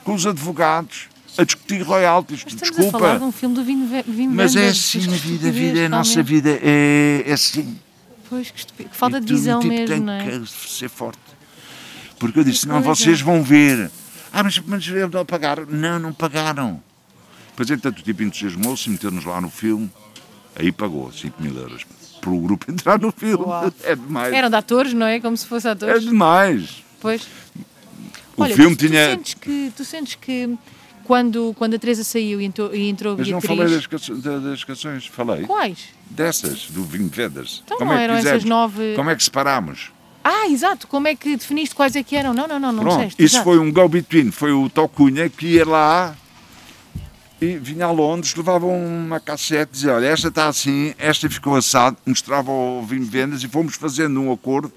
[0.03, 1.09] com os advogados
[1.39, 2.45] a discutir royalties.
[2.45, 5.17] Mas estamos a falar Desculpa, de um filme do Vim Vim mas é assim a
[5.17, 7.79] vida, a vida, a nossa vida é, é assim.
[8.29, 10.25] Pois, que, que falta de visão tipo, mesmo, tem não é?
[10.25, 11.19] que ser forte.
[12.19, 12.89] Porque eu disse, Que não, coisa.
[13.05, 13.91] vocês vão ver.
[14.33, 15.67] Ah, mas, mas eles não pagaram.
[15.69, 16.83] Não, não pagaram.
[17.57, 19.91] Depois, entanto, o tipo entusiasmou-se, meteu-nos lá no filme,
[20.57, 21.85] aí pagou 5 mil euros
[22.21, 23.45] para o grupo entrar no filme.
[23.45, 23.73] Uau.
[23.85, 24.33] É demais.
[24.35, 25.21] Eram de atores, não é?
[25.21, 26.03] Como se fossem É atores.
[26.03, 26.83] demais.
[27.01, 27.23] Pois.
[28.37, 29.07] O Olha, filme tu, tinha.
[29.07, 30.59] Tu sentes que, tu sentes que
[31.05, 33.59] quando, quando a Teresa saiu e entrou, e entrou Mas não Beatriz.
[33.59, 35.43] falei das, canções- da- das canções, falei.
[35.45, 35.79] Quais?
[36.11, 37.63] Dessas, do Vinho de Vendas.
[37.65, 38.45] Então Como não é eram essas fizemos?
[38.47, 39.93] nove- Como é que separámos?
[40.25, 40.89] Ah, exato.
[40.89, 42.33] Como é que definiste quais é que eram?
[42.35, 43.23] Não, não, não, não Pronto, disseste.
[43.23, 43.45] isso exato.
[43.45, 46.17] foi um go-between, foi o Tocunha que ia lá
[47.41, 51.97] e vinha a Londres, levava uma cassete, dizia, olha, esta está assim, esta ficou assado,
[52.07, 54.73] mostrava o vinho de vendas e fomos fazendo um acordo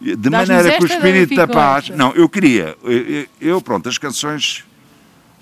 [0.00, 1.84] de maneira que o espírito da paz...
[1.84, 1.96] esta.
[1.96, 4.64] Não, eu queria, eu, eu, pronto, as canções,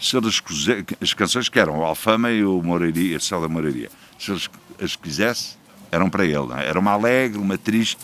[0.01, 3.49] se eles quise- as canções que eram o Alfama e o Moreiria, a Céu da
[3.49, 4.49] Moreiria, se eles
[4.81, 5.57] as quisesse,
[5.91, 6.67] eram para ele, não é?
[6.67, 7.99] era uma alegre, uma triste,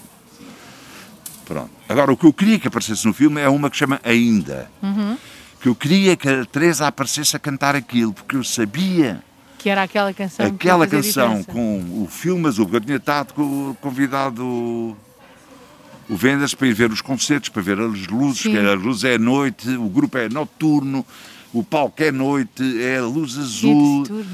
[1.44, 1.70] Pronto.
[1.88, 4.70] Agora, o que eu queria que aparecesse no filme é uma que chama Ainda.
[5.60, 9.22] Que eu queria que a Teresa aparecesse a cantar aquilo, porque eu sabia
[9.58, 10.46] Que era aquela canção.
[10.50, 13.34] que aquela canção com o filme azul, porque eu tinha estado
[13.80, 14.96] convidado o,
[16.16, 18.52] Vendas para ir ver os concertos, para ver as luzes, Sim.
[18.52, 21.04] que a luz é noite, o grupo é noturno,
[21.52, 24.04] o palco é noite, é a luz azul.
[24.06, 24.26] Saturno.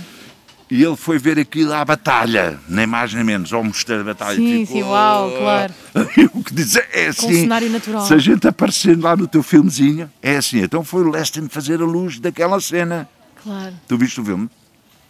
[0.74, 4.34] E ele foi ver aquilo à batalha, nem mais nem menos, ao mostrar a batalha.
[4.34, 5.72] Sim, Ficou- sim, uau, claro.
[6.18, 7.26] E o que dizer é Com assim.
[7.28, 8.04] um cenário natural.
[8.04, 10.58] Se a gente aparecer lá no teu filmezinho, é assim.
[10.62, 13.08] Então foi o Leston fazer a luz daquela cena.
[13.40, 13.72] Claro.
[13.86, 14.50] Tu viste o filme?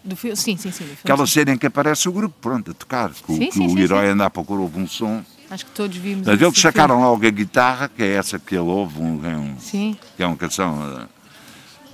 [0.04, 0.84] Do fi- Sim, sim, sim.
[0.84, 1.32] do filme, Aquela sim.
[1.32, 3.08] cena em que aparece o grupo, pronto, a tocar.
[3.12, 5.24] Que, o- Sim, que sim, o herói anda à procura, houve um som.
[5.50, 6.26] Acho que todos vimos.
[6.26, 7.10] Mas eles sacaram filme.
[7.10, 10.26] logo a guitarra, que é essa que ele ouve, um, é um- Sim, que é
[10.26, 11.06] uma canção eh,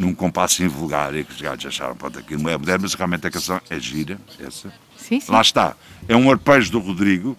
[0.01, 3.27] num compasso invulgar, e que os gajos acharam, pronto, aquilo não é moderno, mas realmente
[3.27, 4.72] a canção é gira, essa.
[4.97, 5.31] sim, sim.
[5.31, 5.77] Lá está.
[6.09, 7.36] É um arpejo do Rodrigo,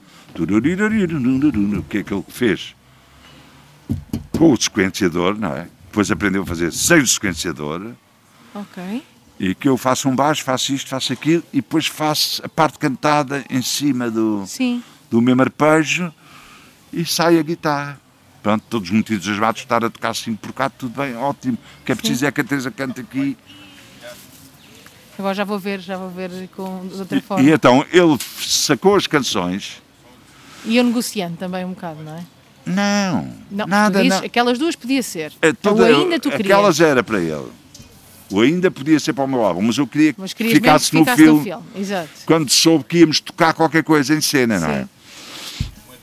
[1.89, 2.75] que é aquele que fez
[4.37, 5.67] com o sequenciador, não é?
[5.87, 7.93] Depois aprendeu a fazer sem o sequenciador,
[8.53, 9.03] Ok.
[9.39, 12.77] e que eu faço um baixo, faço isto, faço aquilo, e depois faço a parte
[12.77, 14.83] cantada em cima do, Sim.
[15.09, 16.13] do mesmo arpejo
[16.93, 17.99] e sai a guitarra.
[18.41, 21.57] Pronto, todos muito entusiasmados estar a tocar assim por cá, tudo bem, ótimo.
[21.81, 23.37] O que é preciso é que a Teresa cante aqui.
[25.17, 27.43] Agora já vou ver, já vou ver com de outra E, forma.
[27.47, 29.81] e então ele sacou as canções.
[30.65, 32.23] E eu negociando também um bocado, não é?
[32.65, 34.25] Não, Não, nada, dizes, não.
[34.25, 35.31] aquelas duas podia ser.
[35.41, 36.51] É, Ou toda- ainda tu querias.
[36.51, 37.51] Aquelas era para ele.
[38.31, 40.89] O ainda podia ser para o meu álbum, mas eu queria que Mas querias ficasse,
[40.89, 41.63] que no, ficasse filme, no filme.
[41.75, 42.09] Exato.
[42.25, 44.87] quando soube que íamos tocar qualquer coisa em cena, não é?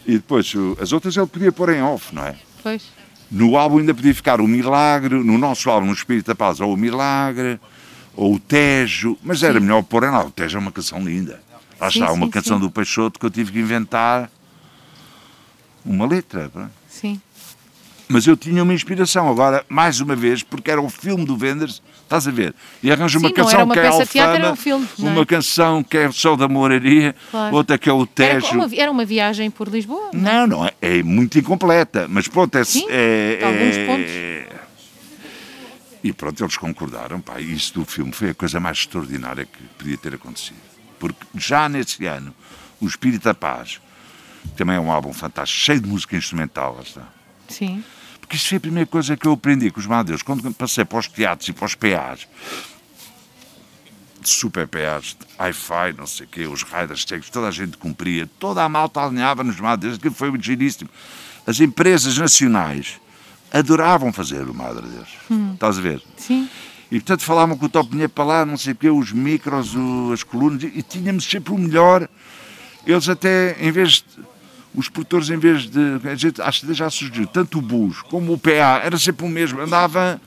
[0.09, 2.35] E depois, as outras ele podia pôr em off, não é?
[2.63, 2.83] Pois.
[3.31, 6.73] No álbum ainda podia ficar o Milagre, no nosso álbum, o Espírito da Paz, ou
[6.73, 7.61] o Milagre,
[8.17, 10.25] ou o Tejo, mas era melhor pôr em lá.
[10.25, 11.43] O Tejo é uma canção linda.
[11.79, 14.31] Lá Sim, está, uma sim, canção do Peixoto que eu tive que inventar
[15.85, 16.49] uma letra.
[16.49, 16.71] pá.
[16.89, 17.21] Sim.
[18.09, 21.83] Mas eu tinha uma inspiração, agora, mais uma vez, porque era o filme do Vendors,
[22.09, 22.55] estás a ver?
[22.83, 25.03] E arranjo uma Sim, canção era uma que é Alfama, era um filme, é?
[25.03, 27.55] uma canção que é Sol da Moraria, Claro.
[27.57, 28.55] outra que é o Era Tejo.
[28.55, 30.11] uma, vi- era uma viagem por Lisboa.
[30.13, 32.65] Não, não, é, é muito incompleta, mas pronto, é.
[32.65, 34.59] Sim, é, alguns é- pontos.
[36.03, 39.99] E pronto, eles concordaram, pá, isso do filme foi a coisa mais extraordinária que podia
[39.99, 40.57] ter acontecido.
[40.99, 42.35] Porque já nesse ano,
[42.81, 43.81] O Espírito da Paz,
[44.45, 47.03] que também é um álbum fantástico, cheio de música instrumental, lá está.
[47.49, 47.83] Sim.
[48.29, 50.21] Porque isso foi a primeira coisa que eu aprendi com os Madeus.
[50.21, 52.29] Quando passei para os teatros e para os PAs,
[54.23, 58.63] super PAs, hi-fi, não sei o quê, os riders techs, toda a gente cumpria, toda
[58.63, 60.91] a malta alinhava nos Madeus, aquilo foi giríssimo.
[61.47, 63.01] As empresas nacionais
[63.51, 65.09] adoravam fazer o Madre Deus.
[65.55, 66.03] Estás a ver?
[66.19, 66.51] Sim.
[66.91, 69.75] E portanto falavam com o top dinheiro para lá, não sei o quê, os micros,
[69.75, 72.07] o- as colunas, e, e tínhamos sempre o melhor.
[72.87, 74.05] Eles até, em vez de,
[74.79, 78.33] os produtores, em vez de, a gente, acho que já surgiu, tanto o BUS como
[78.33, 80.21] o PA, era sempre o mesmo, andava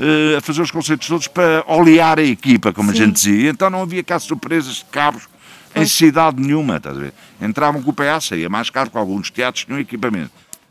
[0.00, 3.00] eh, a fazer os concertos todos para olear a equipa, como a Sim.
[3.04, 5.28] gente dizia, então não havia cá surpresas de cabos
[5.74, 7.14] em cidade nenhuma, estás a ver?
[7.40, 10.30] Entravam com o PA, saía mais caro, com alguns teatros tinham equipamento.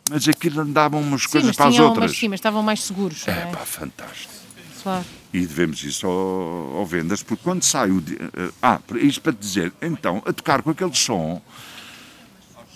[0.09, 2.11] Mas aquilo andavam umas Sim, coisas para as outras.
[2.11, 3.27] mas sim, mas estavam mais seguros.
[3.27, 3.45] É é?
[3.45, 4.33] pá, fantástico.
[4.83, 5.05] Claro.
[5.31, 8.03] E devemos isso ao, ao Vendas, porque quando sai o.
[8.09, 11.41] eh, Ah, isto para te dizer, então, a tocar com aquele som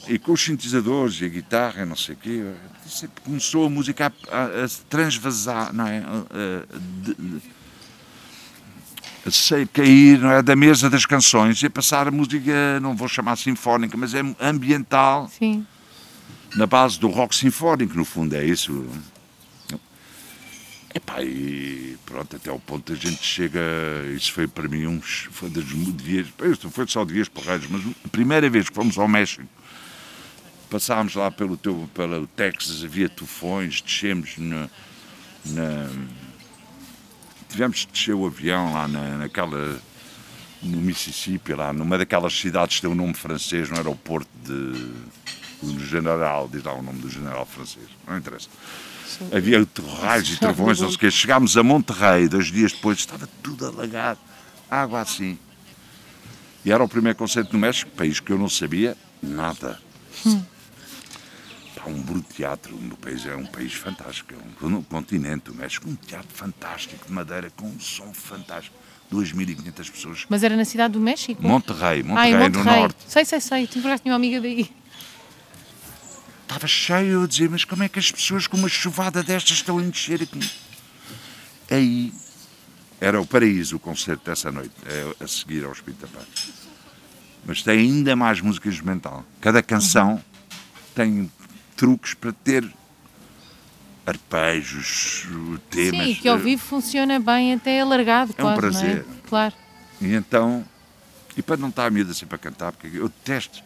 [0.07, 2.44] e com os sintetizadores e a guitarra, e não sei o quê,
[3.03, 5.99] é começou a música a, a, a se transvasar, não é?
[5.99, 6.65] A,
[7.02, 7.41] de-
[9.27, 10.41] a cair não é?
[10.44, 14.22] da mesa das canções e a passar a música, não vou chamar sinfónica, mas é
[14.40, 15.65] ambiental, Sim.
[16.56, 18.88] na base do rock sinfónico, no fundo, é isso.
[20.94, 23.60] Epá, e pronto, até ao ponto a gente chega,
[24.15, 28.07] isso foi para mim uns, foi das dias, isto foi só dias porreiros, mas a
[28.07, 29.44] primeira vez que fomos ao México,
[30.70, 34.70] passámos lá pelo, teu, pelo Texas, havia tufões, descemos na,
[35.46, 35.90] na-
[37.50, 39.80] tivemos de descer o avião lá na, naquela,
[40.62, 44.92] no Mississippi, lá numa daquelas cidades que tem um nome francês, no aeroporto de
[45.64, 48.50] o general, diz lá o nome do general francês, não interessa.
[49.32, 51.10] Havia terrais e travões, não sei o quê.
[51.12, 54.20] Chegámos a Monterrey, dois dias depois, estava tudo alagado,
[54.70, 55.40] água assim.
[56.66, 59.80] E era o primeiro concerto no México, país que eu não sabia nada.
[60.26, 60.44] Hum.
[61.86, 65.53] Pá, um bruto teatro no país, é um país fantástico, é um, um continente, o
[65.53, 68.76] México, um teatro fantástico de madeira, com um som fantástico.
[69.14, 70.26] 2.500 pessoas.
[70.28, 71.41] Mas era na cidade do México?
[71.44, 72.66] Monterrey, Monterrey, ah, Monterrey.
[72.66, 72.98] no norte.
[73.07, 73.68] Sei, sei, sei.
[73.68, 74.68] Tu tinha uma amiga daí.
[76.41, 79.78] Estava cheio, a dizer, mas como é que as pessoas com uma chuvada destas estão
[79.78, 80.49] a encher aqui?
[81.70, 82.12] Aí
[82.99, 86.28] era o paraíso o concerto dessa noite, é a seguir ao Espírito da Paz.
[87.45, 89.24] Mas tem ainda mais música instrumental.
[89.40, 90.22] Cada canção uhum.
[90.95, 91.32] tem
[91.76, 92.68] truques para ter
[94.06, 95.27] arpejos,
[95.69, 96.07] temas.
[96.07, 98.97] Sim, que ao vivo funciona bem até alargado, é quase, um prazer.
[98.99, 99.27] É?
[99.27, 99.56] Claro.
[99.99, 100.64] E então,
[101.35, 103.64] e para não estar a miúda sempre a cantar, porque eu detesto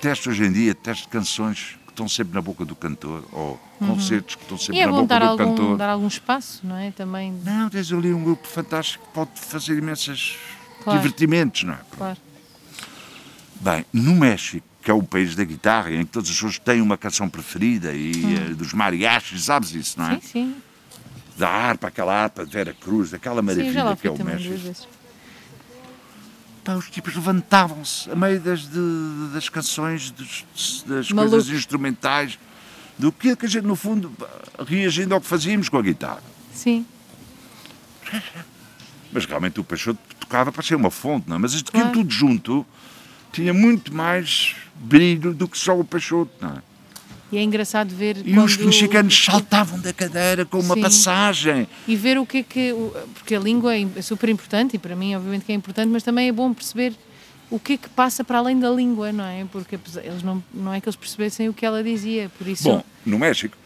[0.00, 3.88] Testo hoje em dia, testo canções que estão sempre na boca do cantor, ou uhum.
[3.88, 5.76] concertos que estão sempre é na boca do algum, cantor.
[5.76, 6.90] dar algum espaço, não é?
[6.90, 7.32] Também...
[7.44, 10.36] Não, tens ali um grupo fantástico que pode fazer imensos
[10.82, 10.98] claro.
[10.98, 11.78] divertimentos, não é?
[11.96, 12.18] Claro.
[13.60, 16.80] Bem, no México, que é o país da guitarra, em que todas as pessoas têm
[16.82, 18.52] uma canção preferida, e uhum.
[18.52, 20.20] uh, dos mariachis, sabes isso, não é?
[20.20, 20.56] Sim, sim.
[21.36, 24.86] Da harpa, aquela harpa de Vera Cruz, aquela maravilha sim, que é o México
[26.64, 30.44] pá, os tipos levantavam-se a meio das, de, das canções, dos,
[30.86, 31.36] das Maluco.
[31.36, 32.38] coisas instrumentais,
[32.98, 34.10] do que, a gente, no fundo,
[34.66, 36.22] reagindo ao que fazíamos com a guitarra.
[36.54, 36.86] Sim.
[39.12, 41.38] Mas realmente o Peixoto tocava para ser uma fonte, não é?
[41.38, 41.92] Mas isto claro.
[41.92, 42.64] tudo junto
[43.34, 46.62] tinha muito mais brilho do que só o Peixoto, não é?
[47.32, 48.18] E é engraçado ver.
[48.24, 50.82] E os mexicanos saltavam da cadeira com uma Sim.
[50.82, 51.66] passagem.
[51.88, 52.72] E ver o que é que.
[53.14, 56.28] Porque a língua é super importante, e para mim, obviamente, que é importante, mas também
[56.28, 56.92] é bom perceber
[57.54, 59.46] o que é que passa para além da língua, não é?
[59.52, 62.64] Porque eles não, não é que eles percebessem o que ela dizia, por isso...
[62.64, 63.56] Bom, no México...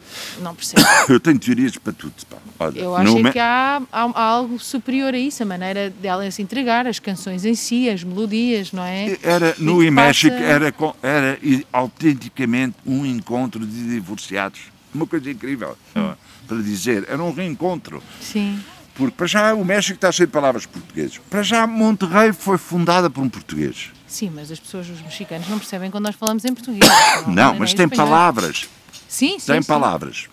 [0.41, 0.85] Não percebo.
[1.09, 2.37] Eu tenho teorias para tudo, pá.
[2.59, 6.29] Olha, Eu acho é que há, há, há, algo superior a isso, a maneira dela
[6.29, 9.17] se entregar, as canções em si, as melodias, não é?
[9.23, 10.45] Era, no México passa...
[10.45, 11.39] era, era
[11.73, 14.59] autenticamente um encontro de divorciados.
[14.93, 16.13] Uma coisa incrível, hum.
[16.47, 18.03] para dizer, era um reencontro.
[18.21, 18.59] Sim.
[18.99, 21.17] Porque para já o México está cheio de palavras portuguesas.
[21.29, 23.91] Para já Monterrey foi fundada por um português.
[24.05, 26.91] Sim, mas as pessoas, os mexicanos, não percebem quando nós falamos em português.
[27.25, 28.07] Não, não mas tem espanhol.
[28.07, 28.67] palavras.
[29.07, 29.53] Sim, sim.
[29.53, 29.67] Tem sim.
[29.69, 30.27] palavras.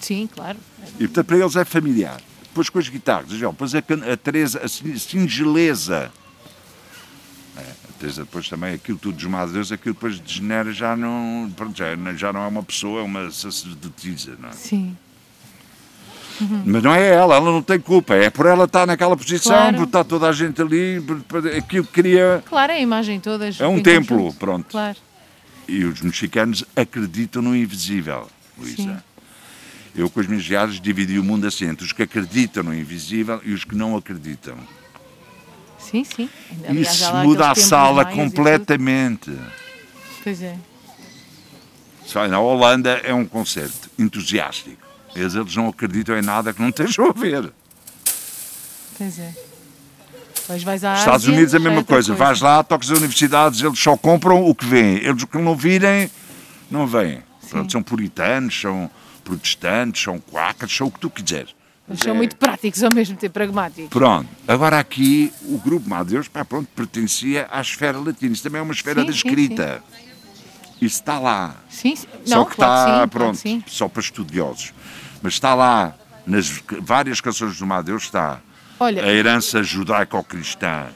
[0.00, 0.58] Sim, claro.
[0.98, 2.20] E portanto para eles é familiar.
[2.42, 6.10] Depois com as guitarras, depois a, a Teresa, a singeleza.
[7.56, 11.78] É, a Teresa depois também, aquilo tudo dos Deus, aquilo depois degenera, já não, pronto,
[11.78, 11.86] já,
[12.16, 14.52] já não é uma pessoa, é uma sacerdotisa, não é?
[14.52, 14.96] Sim.
[16.40, 16.62] Uhum.
[16.66, 19.76] Mas não é ela, ela não tem culpa, é por ela estar naquela posição, claro.
[19.76, 21.02] por estar toda a gente ali,
[21.56, 22.42] aquilo que queria.
[22.46, 23.50] Claro, é a imagem toda.
[23.58, 24.66] É um templo, pronto.
[24.70, 24.96] Claro.
[25.68, 28.26] E os mexicanos acreditam no invisível,
[28.58, 29.02] Luísa.
[29.94, 33.40] Eu, com as minhas viagens, dividi o mundo assim entre os que acreditam no invisível
[33.44, 34.56] e os que não acreditam.
[35.78, 36.28] Sim, sim.
[36.66, 39.30] Aliás, Isso muda a sala completamente.
[40.22, 40.56] Pois é.
[42.06, 44.91] Só na Holanda é um concerto entusiástico.
[45.14, 47.52] Eles, eles não acreditam em nada que não estejam a ver.
[48.96, 49.34] Pois é.
[50.46, 52.08] Pois vais à Estados Ásia, Unidos é a mesma é coisa.
[52.08, 52.14] coisa.
[52.14, 54.96] Vais lá, toques as universidades, eles só compram o que vêm.
[54.96, 56.10] Eles o que não virem,
[56.70, 57.22] não vêm.
[57.48, 58.90] Pronto, são puritanos, são
[59.22, 61.54] protestantes, são quacas, são o que tu quiseres.
[61.86, 62.16] Mas são é...
[62.16, 63.90] muito práticos ao mesmo tempo, pragmáticos.
[63.90, 64.28] Pronto.
[64.48, 68.32] Agora aqui, o grupo Madeus, pá, pronto, pertencia à esfera latina.
[68.32, 69.82] Isso também é uma esfera sim, da escrita.
[69.90, 70.86] Sim, sim.
[70.86, 71.56] Isso está lá.
[71.68, 72.08] Sim, sim.
[72.24, 74.72] Só não, que claro está, pronto, só para estudiosos
[75.22, 75.94] mas está lá,
[76.26, 78.40] nas várias canções do Madeus está
[78.78, 80.86] Olha, a herança judaico-cristã,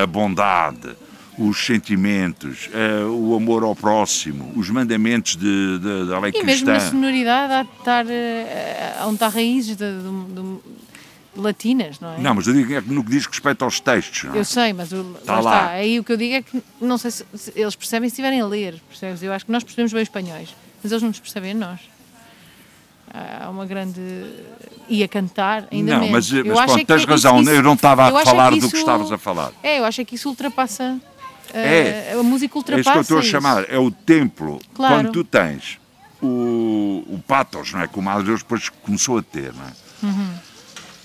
[0.00, 0.96] a bondade,
[1.38, 6.42] os sentimentos, uh, o amor ao próximo, os mandamentos de, de, da lei e cristã.
[6.42, 10.58] E mesmo a sonoridade há de estar, uh, onde está raízes de, de,
[11.40, 12.18] latinas, não é?
[12.18, 14.24] Não, mas eu digo é no que diz respeito aos textos.
[14.24, 14.38] Não é?
[14.38, 15.56] Eu sei, mas o, está lá, lá.
[15.58, 15.70] Está.
[15.70, 18.40] Aí o que eu digo é que não sei se, se eles percebem se estiverem
[18.40, 19.22] a ler, percebes?
[19.22, 20.52] Eu acho que nós percebemos bem espanhóis,
[20.82, 21.80] mas eles não nos percebem a nós
[23.12, 24.00] há uma grande.
[24.88, 26.30] ia cantar ainda Não, menos.
[26.30, 29.18] mas, mas pronto, tens razão, isso, eu não estava a falar do que estavas a
[29.18, 29.52] falar.
[29.62, 31.00] É, eu acho que isso ultrapassa.
[31.52, 32.90] É, a música ultrapassa.
[32.90, 34.60] É isso que eu estou a chamar, é o templo.
[34.74, 34.94] Claro.
[34.94, 35.78] Quando tu tens
[36.20, 37.88] o, o patos, não é?
[37.88, 39.72] Que o Madre Deus depois começou a ter, não é?
[40.02, 40.34] Uhum.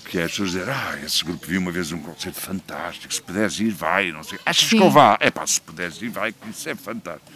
[0.08, 3.22] Que é as pessoas dizer, ah, esse grupo viu uma vez um concerto fantástico, se
[3.22, 4.38] puderes ir, vai, não sei.
[4.44, 4.78] Achas Sim.
[4.78, 5.16] que eu vá?
[5.20, 7.32] É pá, se puderes ir, vai, que isso é fantástico.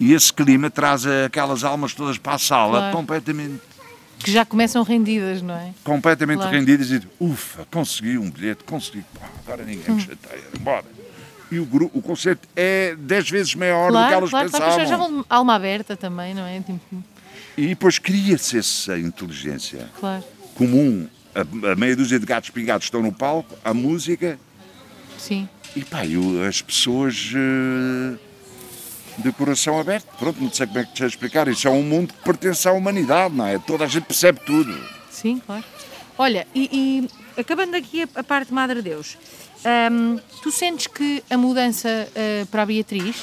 [0.00, 2.96] E esse clima traz aquelas almas todas para a sala claro.
[2.96, 3.60] completamente
[4.18, 5.72] que já começam rendidas, não é?
[5.84, 6.52] Completamente claro.
[6.56, 10.84] rendidas e ufa, consegui um bilhete, consegui, pá, agora ninguém me chateia, bora.
[11.50, 14.74] e o, gru- o concerto é 10 vezes maior do que Claro, elas claro, pensavam.
[14.74, 16.58] claro, já vão de alma aberta também, não é?
[16.60, 16.80] Tipo,
[17.56, 20.22] E depois cria-se essa inteligência claro,
[20.54, 21.06] comum.
[21.34, 24.38] A, a meia dúzia de gatos pingados estão no palco, a música,
[25.16, 25.48] sim.
[25.76, 28.18] e pá, e o- as pessoas eh,
[29.18, 30.06] de coração aberto.
[30.18, 31.48] Pronto, não sei como é que te explicar.
[31.48, 33.58] Isso é um mundo que pertence à humanidade, não é?
[33.58, 34.74] Toda a gente percebe tudo.
[35.10, 35.64] Sim, claro.
[36.16, 39.16] Olha, e, e acabando aqui a, a parte de Madre Deus,
[39.92, 43.16] hum, tu sentes que a mudança eh, para a Beatriz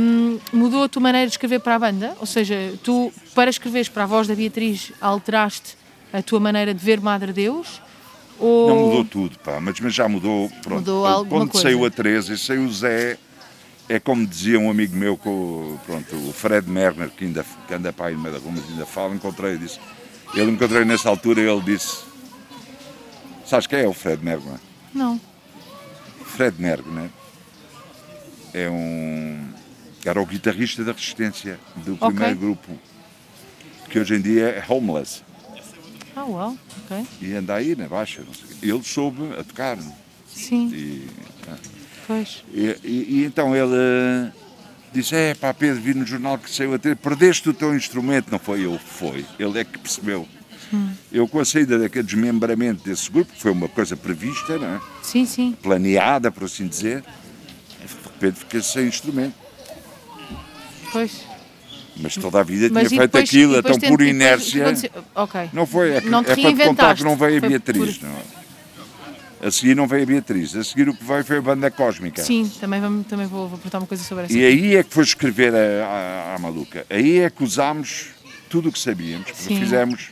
[0.00, 2.14] hum, mudou a tua maneira de escrever para a banda?
[2.20, 5.76] Ou seja, tu, para escreveres para a voz da Beatriz, alteraste
[6.12, 7.80] a tua maneira de ver Madre Deus?
[8.38, 8.68] Ou...
[8.68, 10.50] Não mudou tudo, pá, mas, mas já mudou.
[10.62, 10.80] Pronto.
[10.80, 11.68] Mudou alguma Quando coisa.
[11.68, 13.18] saiu a Teresa e saiu o Zé,
[13.92, 17.74] é como dizia um amigo meu, com, o- pronto, o Fred Merner, que, ainda, que
[17.74, 19.78] anda para aí no meio da rua, mas ainda fala, encontrei disse.
[20.34, 22.04] Ele encontrei nessa altura e ele disse.
[23.44, 24.58] Sabes quem é o Fred Merner?
[24.94, 25.20] Não.
[26.24, 27.10] Fred Merner
[28.54, 29.48] é um.
[30.04, 32.08] Era o guitarrista da Resistência, do Ok.
[32.10, 32.78] primeiro grupo,
[33.90, 35.22] que hoje em dia é homeless.
[36.16, 37.04] Ah, uau, ok.
[37.20, 38.56] E anda aí na baixa, não sei.
[38.70, 39.76] Ele soube a tocar.
[40.28, 41.08] Sim, E,
[42.10, 42.42] pois.
[42.52, 44.32] E, e- e então ele eh,
[44.92, 48.32] disse: É pá, Pedro, vi no jornal que saiu a ter, perdeste o teu instrumento.
[48.32, 49.24] Não foi eu, foi.
[49.38, 50.26] Ele é que percebeu.
[51.12, 54.80] Eu, com a saída daquele desmembramento desse grupo, que foi uma coisa prevista, não é?
[55.02, 59.34] Sim, sim, planeada, por assim dizer, de repente fiquei sem instrumento.
[60.92, 61.22] pois.
[61.96, 64.62] Mas toda a vida Mas tinha feito depois- aquilo, depois então por depois inércia.
[64.64, 65.50] aconteceu- Ok.
[65.52, 67.98] Não foi, é, Não é para te contar que não veio a Beatriz.
[67.98, 68.39] por- Não.
[69.42, 72.22] A seguir não veio a Beatriz, a seguir o que veio foi a banda cósmica.
[72.22, 74.34] Sim, também, vamos, também vou, vou perguntar uma coisa sobre essa.
[74.34, 76.84] E aí é que foi escrever a, a, a maluca.
[76.90, 78.08] Aí é que usámos
[78.50, 79.58] tudo o que sabíamos, porque Sim.
[79.58, 80.10] fizemos,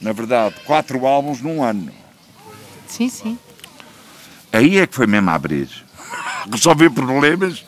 [0.00, 1.92] na verdade, quatro álbuns num ano.
[2.86, 3.38] Sim, sim.
[4.50, 5.68] Aí é que foi mesmo a abrir.
[6.50, 7.64] Resolver problemas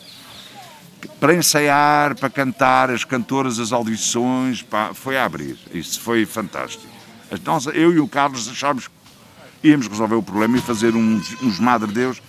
[1.19, 5.57] para ensaiar, para cantar, as cantoras, as audições, pá, foi a abrir.
[5.71, 6.83] Isso foi fantástico.
[7.45, 8.93] Nós, eu e o Carlos achámos que
[9.63, 12.21] íamos resolver o problema e fazer uns, uns Madre Deus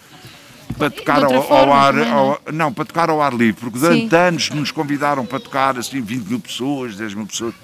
[0.78, 2.10] para tocar ao, ao ar, não é?
[2.10, 4.16] ao- não, para tocar ao ar livre, porque durante Sim.
[4.16, 7.54] anos nos convidaram para tocar assim 20 mil pessoas, 10 mil pessoas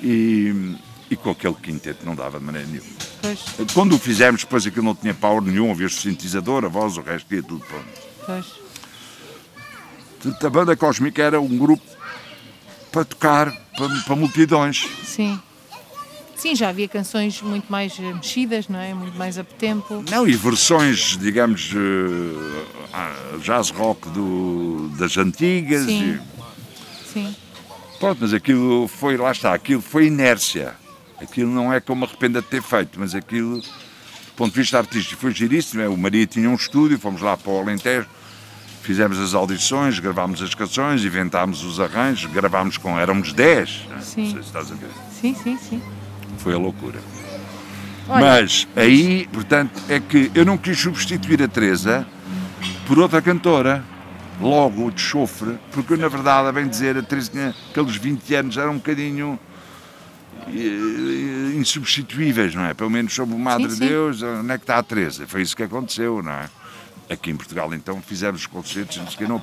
[0.00, 0.76] e,
[1.10, 2.88] e com aquele quinteto não dava de maneira nenhuma.
[3.20, 3.40] Pois,
[3.74, 7.00] Quando o fizemos, depois aquilo não tinha power nenhum, havia o sintetizador, a voz, o
[7.00, 7.86] resto ia tudo pronto.
[8.24, 8.66] pois.
[10.42, 11.84] A banda cósmica era um grupo
[12.90, 14.86] para tocar para, para multidões.
[15.04, 15.40] Sim.
[16.36, 18.92] Sim, já havia canções muito mais eh, mexidas, não é?
[18.92, 20.04] Muito mais up tempo.
[20.10, 25.86] Não, e versões, digamos, eh, ah, jazz rock do, das antigas.
[25.86, 26.18] Sim.
[26.18, 27.36] E, Sim.
[27.98, 30.74] pronto, mas aquilo foi, lá está, aquilo foi inércia.
[31.20, 34.60] Aquilo não é que eu me arrependa de ter feito, mas aquilo, do ponto de
[34.60, 35.80] vista artístico, foi giríssimo.
[35.80, 35.88] é?
[35.88, 38.06] O Maria tinha um estúdio, fomos lá para o Alentejo,
[38.82, 43.86] fizemos as audições, gravámos as canções, inventámos os arranjos, gravámos com, éramos 10.
[43.88, 44.30] Não Sim.
[44.30, 44.90] sei se estás a ver.
[45.18, 45.82] Sim, sim, sim.
[46.38, 47.00] Foi a loucura.
[48.08, 52.06] Olha, Mas aí, portanto, é que eu não quis substituir a Teresa
[52.86, 53.84] por outra cantora,
[54.40, 58.34] logo de chofre, porque eu, na verdade, a bem dizer, a Teresa tinha aqueles 20
[58.34, 59.38] anos, era um bocadinho
[60.46, 62.74] eh, insubstituíveis, não é?
[62.74, 63.88] Pelo menos sobre o Madre Sim, sim.
[63.88, 65.26] Deus, onde é que está a Teresa?
[65.26, 66.48] Foi isso que aconteceu, não é?
[67.10, 69.42] Aqui em Portugal, então, fizemos os concertos, não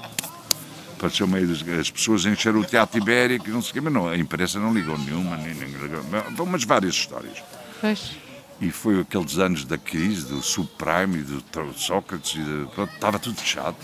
[1.09, 1.27] sei o quê, não.
[1.27, 4.07] Pareceu meio das, as pessoas encheram o Teatro Ibérico, não sei o quê, mas não,
[4.07, 7.41] a imprensa não ligou nenhuma, nem, nem ligou, mas várias histórias.
[7.81, 8.11] Pois.
[8.61, 11.43] E foi aqueles anos da crise, do subprime, e do
[11.75, 13.75] Sócrates, e de, pronto, estava tudo fechado.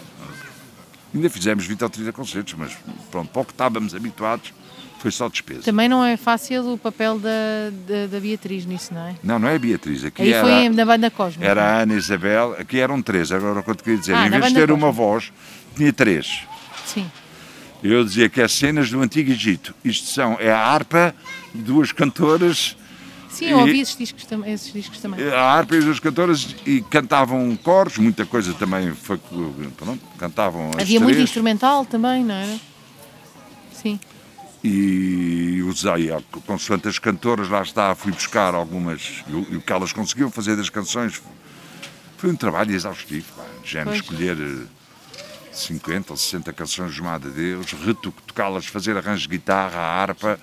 [1.13, 2.77] Ainda fizemos 20 ou 30 concertos, mas
[3.11, 4.53] pronto, para o que estávamos habituados,
[4.99, 5.63] foi só despesa.
[5.63, 7.29] Também não é fácil o papel da,
[7.87, 9.15] da, da Beatriz nisso, não é?
[9.23, 11.43] Não, não é Beatriz, aqui Aí era, foi na banda Cosmo.
[11.43, 14.27] era a Ana Isabel, aqui eram três, agora o que eu te queria dizer, Ah,
[14.27, 15.31] em vez de ter uma voz,
[15.75, 16.43] tinha três.
[16.93, 17.09] Sim.
[17.81, 19.73] Eu dizia que é cenas do Antigo Egito.
[19.85, 21.15] Isto são, é a harpa,
[21.53, 22.75] duas cantoras,
[23.29, 25.29] Sim, eu ouvi esses discos, esses discos também.
[25.29, 29.19] a harpa e as duas cantoras, e cantavam coros, muita coisa também foi,
[29.77, 32.59] pronto, cantavam Havia muito instrumental também, não era?
[33.71, 33.99] Sim.
[34.61, 36.09] e usei,
[36.45, 40.69] consoante as cantoras, lá está, fui buscar algumas, e o que elas conseguiam fazer das
[40.69, 41.21] canções
[42.17, 44.78] foi um trabalho exaustivo, pá, de género, escolher eh,
[45.59, 50.39] 50 ou 60 canções de Amada Deus, retocá-las, fazer arranjos de guitarra, harpa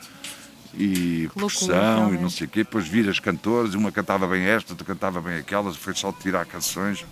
[0.75, 4.73] e percussão e não sei o quê, depois vir as cantoras, uma cantava bem esta,
[4.73, 7.05] outra cantava bem aquelas, foi só tirar canções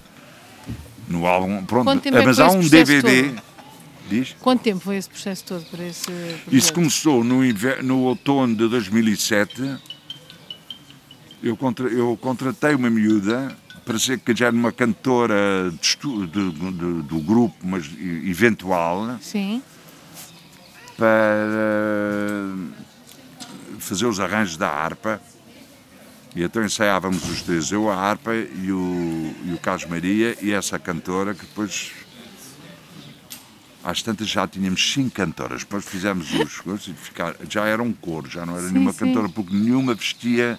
[1.08, 3.42] no álbum, pronto, é mas há um DVD, todo?
[4.08, 4.36] diz?
[4.40, 6.52] Quanto tempo foi esse processo todo para esse projeto?
[6.54, 9.76] Isso começou no, inver- no outono de 2007.
[11.42, 13.54] Eu, contra- eu contratei uma miúda
[13.84, 15.96] parecia que já era uma cantora de
[16.26, 17.86] de- de- do grupo, mas
[18.24, 19.62] eventual, Sim.
[20.96, 22.46] para
[23.78, 25.20] fazer os arranjos da harpa.
[26.36, 30.50] E então ensaiávamos os três, eu, a harpa e o, e o Carlos Maria e
[30.52, 31.92] essa cantora que depois
[33.84, 37.92] às tantas já tínhamos cinco cantoras, depois fizemos os coisas e ficar, já era um
[37.92, 38.98] coro, já não era Sim, nenhuma sim.
[39.00, 40.58] cantora, porque nenhuma vestia,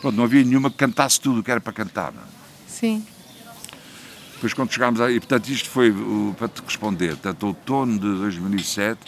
[0.00, 2.12] pronto, não havia nenhuma que cantasse tudo o que era para cantar.
[2.12, 2.33] não é?
[2.84, 3.02] Sim.
[4.34, 9.00] Depois quando chegámos aí, portanto isto foi o- para te responder, portanto outono de 2007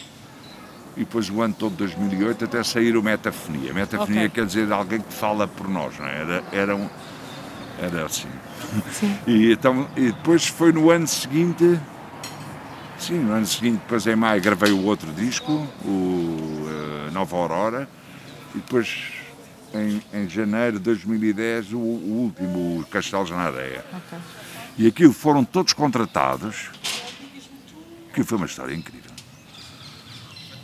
[0.96, 3.74] e depois o ano todo de 2008 até sair o Metafonia.
[3.74, 4.30] Metafonia Ok.
[4.30, 6.20] quer dizer alguém que fala por nós, não é?
[6.22, 6.88] Era, era, um,
[7.78, 8.28] era assim.
[8.92, 9.14] Sim.
[9.28, 11.78] E, então, e depois foi no ano seguinte,
[12.98, 15.52] sim, no ano seguinte, depois em maio gravei o outro disco,
[15.84, 17.86] o eh, Nova Aurora,
[18.54, 19.12] e depois
[19.74, 23.84] em, em janeiro de 2010 o, o último, o Castelos na Areia.
[23.92, 24.18] Ok.
[24.78, 26.70] E aquilo foram todos contratados,
[28.12, 29.10] que foi uma história incrível.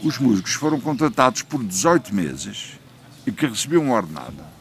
[0.02, 2.78] Os músicos foram contratados por 18 meses
[3.26, 4.52] e que recebiam um ordenado.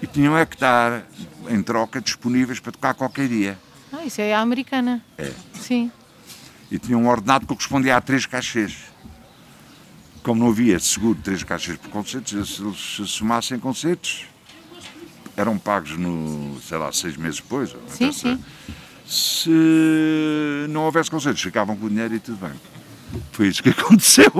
[0.00, 1.02] E tinham é que estar,
[1.48, 3.58] em troca, disponíveis para tocar qualquer dia.
[3.92, 5.02] Ah, isso é a americana.
[5.16, 5.32] É.
[5.54, 5.90] Sim.
[6.70, 8.76] E tinham um ordenado que correspondia a três cachês.
[10.28, 14.26] Como não havia seguro três cachês por concertos, se eles se somassem concertos,
[15.34, 17.74] eram pagos no, sei lá, seis meses depois.
[17.88, 18.44] Sim, sim.
[19.06, 19.48] Se
[20.68, 22.52] não houvesse concertos, ficavam com o dinheiro e tudo bem.
[23.32, 24.30] Foi isso que aconteceu.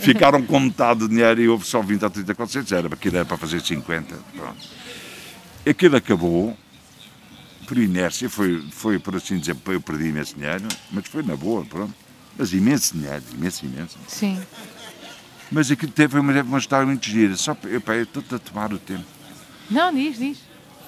[0.00, 2.72] Ficaram com metade do dinheiro e houve só 20 ou 30 concertos.
[2.72, 4.16] Era, aquilo era para fazer 50.
[4.34, 4.68] Pronto.
[5.64, 6.58] Aquilo acabou,
[7.64, 11.64] por inércia, foi, foi por assim dizer, eu perdi imenso dinheiro, mas foi na boa,
[11.64, 11.94] pronto.
[12.36, 13.96] Mas imenso dinheiro, imenso, imenso.
[14.08, 14.36] Sim.
[15.50, 17.36] Mas aquilo teve uma, uma história muito gira.
[17.36, 19.04] Só, epá, eu estou-te a tomar o tempo.
[19.70, 20.38] Não, diz, diz.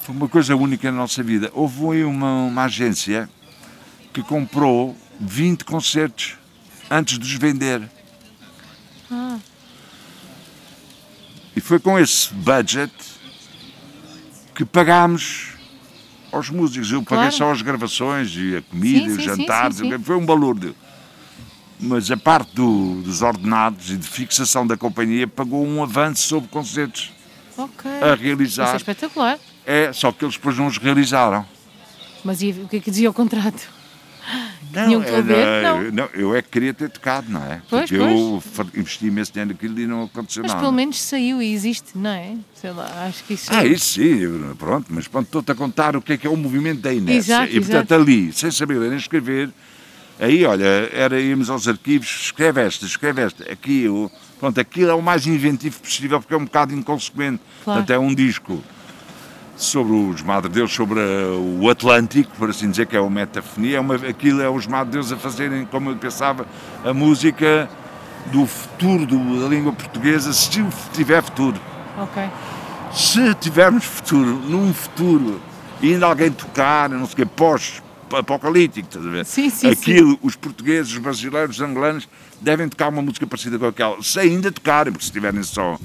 [0.03, 1.51] Foi uma coisa única na nossa vida.
[1.55, 3.28] Houve uma, uma agência
[4.12, 6.37] que comprou 20 concertos
[6.91, 7.82] antes de os vender.
[9.11, 9.39] Ah.
[11.57, 12.93] E foi com esse budget
[14.55, 15.49] que pagámos
[16.32, 16.93] aos músicos.
[16.93, 17.32] Eu paguei Claro.
[17.37, 19.77] só as gravações e a comida Sim, e os jantares.
[19.77, 19.99] sim, sim.
[20.03, 20.74] Foi um balúrdio.
[21.82, 26.48] Mas a parte do- dos ordenados e de fixação da companhia pagou um avanço sobre
[26.51, 27.11] concertos
[27.57, 27.90] Ok.
[27.90, 28.77] a Isso é realizar.
[28.77, 29.39] espetacular.
[29.66, 31.44] É, só que eles depois não os realizaram.
[32.24, 33.66] Mas e o que é que dizia o contrato?
[34.73, 35.24] Que é, ouvir?
[35.65, 35.90] Não.
[35.90, 37.61] não, eu é que queria ter tocado, não é?
[37.69, 38.40] Pois, Porque eu
[38.77, 40.61] investi imenso dinheiro naquilo e não aconteceu Mas nada.
[40.62, 42.36] pelo menos saiu e existe, não é?
[42.55, 43.51] Sei lá, acho que isso.
[43.52, 46.36] Ah, isso sim, pronto, mas pronto, estou-te a contar o que é que é o
[46.36, 47.19] movimento da inércia.
[47.35, 47.94] Exato, e portanto exato.
[47.94, 49.51] ali, sem saber ler nem escrever,
[50.21, 54.95] aí olha, era irmos aos arquivos, escreve esta, escreve esta, aqui, o, pronto, aquilo é
[54.95, 57.41] o mais inventivo possível porque é um bocado inconsequente.
[57.65, 57.81] Claro.
[57.81, 58.63] Portanto, é um disco
[59.57, 63.77] sobre os Madre Deus, sobre a- o Atlântico, por assim dizer, que é o Metafonia,
[63.77, 66.47] é uma, aquilo é os Madre Deus a fazerem, como eu pensava,
[66.85, 67.69] a música
[68.33, 70.49] do futuro do- da língua portuguesa, se
[70.93, 71.61] tiver futuro
[71.99, 72.23] Ok.
[72.93, 75.41] se tivermos futuro, num futuro,
[75.83, 77.27] e ainda alguém tocar, não sei o quê,
[78.11, 79.24] pós-apocalíptico, estás a ver?
[79.24, 82.09] Sim, sim, Aquilo, os portugueses, os brasileiros, os angolanos,
[82.41, 85.78] devem tocar uma música parecida com aquela, se ainda tocarem, porque se estiverem só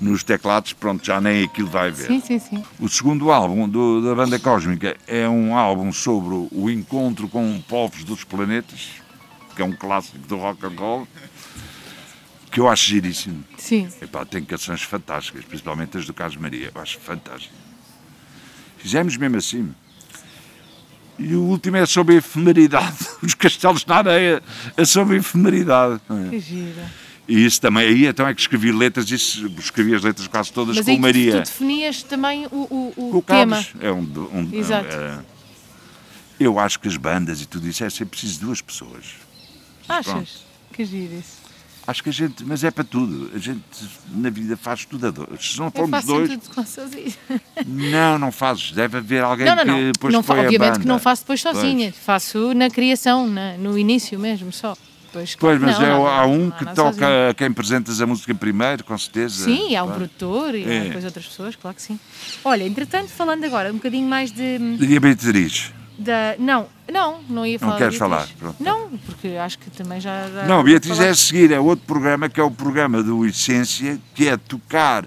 [0.00, 2.06] nos teclados, pronto, já nem aquilo vai haver.
[2.08, 2.64] Sim, sim, sim.
[2.78, 8.02] O segundo álbum do- da banda cósmica é um álbum sobre o encontro com povos
[8.04, 8.88] dos planetas,
[9.54, 11.08] que é um clássico do rock and roll,
[12.50, 13.44] que eu acho giríssimo.
[13.58, 13.88] Sim.
[14.02, 17.54] Epá, tem canções fantásticas, principalmente as do Carlos Maria, eu acho fantástico.
[18.78, 19.72] Fizemos mesmo assim.
[21.20, 22.96] E o último é sobre a efemeridade.
[23.22, 24.42] Os castelos na areia
[24.76, 26.00] é sobre a efemeridade.
[26.08, 26.30] é?
[26.30, 26.90] Que gira.
[27.28, 30.74] E isso também, aí então é que escrevi letras, isso, escrevi as letras quase todas
[30.74, 31.32] Mas com aí Maria.
[31.34, 33.62] tu definias também o, o, o Com o tema.
[33.62, 33.72] Carlos.
[33.80, 34.88] É um, um, Exato.
[34.96, 35.18] é-
[36.40, 39.04] eu acho que as bandas e tudo isso é sempre preciso de duas pessoas.
[39.88, 40.44] Achas?
[40.72, 41.39] Que giro isso.
[41.90, 43.30] Acho que a gente, mas é para tudo.
[43.34, 43.60] A gente
[44.14, 45.52] na vida faz tudo a dois.
[45.52, 46.64] Se não formos dois, tudo com.
[47.66, 48.70] Não, não fazes.
[48.72, 49.92] Deve haver alguém Não, não, que não.
[49.92, 51.56] depois não a obviamente que não faço depois Pois.
[51.56, 51.92] sozinha.
[51.92, 54.76] Faço na criação, na- no início mesmo só.
[55.12, 58.32] Pois, claro, mas não, é, não, há um que toca a quem apresentas a música
[58.32, 59.44] primeiro, com certeza.
[59.44, 60.08] Sim, há um Claro.
[60.08, 60.80] produtor e É.
[60.84, 61.98] depois outras pessoas, claro que sim.
[62.44, 64.58] Olha, entretanto, falando agora um bocadinho mais de.
[64.78, 65.72] E a Beatriz?
[66.02, 67.72] Da, não, não, não ia falar.
[67.72, 68.26] da queres falar?
[68.38, 68.56] Pronto.
[68.58, 70.30] Não, porque acho que também já.
[70.30, 74.00] já Não, Beatriz é a seguir, é outro programa que é o programa do Essência,
[74.14, 75.06] que é tocar.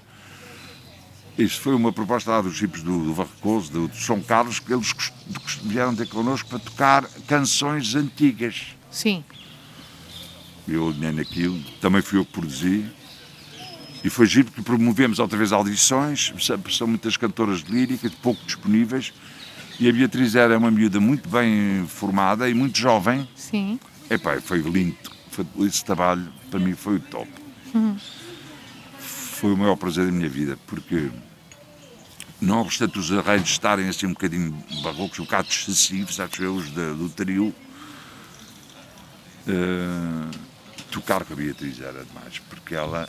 [1.36, 4.72] Isto foi uma proposta lá dos tipos do, do Varcoso, do, do São Carlos, que
[4.72, 4.94] eles
[5.64, 8.66] vieram ter connosco para tocar canções antigas.
[8.88, 9.24] Sim,
[10.68, 12.88] Eu olhei naquilo, também fui eu que produzi.
[14.04, 16.32] E foi giro porque promovemos outra vez audições,
[16.70, 19.12] são muitas cantoras líricas, pouco disponíveis,
[19.80, 23.28] e a Beatriz era uma miúda muito bem formada e muito jovem.
[23.36, 23.78] Sim.
[24.08, 24.96] Epá, foi lindo.
[25.30, 27.28] Foi, esse trabalho, para mim, foi o top.
[27.74, 27.96] Uhum.
[28.98, 31.10] Foi o maior prazer da minha vida, porque
[32.40, 34.52] não obstante os arranjos estarem assim um bocadinho
[34.82, 37.54] barrocos, um bocado excessivos, acho eu, os da- do trio,
[39.46, 40.30] eh,
[40.90, 43.08] tocar com a Beatriz era demais, porque ela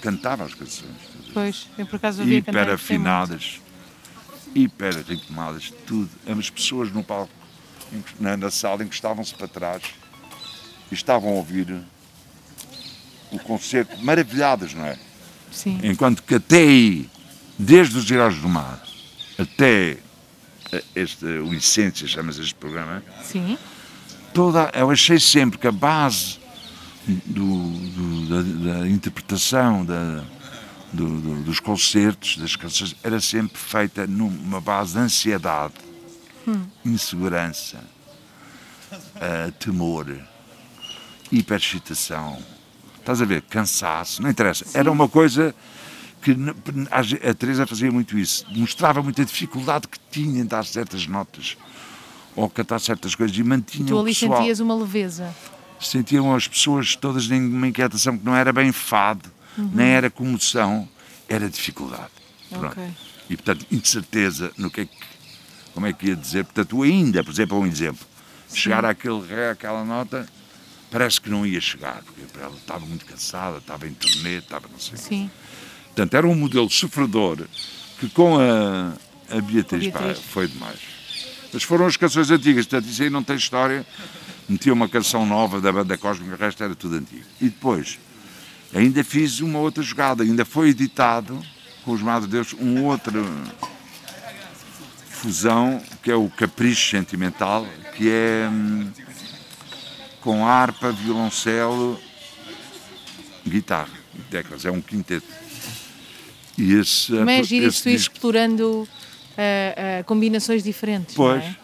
[0.00, 0.90] cantava as canções,
[1.32, 3.60] Pois, eu por acaso ouvia hiper afinadas,
[4.54, 6.08] hiper ritmadas, tudo.
[6.26, 7.32] As pessoas no palco,
[8.20, 9.82] na, na sala, encostavam-se para trás
[10.90, 11.74] e estavam a ouvir
[13.30, 14.98] o concerto, maravilhadas, não é?
[15.50, 15.80] Sim.
[15.82, 17.08] Enquanto que até aí,
[17.58, 18.82] desde os Girais do Mar
[19.38, 19.98] até
[20.70, 23.56] eh, este, o Essência, chama-se este programa, Sim.
[24.34, 26.38] toda, eu achei sempre que a base
[27.06, 30.22] do, do- da, da interpretação da-
[30.92, 35.74] do- do- dos concertos, das canções, era sempre feita numa base de ansiedade,
[36.84, 37.82] insegurança,
[39.20, 40.06] eh, temor,
[41.30, 42.38] hiperexcitação.
[42.98, 43.42] Estás a ver?
[43.42, 44.64] Cansaço, não interessa.
[44.74, 45.54] Era uma coisa
[46.20, 46.36] que
[47.20, 51.56] a Teresa fazia muito isso, mostrava muita dificuldade que tinha em dar certas notas
[52.36, 55.34] ou cantar certas coisas e mantinha Tu o ali pessoal sentias uma leveza.
[55.80, 60.88] sentiam as pessoas todas numa inquietação que não era bem fado, nem era comoção,
[61.28, 62.10] era dificuldade.
[62.50, 62.66] Pronto.
[62.66, 62.84] Ok.
[63.30, 64.96] E portanto, incerteza no que é que,
[65.72, 66.44] como é que ia dizer.
[66.44, 68.06] Portanto, ainda, por exemplo, um exemplo,
[68.52, 70.28] chegar àquele ré, àquela nota,
[70.90, 74.78] parece que não ia chegar, porque ela estava muito cansada, estava em turnê, estava não
[74.78, 74.98] sei o.
[74.98, 75.30] Sim.
[75.86, 77.46] Portanto, era um modelo sofredor
[77.98, 78.92] que com a,
[79.34, 80.24] a Beatriz, a pá, Beatriz.
[80.26, 80.78] foi demais.
[81.52, 83.86] Mas foram as canções antigas, portanto, isso aí não tem história.
[84.48, 87.24] Metia uma canção nova da banda Cósmica, o resto era tudo antigo.
[87.40, 87.98] E depois,
[88.74, 91.40] ainda fiz uma outra jogada, ainda foi editado,
[91.84, 93.24] com os Madre Deus, um outro
[95.08, 97.66] fusão, que é o Capricho Sentimental,
[97.96, 98.90] que é hum,
[100.20, 101.98] com harpa, violoncelo,
[103.46, 105.26] guitarra e teclas, é um quinteto.
[106.58, 108.86] E esse, Também é giro isso, disco- explorando
[109.36, 111.16] ah, ah, combinações diferentes.
[111.16, 111.42] não Pois.
[111.42, 111.56] é?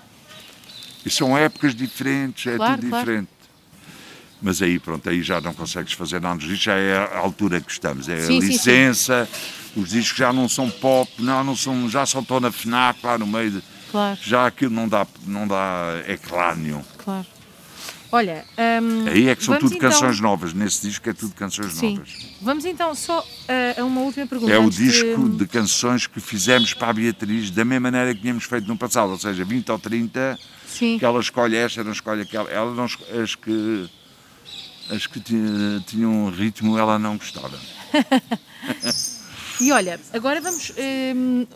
[1.06, 3.04] E são épocas diferentes, é Claro, tudo claro.
[3.04, 3.28] diferente.
[4.40, 6.40] Mas aí, pronto, aí já não consegues fazer nada.
[6.42, 8.08] Isto já é a altura que estamos.
[8.08, 9.28] É Sim, a sim, licença,
[9.76, 13.18] os discos já não são pop, não, não são, já só estão na FNAC lá
[13.18, 13.50] no meio.
[13.52, 16.84] De, Claro, já aquilo não dá, não dá, é crânio.
[16.98, 17.26] claro.
[18.10, 18.42] Olha,
[18.82, 20.54] hum, Aí é que são tudo então- canções novas.
[20.54, 21.96] Nesse disco é tudo canções Sim.
[21.96, 22.10] novas.
[22.40, 24.50] Vamos então só ah, a uma última pergunta.
[24.52, 28.44] É o disco de canções que fizemos para a Beatriz da mesma maneira que tínhamos
[28.44, 32.22] feito no passado, ou seja, 20 ou 30 Sim, que ela escolhe esta, não escolhe
[32.22, 32.50] aquela.
[32.50, 33.88] Ela não as que
[34.90, 37.58] as que ti- tinham ritmo ela não gostava.
[39.60, 40.72] e olha, agora vamos
[41.16, 41.46] hum,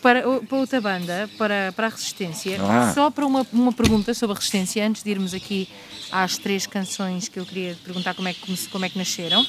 [0.00, 2.58] para, para outra banda, para, para a Resistência.
[2.60, 2.92] Ah.
[2.94, 5.68] Só para uma, uma pergunta sobre a Resistência, antes de irmos aqui
[6.10, 9.46] às três canções que eu queria perguntar como é que, como é que nasceram.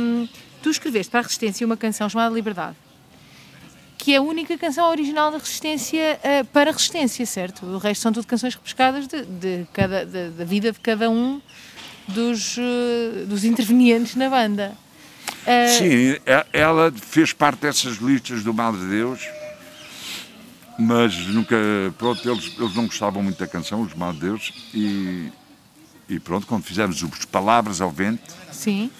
[0.00, 0.28] Hum,
[0.62, 2.76] tu escreveste para a Resistência uma canção chamada Liberdade.
[3.98, 7.66] Que é a única canção original da Resistência ah, para a Resistência, certo?
[7.66, 11.40] O resto são tudo canções repescadas de, de cada, da vida de cada um
[12.08, 14.76] dos, eh, dos intervenientes na banda.
[15.46, 16.20] Ah, Sim, e-
[16.52, 19.20] ela fez parte dessas listas do Mal de Deus,
[20.78, 21.56] mas nunca.
[21.98, 25.28] Pronto, eles, eles não gostavam muito da canção, os Mal de Deus, e,
[26.08, 28.90] e pronto, quando fizemos os Palavras ao Vento, Sim,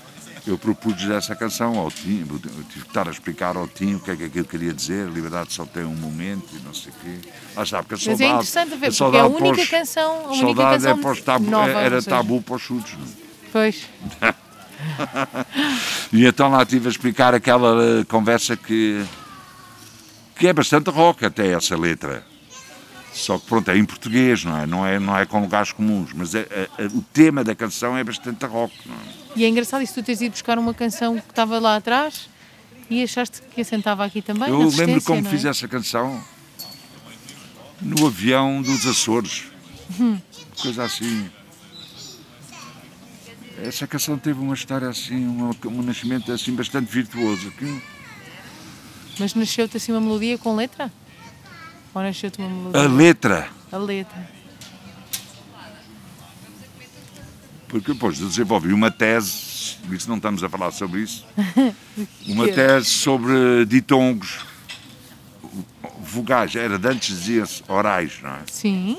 [0.46, 4.00] eu propus essa canção ao Tim, eu tive que estar a explicar ao Tim o
[4.00, 6.90] que é que aquilo queria dizer, a liberdade só tem um momento e não sei
[6.92, 7.28] o quê.
[7.56, 8.22] Lá está, porque a Mas saudade.
[8.24, 11.12] é interessante ver, porque é a saudade única os- canção, a única saudade canção é
[11.12, 12.92] os tabu, nova, era tabu para os surdos.
[12.92, 13.08] não é?
[13.52, 13.86] Pois,
[16.12, 19.04] E então lá estive a explicar aquela eh, conversa que,
[20.36, 22.24] que é bastante rock até essa letra.
[23.12, 24.66] Só que pronto, é em português, não é?
[24.66, 27.96] Não é, não é com lugares comuns, mas é- é- é- o tema da canção
[27.96, 28.72] é bastante rock.
[28.86, 29.19] Não é?
[29.36, 32.28] E é engraçado isso tu teres ido buscar uma canção que estava lá atrás
[32.88, 35.30] e achaste que assentava aqui também, Eu lembro como é?
[35.30, 36.22] fiz essa canção
[37.80, 39.44] no avião dos Açores.
[39.98, 40.18] Hum.
[40.60, 41.30] Coisa assim.
[43.62, 47.50] Essa canção teve uma história assim, uma- um nascimento assim bastante virtuoso.
[47.52, 47.82] que-
[49.18, 50.90] Mas nasceu-te assim uma melodia com letra?
[51.94, 52.80] Ou nasceu-te uma melodia?
[52.80, 53.48] A letra.
[53.70, 54.28] A letra.
[57.70, 61.24] Porque depois eu desenvolvi uma tese, isso não estamos a falar sobre isso,
[62.26, 64.40] uma tese sobre ditongos
[66.02, 68.42] vogais, era de antes dizia-se orais, não é?
[68.50, 68.98] Sim,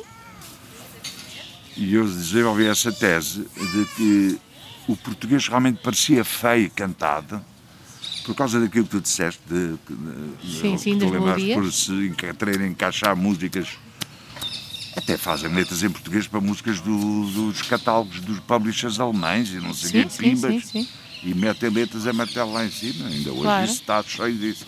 [1.75, 4.39] E eu desenvolvi essa tese de que
[4.87, 7.43] o português realmente parecia feio cantado,
[8.25, 9.73] por causa daquilo que tu disseste, de,
[10.41, 11.57] de, Sim, sim, melodias.
[11.57, 13.67] por se quererem encaixar músicas,
[14.95, 19.73] até fazem letras em português para músicas do- dos catálogos dos publishers alemães e não
[19.73, 20.87] sei o Sim, quê, sim, pimbas, sim, sim.
[21.23, 23.65] e metem letras a martelo lá em cima, ainda hoje Claro.
[23.65, 24.65] isso está cheio disso.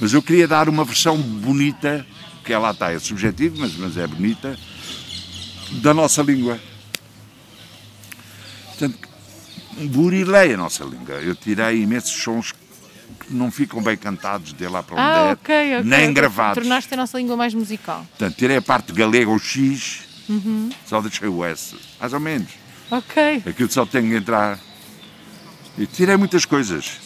[0.00, 2.06] Mas eu queria dar uma versão bonita,
[2.44, 4.58] que ela está, é subjetivo, mas, mas é bonita,
[5.82, 6.60] da nossa língua.
[8.68, 9.08] Portanto,
[9.90, 11.16] burilei a nossa língua.
[11.16, 12.52] Eu tirei imensos sons
[13.30, 15.84] não ficam bem cantados de lá para onde Ah, é, ok, ok.
[15.90, 16.14] nem ok.
[16.14, 16.54] gravados.
[16.62, 18.04] Tornaste a nossa língua mais musical.
[18.10, 20.68] Portanto, tirei a parte galega ou X, Uhum.
[20.86, 22.50] só deixei o S, mais ou menos.
[22.90, 23.42] Ok.
[23.46, 24.58] Aquilo só tem que entrar.
[25.76, 26.98] E tirei muitas coisas.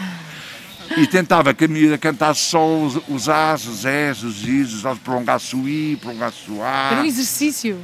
[0.96, 4.86] e tentava que a miúda cantasse só os, os As, os Es, os Is, os
[4.86, 6.90] As, prolongasse o I, prolongasse o A.
[6.92, 7.78] Era um exercício.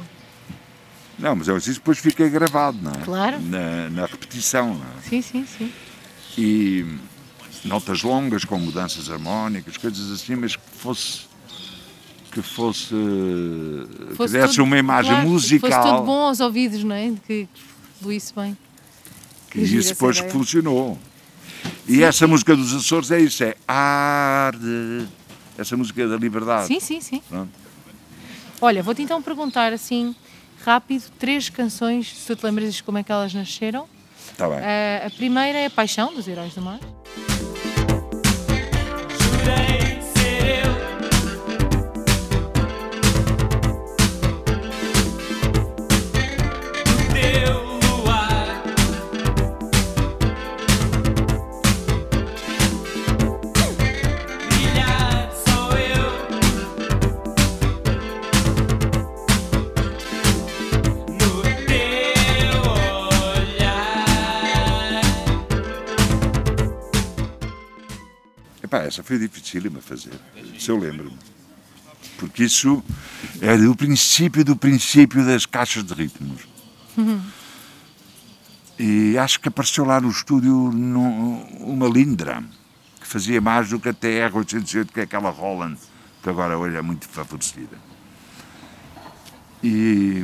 [1.19, 3.03] Não, mas eu isso depois fica gravado, não é?
[3.03, 3.39] Claro.
[3.41, 5.09] Na, na repetição, não é?
[5.09, 5.71] Sim, sim, sim.
[6.37, 6.85] E
[7.65, 11.27] notas longas com mudanças harmónicas, coisas assim, mas que fosse
[12.31, 12.93] que fosse,
[14.09, 17.11] que Fosse desse tudo- uma imagem claro, musical Fosse tudo bom aos ouvidos, não é?
[17.25, 17.47] Que
[17.99, 18.55] fluísse bem.
[19.49, 20.31] que Que isso depois ideia.
[20.31, 20.99] funcionou.
[21.87, 25.07] E essa música dos Açores é isso, é arde,
[25.57, 26.67] essa música da liberdade.
[26.67, 27.21] Sim, sim, sim.
[27.27, 27.49] Pronto.
[28.61, 30.13] Olha, vou-te então perguntar assim,
[30.63, 33.87] rápido, três canções, se tu te lembras como é que elas nasceram.
[34.31, 34.59] Está bem.
[34.59, 36.79] Ah, a primeira é Paixão, dos Heróis do Mar.
[68.97, 70.19] Essa foi dificílima fazer,
[70.57, 71.15] isso eu lembro-me.
[72.17, 72.83] Porque isso
[73.39, 76.41] é do princípio do princípio das caixas de ritmos.
[78.79, 82.43] E acho que apareceu lá no estúdio num- uma Lindra,
[82.99, 85.77] que fazia mais do que a TR-808, que é aquela Holland,
[86.23, 87.77] que agora hoje é muito favorecida.
[89.61, 90.23] E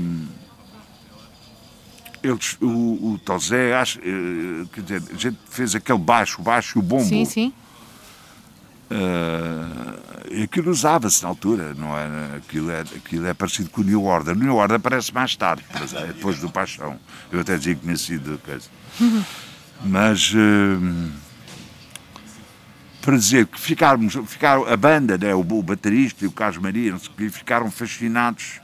[2.24, 6.80] eles, o, o Tozé, acho, eh, quer dizer, a gente fez aquele baixo, o baixo
[6.80, 7.04] e o bombo.
[7.06, 7.54] Sim, sim.
[10.32, 12.38] E aquilo usava-se na altura, não era?
[12.38, 14.36] Aquilo é, aquilo é parecido com o New Order.
[14.36, 15.64] O New Order aparece mais tarde,
[15.96, 17.00] é depois do Paixão.
[17.32, 18.68] Eu até dizia que tinha sido coisa.
[19.84, 21.12] Mas hum,
[23.04, 26.96] para dizer que ficarmos, ficaram, a banda, né, o, o baterista e o Carlos Maria,
[27.18, 28.62] quê, ficaram fascinados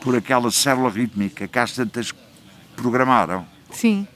[0.00, 2.14] por aquela célula rítmica que às tantas
[2.74, 3.46] programaram.
[3.70, 4.08] Sim.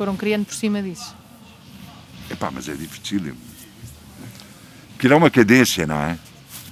[0.00, 1.14] Foram criando por cima disso.
[2.30, 3.36] Epá, mas é dificílimo.
[4.96, 6.16] Aquilo é uma cadência, não é?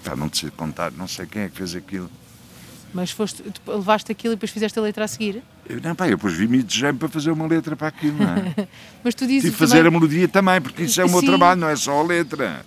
[0.03, 2.11] Pá, não te sei contar, não sei quem é que fez aquilo.
[2.95, 5.43] Mas foste, tu levaste aquilo e depois fizeste a letra a seguir.
[5.69, 8.67] Eu, não, pá, eu depois vi-me de para fazer uma letra para aquilo, não é?
[9.05, 10.01] Mas tu dizes Tive que fazer a também...
[10.01, 11.27] melodia também, porque isso é o meu Sim.
[11.27, 12.65] trabalho, não é só a letra.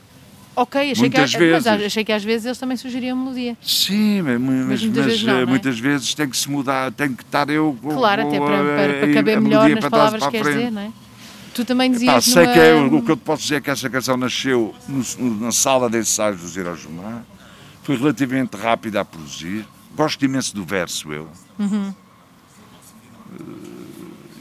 [0.56, 1.86] Ok, achei muitas que, mas vezes.
[1.86, 3.57] achei que às vezes eles também sugeriam melodia.
[3.61, 5.45] Sim, mas, mas, muitas vezes não, eh, é?
[5.45, 7.78] muitas vezes tem que se mudar, tem que estar eu.
[7.82, 10.72] Claro, até para, para, para a- caber melhor nas para palavras para que queres dizer,
[10.72, 10.91] não é?
[11.53, 12.53] Tu também dizias sei numa...
[12.53, 15.52] que é, o que eu te posso dizer é que essa canção nasceu no- na
[15.52, 17.23] sala de ensaios do Mar.
[17.84, 19.65] Foi relativamente rápida a produzir.
[19.95, 21.30] Gosto imenso do verso, eu.
[21.60, 21.94] Uhum.
[23.40, 23.44] Eh,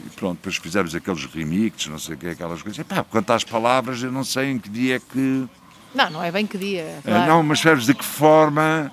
[0.07, 2.85] E pronto, depois fizemos aqueles remixes, não sei o que, aquelas coisas.
[3.09, 5.47] Quanto às palavras, eu não sei em que dia é que.
[5.93, 6.81] Não, não é bem que dia.
[6.81, 7.27] Eh, claro.
[7.31, 8.91] Não, mas sabes de que forma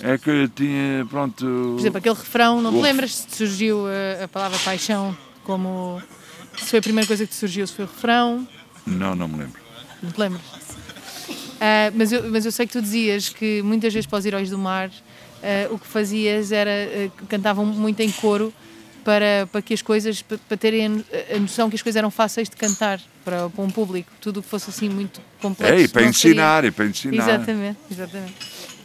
[0.00, 1.44] é que eu tinha, pronto.
[1.44, 6.00] Por exemplo, aquele refrão, não te lembras se surgiu a, a palavra paixão como...
[6.56, 8.46] Se foi a primeira coisa que te surgiu, se foi o refrão,
[8.86, 9.60] Não, não me lembro.
[10.02, 10.42] não te lembras?
[11.60, 14.48] Ah, mas, eu, mas eu sei que tu dizias que muitas vezes para os Heróis
[14.50, 14.90] do Mar
[15.42, 18.52] ah, o que fazias era, ah, cantavam muito em coro
[19.04, 21.04] para, para que as coisas, para, para terem a no-
[21.34, 24.42] a noção que as coisas eram fáceis de cantar para, para um público, tudo o
[24.42, 25.74] que fosse assim muito complexo.
[25.74, 27.22] É, e para não seria- ensinar, e para ensinar.
[27.28, 28.34] Exatamente, exatamente.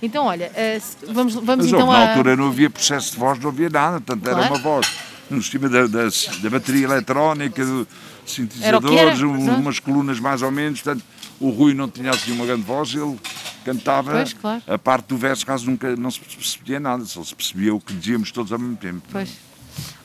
[0.02, 2.10] Então, olha, se- vamos, vamos Mas então na a...
[2.10, 4.54] altura não havia processo de voz, não havia nada, portanto era Claro.
[4.54, 4.88] uma voz
[5.30, 6.04] no cima da, da,
[6.42, 9.26] da bateria eletrónica, do Era era, sintetizadores, exato.
[9.60, 11.04] umas colunas mais ou menos, portanto
[11.40, 13.18] o Rui não tinha assim uma grande voz, ele
[13.66, 14.62] cantava Pois, claro.
[14.68, 17.94] a parte do verso, caso nunca não se percebia nada, só se percebia o que
[17.94, 19.02] dizíamos todos ao mesmo tempo.
[19.12, 19.30] Pois.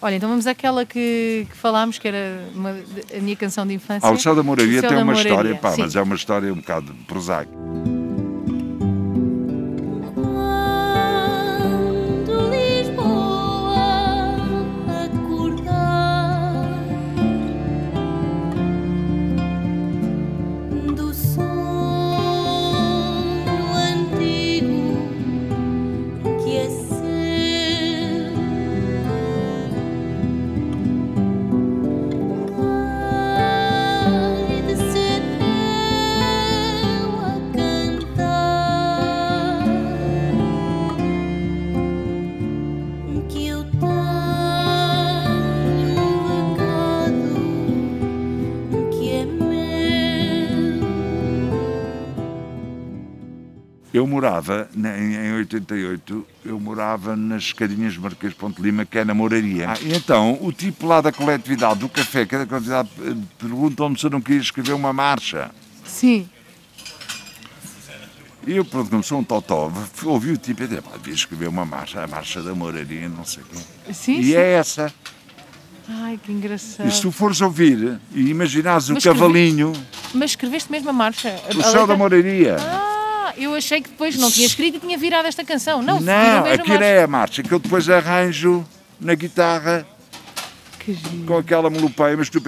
[0.02, 2.70] Olha, então vamos àquela que, que falámos, que era uma-
[3.16, 4.08] a minha canção de infância.
[4.18, 5.82] Céu da Moraria tem uma Moraria, história, pá, sim.
[5.82, 7.50] mas é uma história um bocado prosaica.
[54.40, 59.12] Morava, em, em 88, eu morava nas escadinhas de Marquês Ponte Lima, que é na
[59.14, 59.70] Moraria.
[59.70, 63.98] Ah, então, o tipo lá da coletividade, do café, que é da coletividade, eh, perguntou-me
[63.98, 65.50] se eu não queria escrever uma marcha.
[65.84, 66.28] Sim.
[68.46, 69.70] E eu, pronto, como sou um totó,
[70.04, 73.24] ouvi o tipo e disse, pá, devia escrever uma marcha, a marcha da Moraria, não
[73.24, 73.92] sei o quê.
[73.92, 74.34] Sim, E sim.
[74.34, 74.92] é essa.
[75.86, 76.88] Ai, que engraçado.
[76.88, 79.72] E se tu fores ouvir e imaginares o Mas cavalinho,
[80.14, 81.28] Mas escreveste mesmo a marcha?
[81.28, 81.86] A- o a céu letra?
[81.88, 82.56] da Moraria.
[82.58, 82.89] Ah,
[83.36, 85.82] eu achei que depois não tinha escrito e tinha virado esta canção.
[85.82, 88.64] Não, Não, aquilo é a marcha que eu depois arranjo
[89.00, 89.86] na guitarra
[90.78, 91.24] Que giro.
[91.26, 92.40] com aquela melopeia, mas tu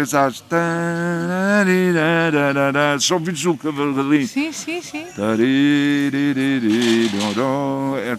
[0.48, 4.26] tarirararara, Só ouvides o cavalinho.
[4.26, 5.06] Sim, sim, sim.
[7.98, 8.18] É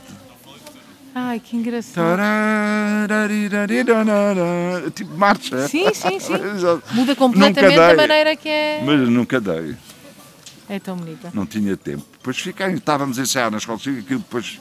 [1.15, 2.19] Ai, que engraçado.
[4.95, 5.67] Tipo marcha.
[5.67, 6.33] Sim, sim, sim.
[6.93, 8.81] Muda completamente a maneira que é.
[8.83, 9.75] Mas nunca dei,
[10.75, 11.29] É tão bonita.
[11.33, 12.03] não tinha tempo.
[12.17, 14.59] Depois fiquei, estávamos a ensaiar na escola, aquilo depois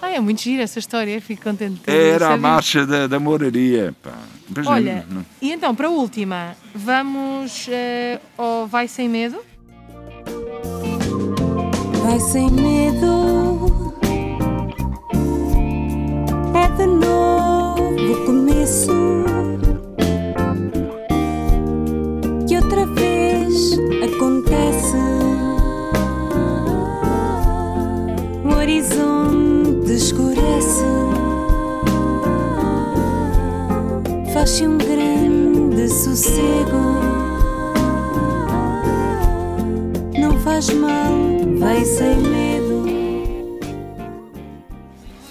[0.00, 2.42] Ai, é muito gira essa história, fico contente de ter era a sabido.
[2.42, 3.94] marcha da, da moraria.
[4.02, 4.10] Pá.
[4.48, 9.38] Depois Olha, não- não- e então, para a última, vamos eh, ao Vai Sem Medo?
[12.02, 13.94] Vai sem medo,
[16.52, 18.90] é de novo começo.
[22.50, 23.72] E outra vez
[24.02, 24.21] acontece.
[28.82, 30.82] Horizonte escurece.
[34.32, 36.82] Faz-se um grande sossego.
[40.18, 41.12] Não faz mal,
[41.58, 43.60] vai sem medo.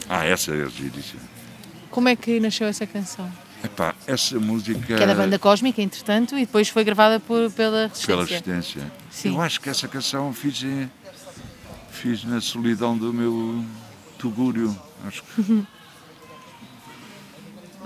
[0.08, 1.22] Ah, essa é giríssima.
[1.90, 3.30] Como é que nasceu essa canção?
[3.64, 4.80] Epá, essa música.
[4.80, 8.08] Que é da banda Cósmica, entretanto, e depois foi gravada por, pela Resistência.
[8.08, 8.92] Pela resistência.
[9.12, 9.30] Sim.
[9.36, 10.88] Eu acho que essa canção fiz, eh,
[12.02, 13.64] fiz na solidão do meu
[14.18, 14.76] tugúrio.
[15.08, 15.64] Acho que.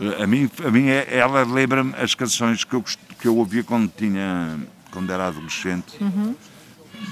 [0.02, 2.84] Eh, A mim, a mim é- ela lembra-me as canções que eu,
[3.20, 4.58] que eu ouvia quando tinha
[4.92, 6.34] quando era adolescente Uhum.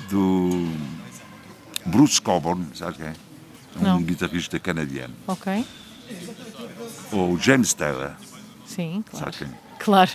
[0.09, 0.69] do
[1.85, 3.13] Bruce Coburn, sabes quem é?
[3.77, 4.01] Um Não.
[4.01, 5.13] guitarrista canadiano.
[5.27, 5.65] Ok?
[7.11, 8.13] Ou James Taylor,
[8.65, 9.25] Sim, claro.
[9.33, 9.59] sabe quem?
[9.79, 10.11] Claro.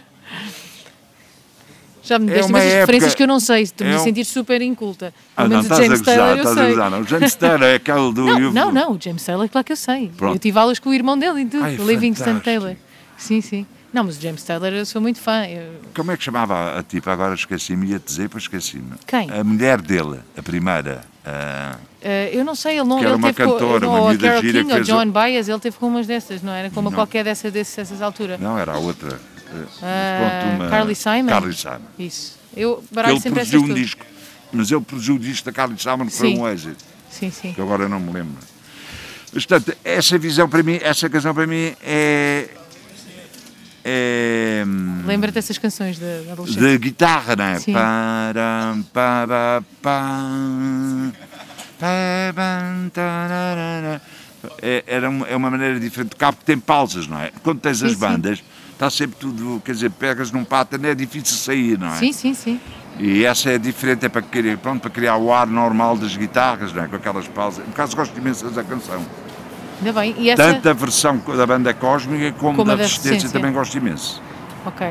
[2.08, 3.96] Já me É deste uma umas época- referências que eu não sei, estou me é
[3.96, 5.12] a um- sentir super inculta.
[5.36, 6.76] Ah, Pelo não, menos o a James gozar, Taylor eu a sei.
[6.76, 7.00] Não.
[7.00, 8.24] O James Taylor é aquele do.
[8.24, 10.10] Não, não, não, o James Taylor, claro que eu sei.
[10.16, 10.34] Pronto.
[10.34, 12.38] Eu tive aulas com o irmão dele e tudo, Ai, o Livingston.
[12.40, 12.74] Taylor.
[13.16, 13.66] Sim, sim.
[13.92, 15.46] Não, mas o James Taylor eu sou muito fã.
[15.46, 17.10] Eu- Como é que chamava a, a tipa?
[17.10, 18.92] Agora esqueci-me, ia dizer, depois esqueci-me.
[19.06, 19.30] Quem?
[19.30, 21.02] A mulher dele, a primeira.
[21.24, 24.12] a- eh, eu não sei, ele não Que era ele uma teve cantora, com, uma
[24.12, 26.70] a Carol King ou John Baez, ele teve com umas dessas, não era?
[26.70, 26.94] Como Não.
[26.96, 28.38] qualquer dessa, dessas, dessas alturas.
[28.40, 29.18] Não, era a outra.
[29.82, 31.26] Ah, pronto, uma- Carly Simon?
[31.28, 31.80] Carly Simon.
[31.98, 32.38] Isso.
[32.56, 34.04] Eu Ele produziu um disco,
[34.52, 36.38] mas ele produziu o disco da Carly Simon que foi Sim.
[36.40, 37.52] um êxito, Sim, sim.
[37.52, 38.36] que agora não me lembro.
[39.32, 42.48] Mas, portanto, essa visão para mim, essa canção para mim é.
[43.84, 44.64] é
[45.06, 46.68] Lembra-te dessas canções da da adolescência?
[46.70, 47.60] de guitarra, não é?
[47.60, 47.72] Sim.
[47.74, 51.12] Para, param,
[52.92, 54.00] tararara.
[54.62, 57.30] É, era uma, é uma maneira diferente de tocar porque tem pausas, não é?
[57.42, 57.98] Quando tens Sim, as sim.
[57.98, 58.42] bandas,
[58.78, 61.96] está sempre tudo, quer dizer, pegas num pattern, é difícil sair, não é?
[61.96, 62.60] Sim, sim, sim.
[62.96, 66.72] E essa é diferente, é para criar, pronto, para criar o ar normal das guitarras,
[66.72, 66.88] não é?
[66.88, 67.64] Com aquelas pausas.
[67.64, 69.04] Por acaso gosto imenso dessa canção.
[69.80, 70.14] Ainda bem.
[70.18, 70.54] E essa.
[70.54, 74.22] Tanto a versão da banda Cósmica como, Como da da Resistência, também gosto imenso.
[74.64, 74.86] Ok.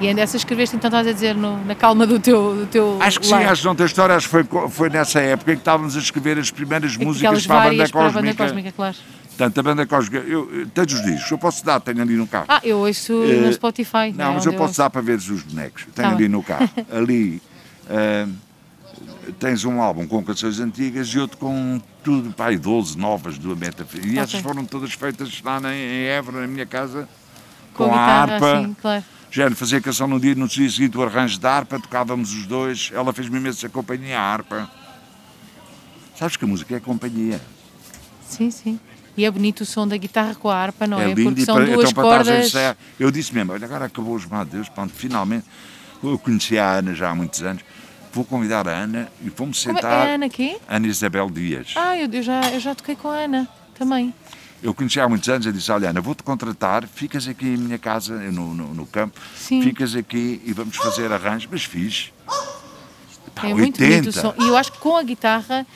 [0.00, 2.54] E ainda essa escreveste, então estás a dizer no- na calma do teu.
[2.56, 3.48] Do teu Acho que sim, lar.
[3.50, 5.98] acho que não tem história, acho que foi, foi nessa época em que estávamos a
[6.00, 8.12] escrever as primeiras músicas para a para a Cósmica.
[8.22, 8.96] banda cósmica, claro.
[9.40, 12.26] Portanto, a banda Cósmica, eu, eu tenho os discos, eu posso dar, tenho ali no
[12.26, 12.44] carro.
[12.46, 14.12] Ah, eu ouço Eh, no Spotify.
[14.14, 16.68] não, é mas eu posso dar para ver os bonecos, tenho Tá ali no carro.
[16.92, 17.40] ali
[17.88, 18.28] ah,
[19.38, 23.86] tens um álbum com canções antigas e outro com tudo, e 12 novas do Meta.
[24.04, 24.42] E essas Ok.
[24.42, 27.08] foram todas feitas lá na- em Évora, na minha casa,
[27.72, 28.58] Com, com, a guitarra, harpa.
[28.58, 29.04] assim, claro.
[29.30, 32.90] Já fazia canção no dia, no dia seguinte o arranjo de harpa, tocávamos os dois,
[32.92, 34.70] ela fez-me imensa companhia à harpa.
[36.14, 37.40] Sabes que a música é companhia.
[38.28, 38.78] Sim, sim.
[39.16, 41.08] E é bonito o som da guitarra com a harpa, não é?
[41.12, 42.46] lindo Porque são para- duas então, cordas.
[42.46, 45.44] ensaiar- Eu disse mesmo, olha, agora acabou os Meu Deus, pronto, finalmente.
[46.02, 47.62] Eu conheci a Ana já há muitos anos.
[48.12, 49.80] Vou convidar a Ana e vamos Como é?
[49.82, 50.06] sentar.
[50.06, 50.56] É a Ana quê?
[50.68, 51.74] Ana Isabel Dias.
[51.76, 54.12] Ah, eu, eu já, eu já toquei com a Ana também.
[54.62, 57.78] Eu conheci há muitos anos, eu disse, olha Ana, vou-te contratar, ficas aqui em minha
[57.78, 59.62] casa, no, no, no campo, Sim.
[59.62, 62.12] ficas aqui e vamos fazer arranjos, mas fiz.
[63.34, 63.86] Pá, é muito 80.
[64.02, 64.34] bonito o som.
[64.38, 65.66] E eu acho que com a guitarra,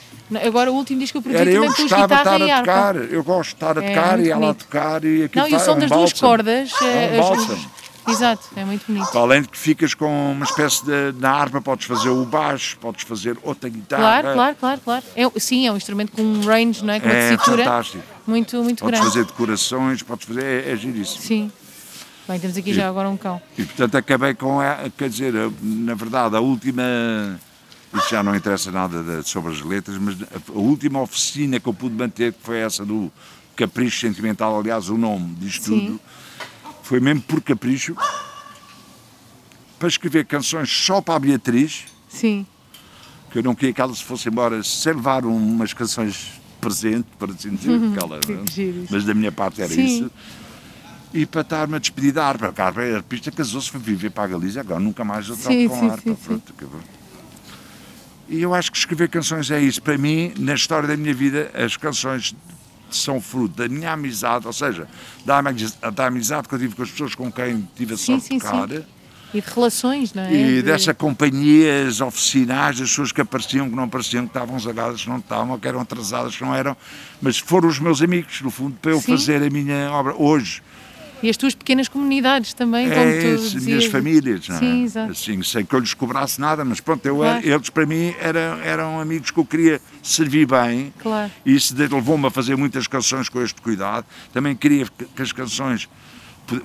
[0.45, 2.71] agora o último disco que eu produzi Era também pus guitarra estar e a harpa.
[2.71, 5.51] tocar, eu gosto de estar a É tocar e ela a tocar e aquilo Não,
[5.51, 7.71] e o som um das duas cordas, É eh, um bálsamo.
[8.07, 9.17] exato, é muito bonito.
[9.17, 11.13] Além de que ficas com uma espécie de.
[11.19, 14.01] Na harpa podes fazer o baixo, podes fazer outra guitarra.
[14.21, 15.03] Claro, claro, claro, claro.
[15.15, 16.99] É, sim, é um instrumento com um range, não é?
[16.99, 18.03] Com uma É tessitura fantástico.
[18.27, 19.13] muito, muito Podes grande.
[19.15, 20.43] fazer decorações, podes fazer.
[20.43, 21.21] É, é giríssimo.
[21.21, 21.51] Sim.
[22.27, 23.39] Bem, temos aqui já agora um cão.
[23.55, 24.59] E portanto acabei com.
[24.59, 26.81] a- Quer dizer, na verdade, a última.
[27.95, 31.73] Isto já não interessa nada de- sobre as letras, mas a, última oficina que eu
[31.73, 33.11] pude manter, que foi essa do
[33.55, 35.61] Capricho Sentimental, aliás, o nome Sim.
[35.63, 36.01] tudo,
[36.83, 37.95] foi mesmo por capricho,
[39.79, 42.45] para escrever canções só para a Beatriz, Sim,
[43.31, 47.31] que eu não queria que ela se fosse embora sem levar umas canções presente, para
[47.31, 48.87] assim dizer, porque ela- isso.
[48.89, 49.85] mas da minha parte era Sim.
[49.85, 50.11] isso.
[51.13, 54.23] E para estar-me a despedir da harpa, porque a harpa arpista casou-se, foi viver para
[54.25, 56.01] a Galícia, agora nunca mais eu Sim, com sim, a harpa.
[56.09, 56.21] sim, sim.
[56.25, 56.81] pronto, acabou.
[58.27, 59.81] E eu acho que escrever canções é isso.
[59.81, 62.35] Para mim, na história da minha vida, as canções
[62.89, 64.87] são fruto da minha amizade, ou seja,
[65.25, 65.41] da,
[65.91, 68.43] da amizade que eu tive com as pessoas com quem tive a sorte sim, de
[68.43, 68.69] tocar.
[68.69, 68.83] sim.
[69.33, 70.33] e de relações, não é?
[70.33, 75.01] E De- dessa companhias oficinais, das pessoas que apareciam, que não apareciam, que estavam zagadas,
[75.03, 76.75] que não estavam, que eram atrasadas, que não eram,
[77.21, 79.11] mas foram os meus amigos, no fundo, para eu Sim.
[79.17, 80.15] fazer a minha obra.
[80.15, 80.61] Hoje,
[81.25, 83.63] E as tuas pequenas comunidades também, como é tu isso, dizias.
[83.63, 84.59] minhas famílias, não é?
[84.59, 85.11] Sim, exato.
[85.11, 87.47] Assim, sem que eu lhes cobrasse nada, mas pronto, eu Claro.
[87.47, 90.93] eles para mim eram, eram amigos que eu queria servir bem.
[90.99, 91.31] Claro.
[91.43, 94.05] E isso levou-me a fazer muitas canções com este cuidado.
[94.31, 94.85] Também queria
[95.15, 95.89] que as canções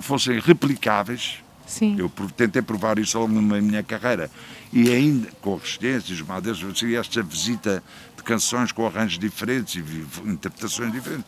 [0.00, 1.36] fossem replicáveis.
[1.66, 4.30] Sim, Eu tentei provar isso ao longo da minha carreira.
[4.72, 6.20] E ainda, com resistências,
[6.60, 7.82] eu segui esta visita
[8.14, 11.24] de canções com arranjos diferentes e interpretações diferentes.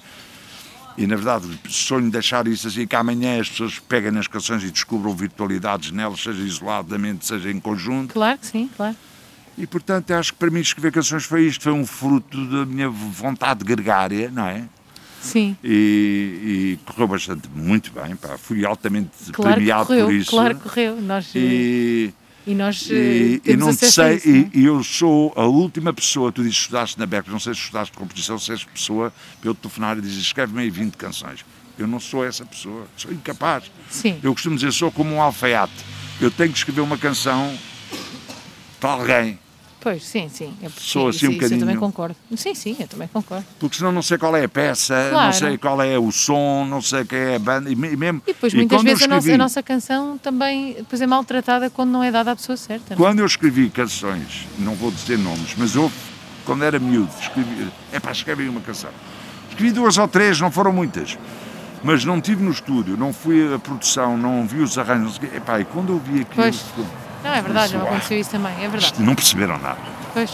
[0.98, 4.70] E, na verdade, sonho deixar isso assim, que amanhã as pessoas peguem nas canções e
[4.70, 8.12] descubram virtualidades nelas, seja isoladamente, seja em conjunto.
[8.12, 8.94] claro que sim, claro.
[9.56, 12.89] E, portanto, acho que para mim escrever canções foi isto, foi um fruto da minha
[12.89, 14.64] vontade gregária, não é?
[15.20, 18.36] Sim, E, e correu bastante, muito bem, pá.
[18.36, 20.31] fui altamente claro premiado correu, por isso.
[20.31, 21.01] claro que correu.
[21.01, 22.12] Nós, E,
[22.47, 24.32] e nós eh, e, e temos não te sei, isso, é?
[24.32, 27.55] e, e eu sou a última pessoa, tu dizes que estudaste na BEC, não sei
[27.55, 31.44] se estudaste composição, se és pessoa te telefonar e dizes escreve-me aí 20 canções.
[31.78, 33.64] Eu não sou essa pessoa, sou incapaz.
[33.90, 34.19] Sim.
[34.23, 35.73] Eu costumo dizer, sou como um alfaiate.
[36.20, 37.56] Eu tenho que escrever uma canção
[38.78, 39.39] para alguém,
[39.82, 40.54] Pois, sim, sim.
[40.62, 42.16] É Sou assim um isso eu também bocadinho- concordo.
[42.36, 43.44] Sim, sim, eu também concordo.
[43.59, 45.32] porque senão não sei qual é a peça, não Claro.
[45.34, 48.22] sei qual é o som, não sei quem é a banda, e me- e mesmo...
[48.26, 51.06] E depois, muitas quando eu vezes, a nossa, a escrevi- nossa canção também depois é
[51.06, 52.94] maltratada quando não é dada à pessoa certa.
[52.94, 53.09] não é?
[53.09, 55.90] Quando eu escrevi canções, não vou dizer nomes, mas eu,
[56.46, 57.68] quando era miúdo, escrevi.
[57.92, 58.90] É pá, escrevi uma canção.
[59.50, 61.18] Escrevi duas ou três, não foram muitas.
[61.84, 65.18] Mas não estive no estúdio, não fui à produção, não vi os arranjos.
[65.18, 65.36] não.
[65.36, 66.36] Epá, e quando eu vi aquilo.
[66.36, 66.64] Pois.
[67.22, 69.02] Não, é verdade, já aconteceu isso também, é verdade.
[69.02, 69.78] Não perceberam nada.
[70.12, 70.30] Pois.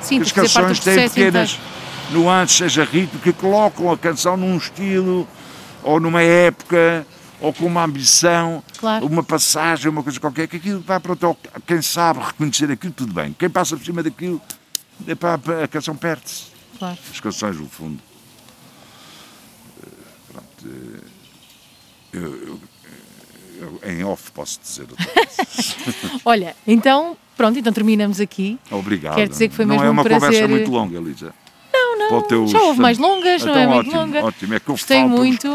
[0.00, 1.64] Sim, As canções têm pequenas inteiro.
[2.22, 5.26] nuances, seja ritmo, que colocam a canção num estilo,
[5.82, 7.06] ou numa época,
[7.40, 9.06] ou com uma ambição, Claro.
[9.06, 11.36] uma passagem, uma coisa qualquer, que aquilo vai para o
[11.66, 13.34] Quem sabe reconhecer aquilo, tudo bem.
[13.38, 14.40] Quem passa por cima daquilo,
[15.06, 16.44] epá, a canção perde-se.
[16.78, 16.98] Claro.
[17.12, 17.98] As canções, no fundo.
[19.82, 19.88] Eh,
[20.32, 21.00] Pronto, eh,
[22.12, 22.60] eu, eu-
[23.60, 24.86] eu- em off posso dizer.
[24.90, 26.20] outra coisa.
[26.24, 28.58] Olha, então, pronto, então terminamos aqui.
[28.70, 29.16] Obrigado.
[29.16, 30.48] Quero dizer que foi Não mesmo é um uma conversa prazer.
[30.48, 31.34] muito longa, Elisa.
[31.72, 34.24] Não, não, teu já houve mais longas, não Então, é muito ótimo, longa.
[34.26, 35.48] Ótimo, é que eu Gostei muito.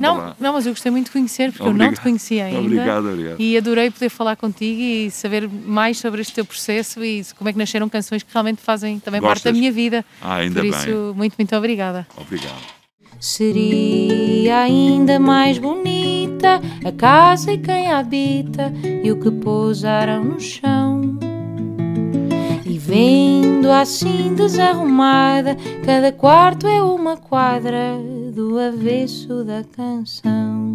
[0.00, 0.36] Não, lá.
[0.40, 2.02] não, mas eu gostei muito de conhecer, porque eu não te Obrigado.
[2.02, 2.60] conhecia ainda.
[2.60, 3.40] Obrigado, obrigado.
[3.40, 7.52] E adorei poder falar contigo e saber mais sobre este teu processo e como é
[7.52, 9.52] que nasceram canções que realmente fazem também parte Gostas?
[9.52, 10.04] da minha vida.
[10.20, 10.80] Ah, ainda Por bem.
[10.80, 12.06] isso, muito, muito obrigada.
[12.16, 12.83] Obrigado.
[13.20, 18.72] Seria ainda mais bonita a casa e quem a habita
[19.02, 21.18] e o que pousaram no chão.
[22.66, 27.98] E vendo assim desarrumada, cada quarto é uma quadra
[28.34, 30.74] do avesso da canção.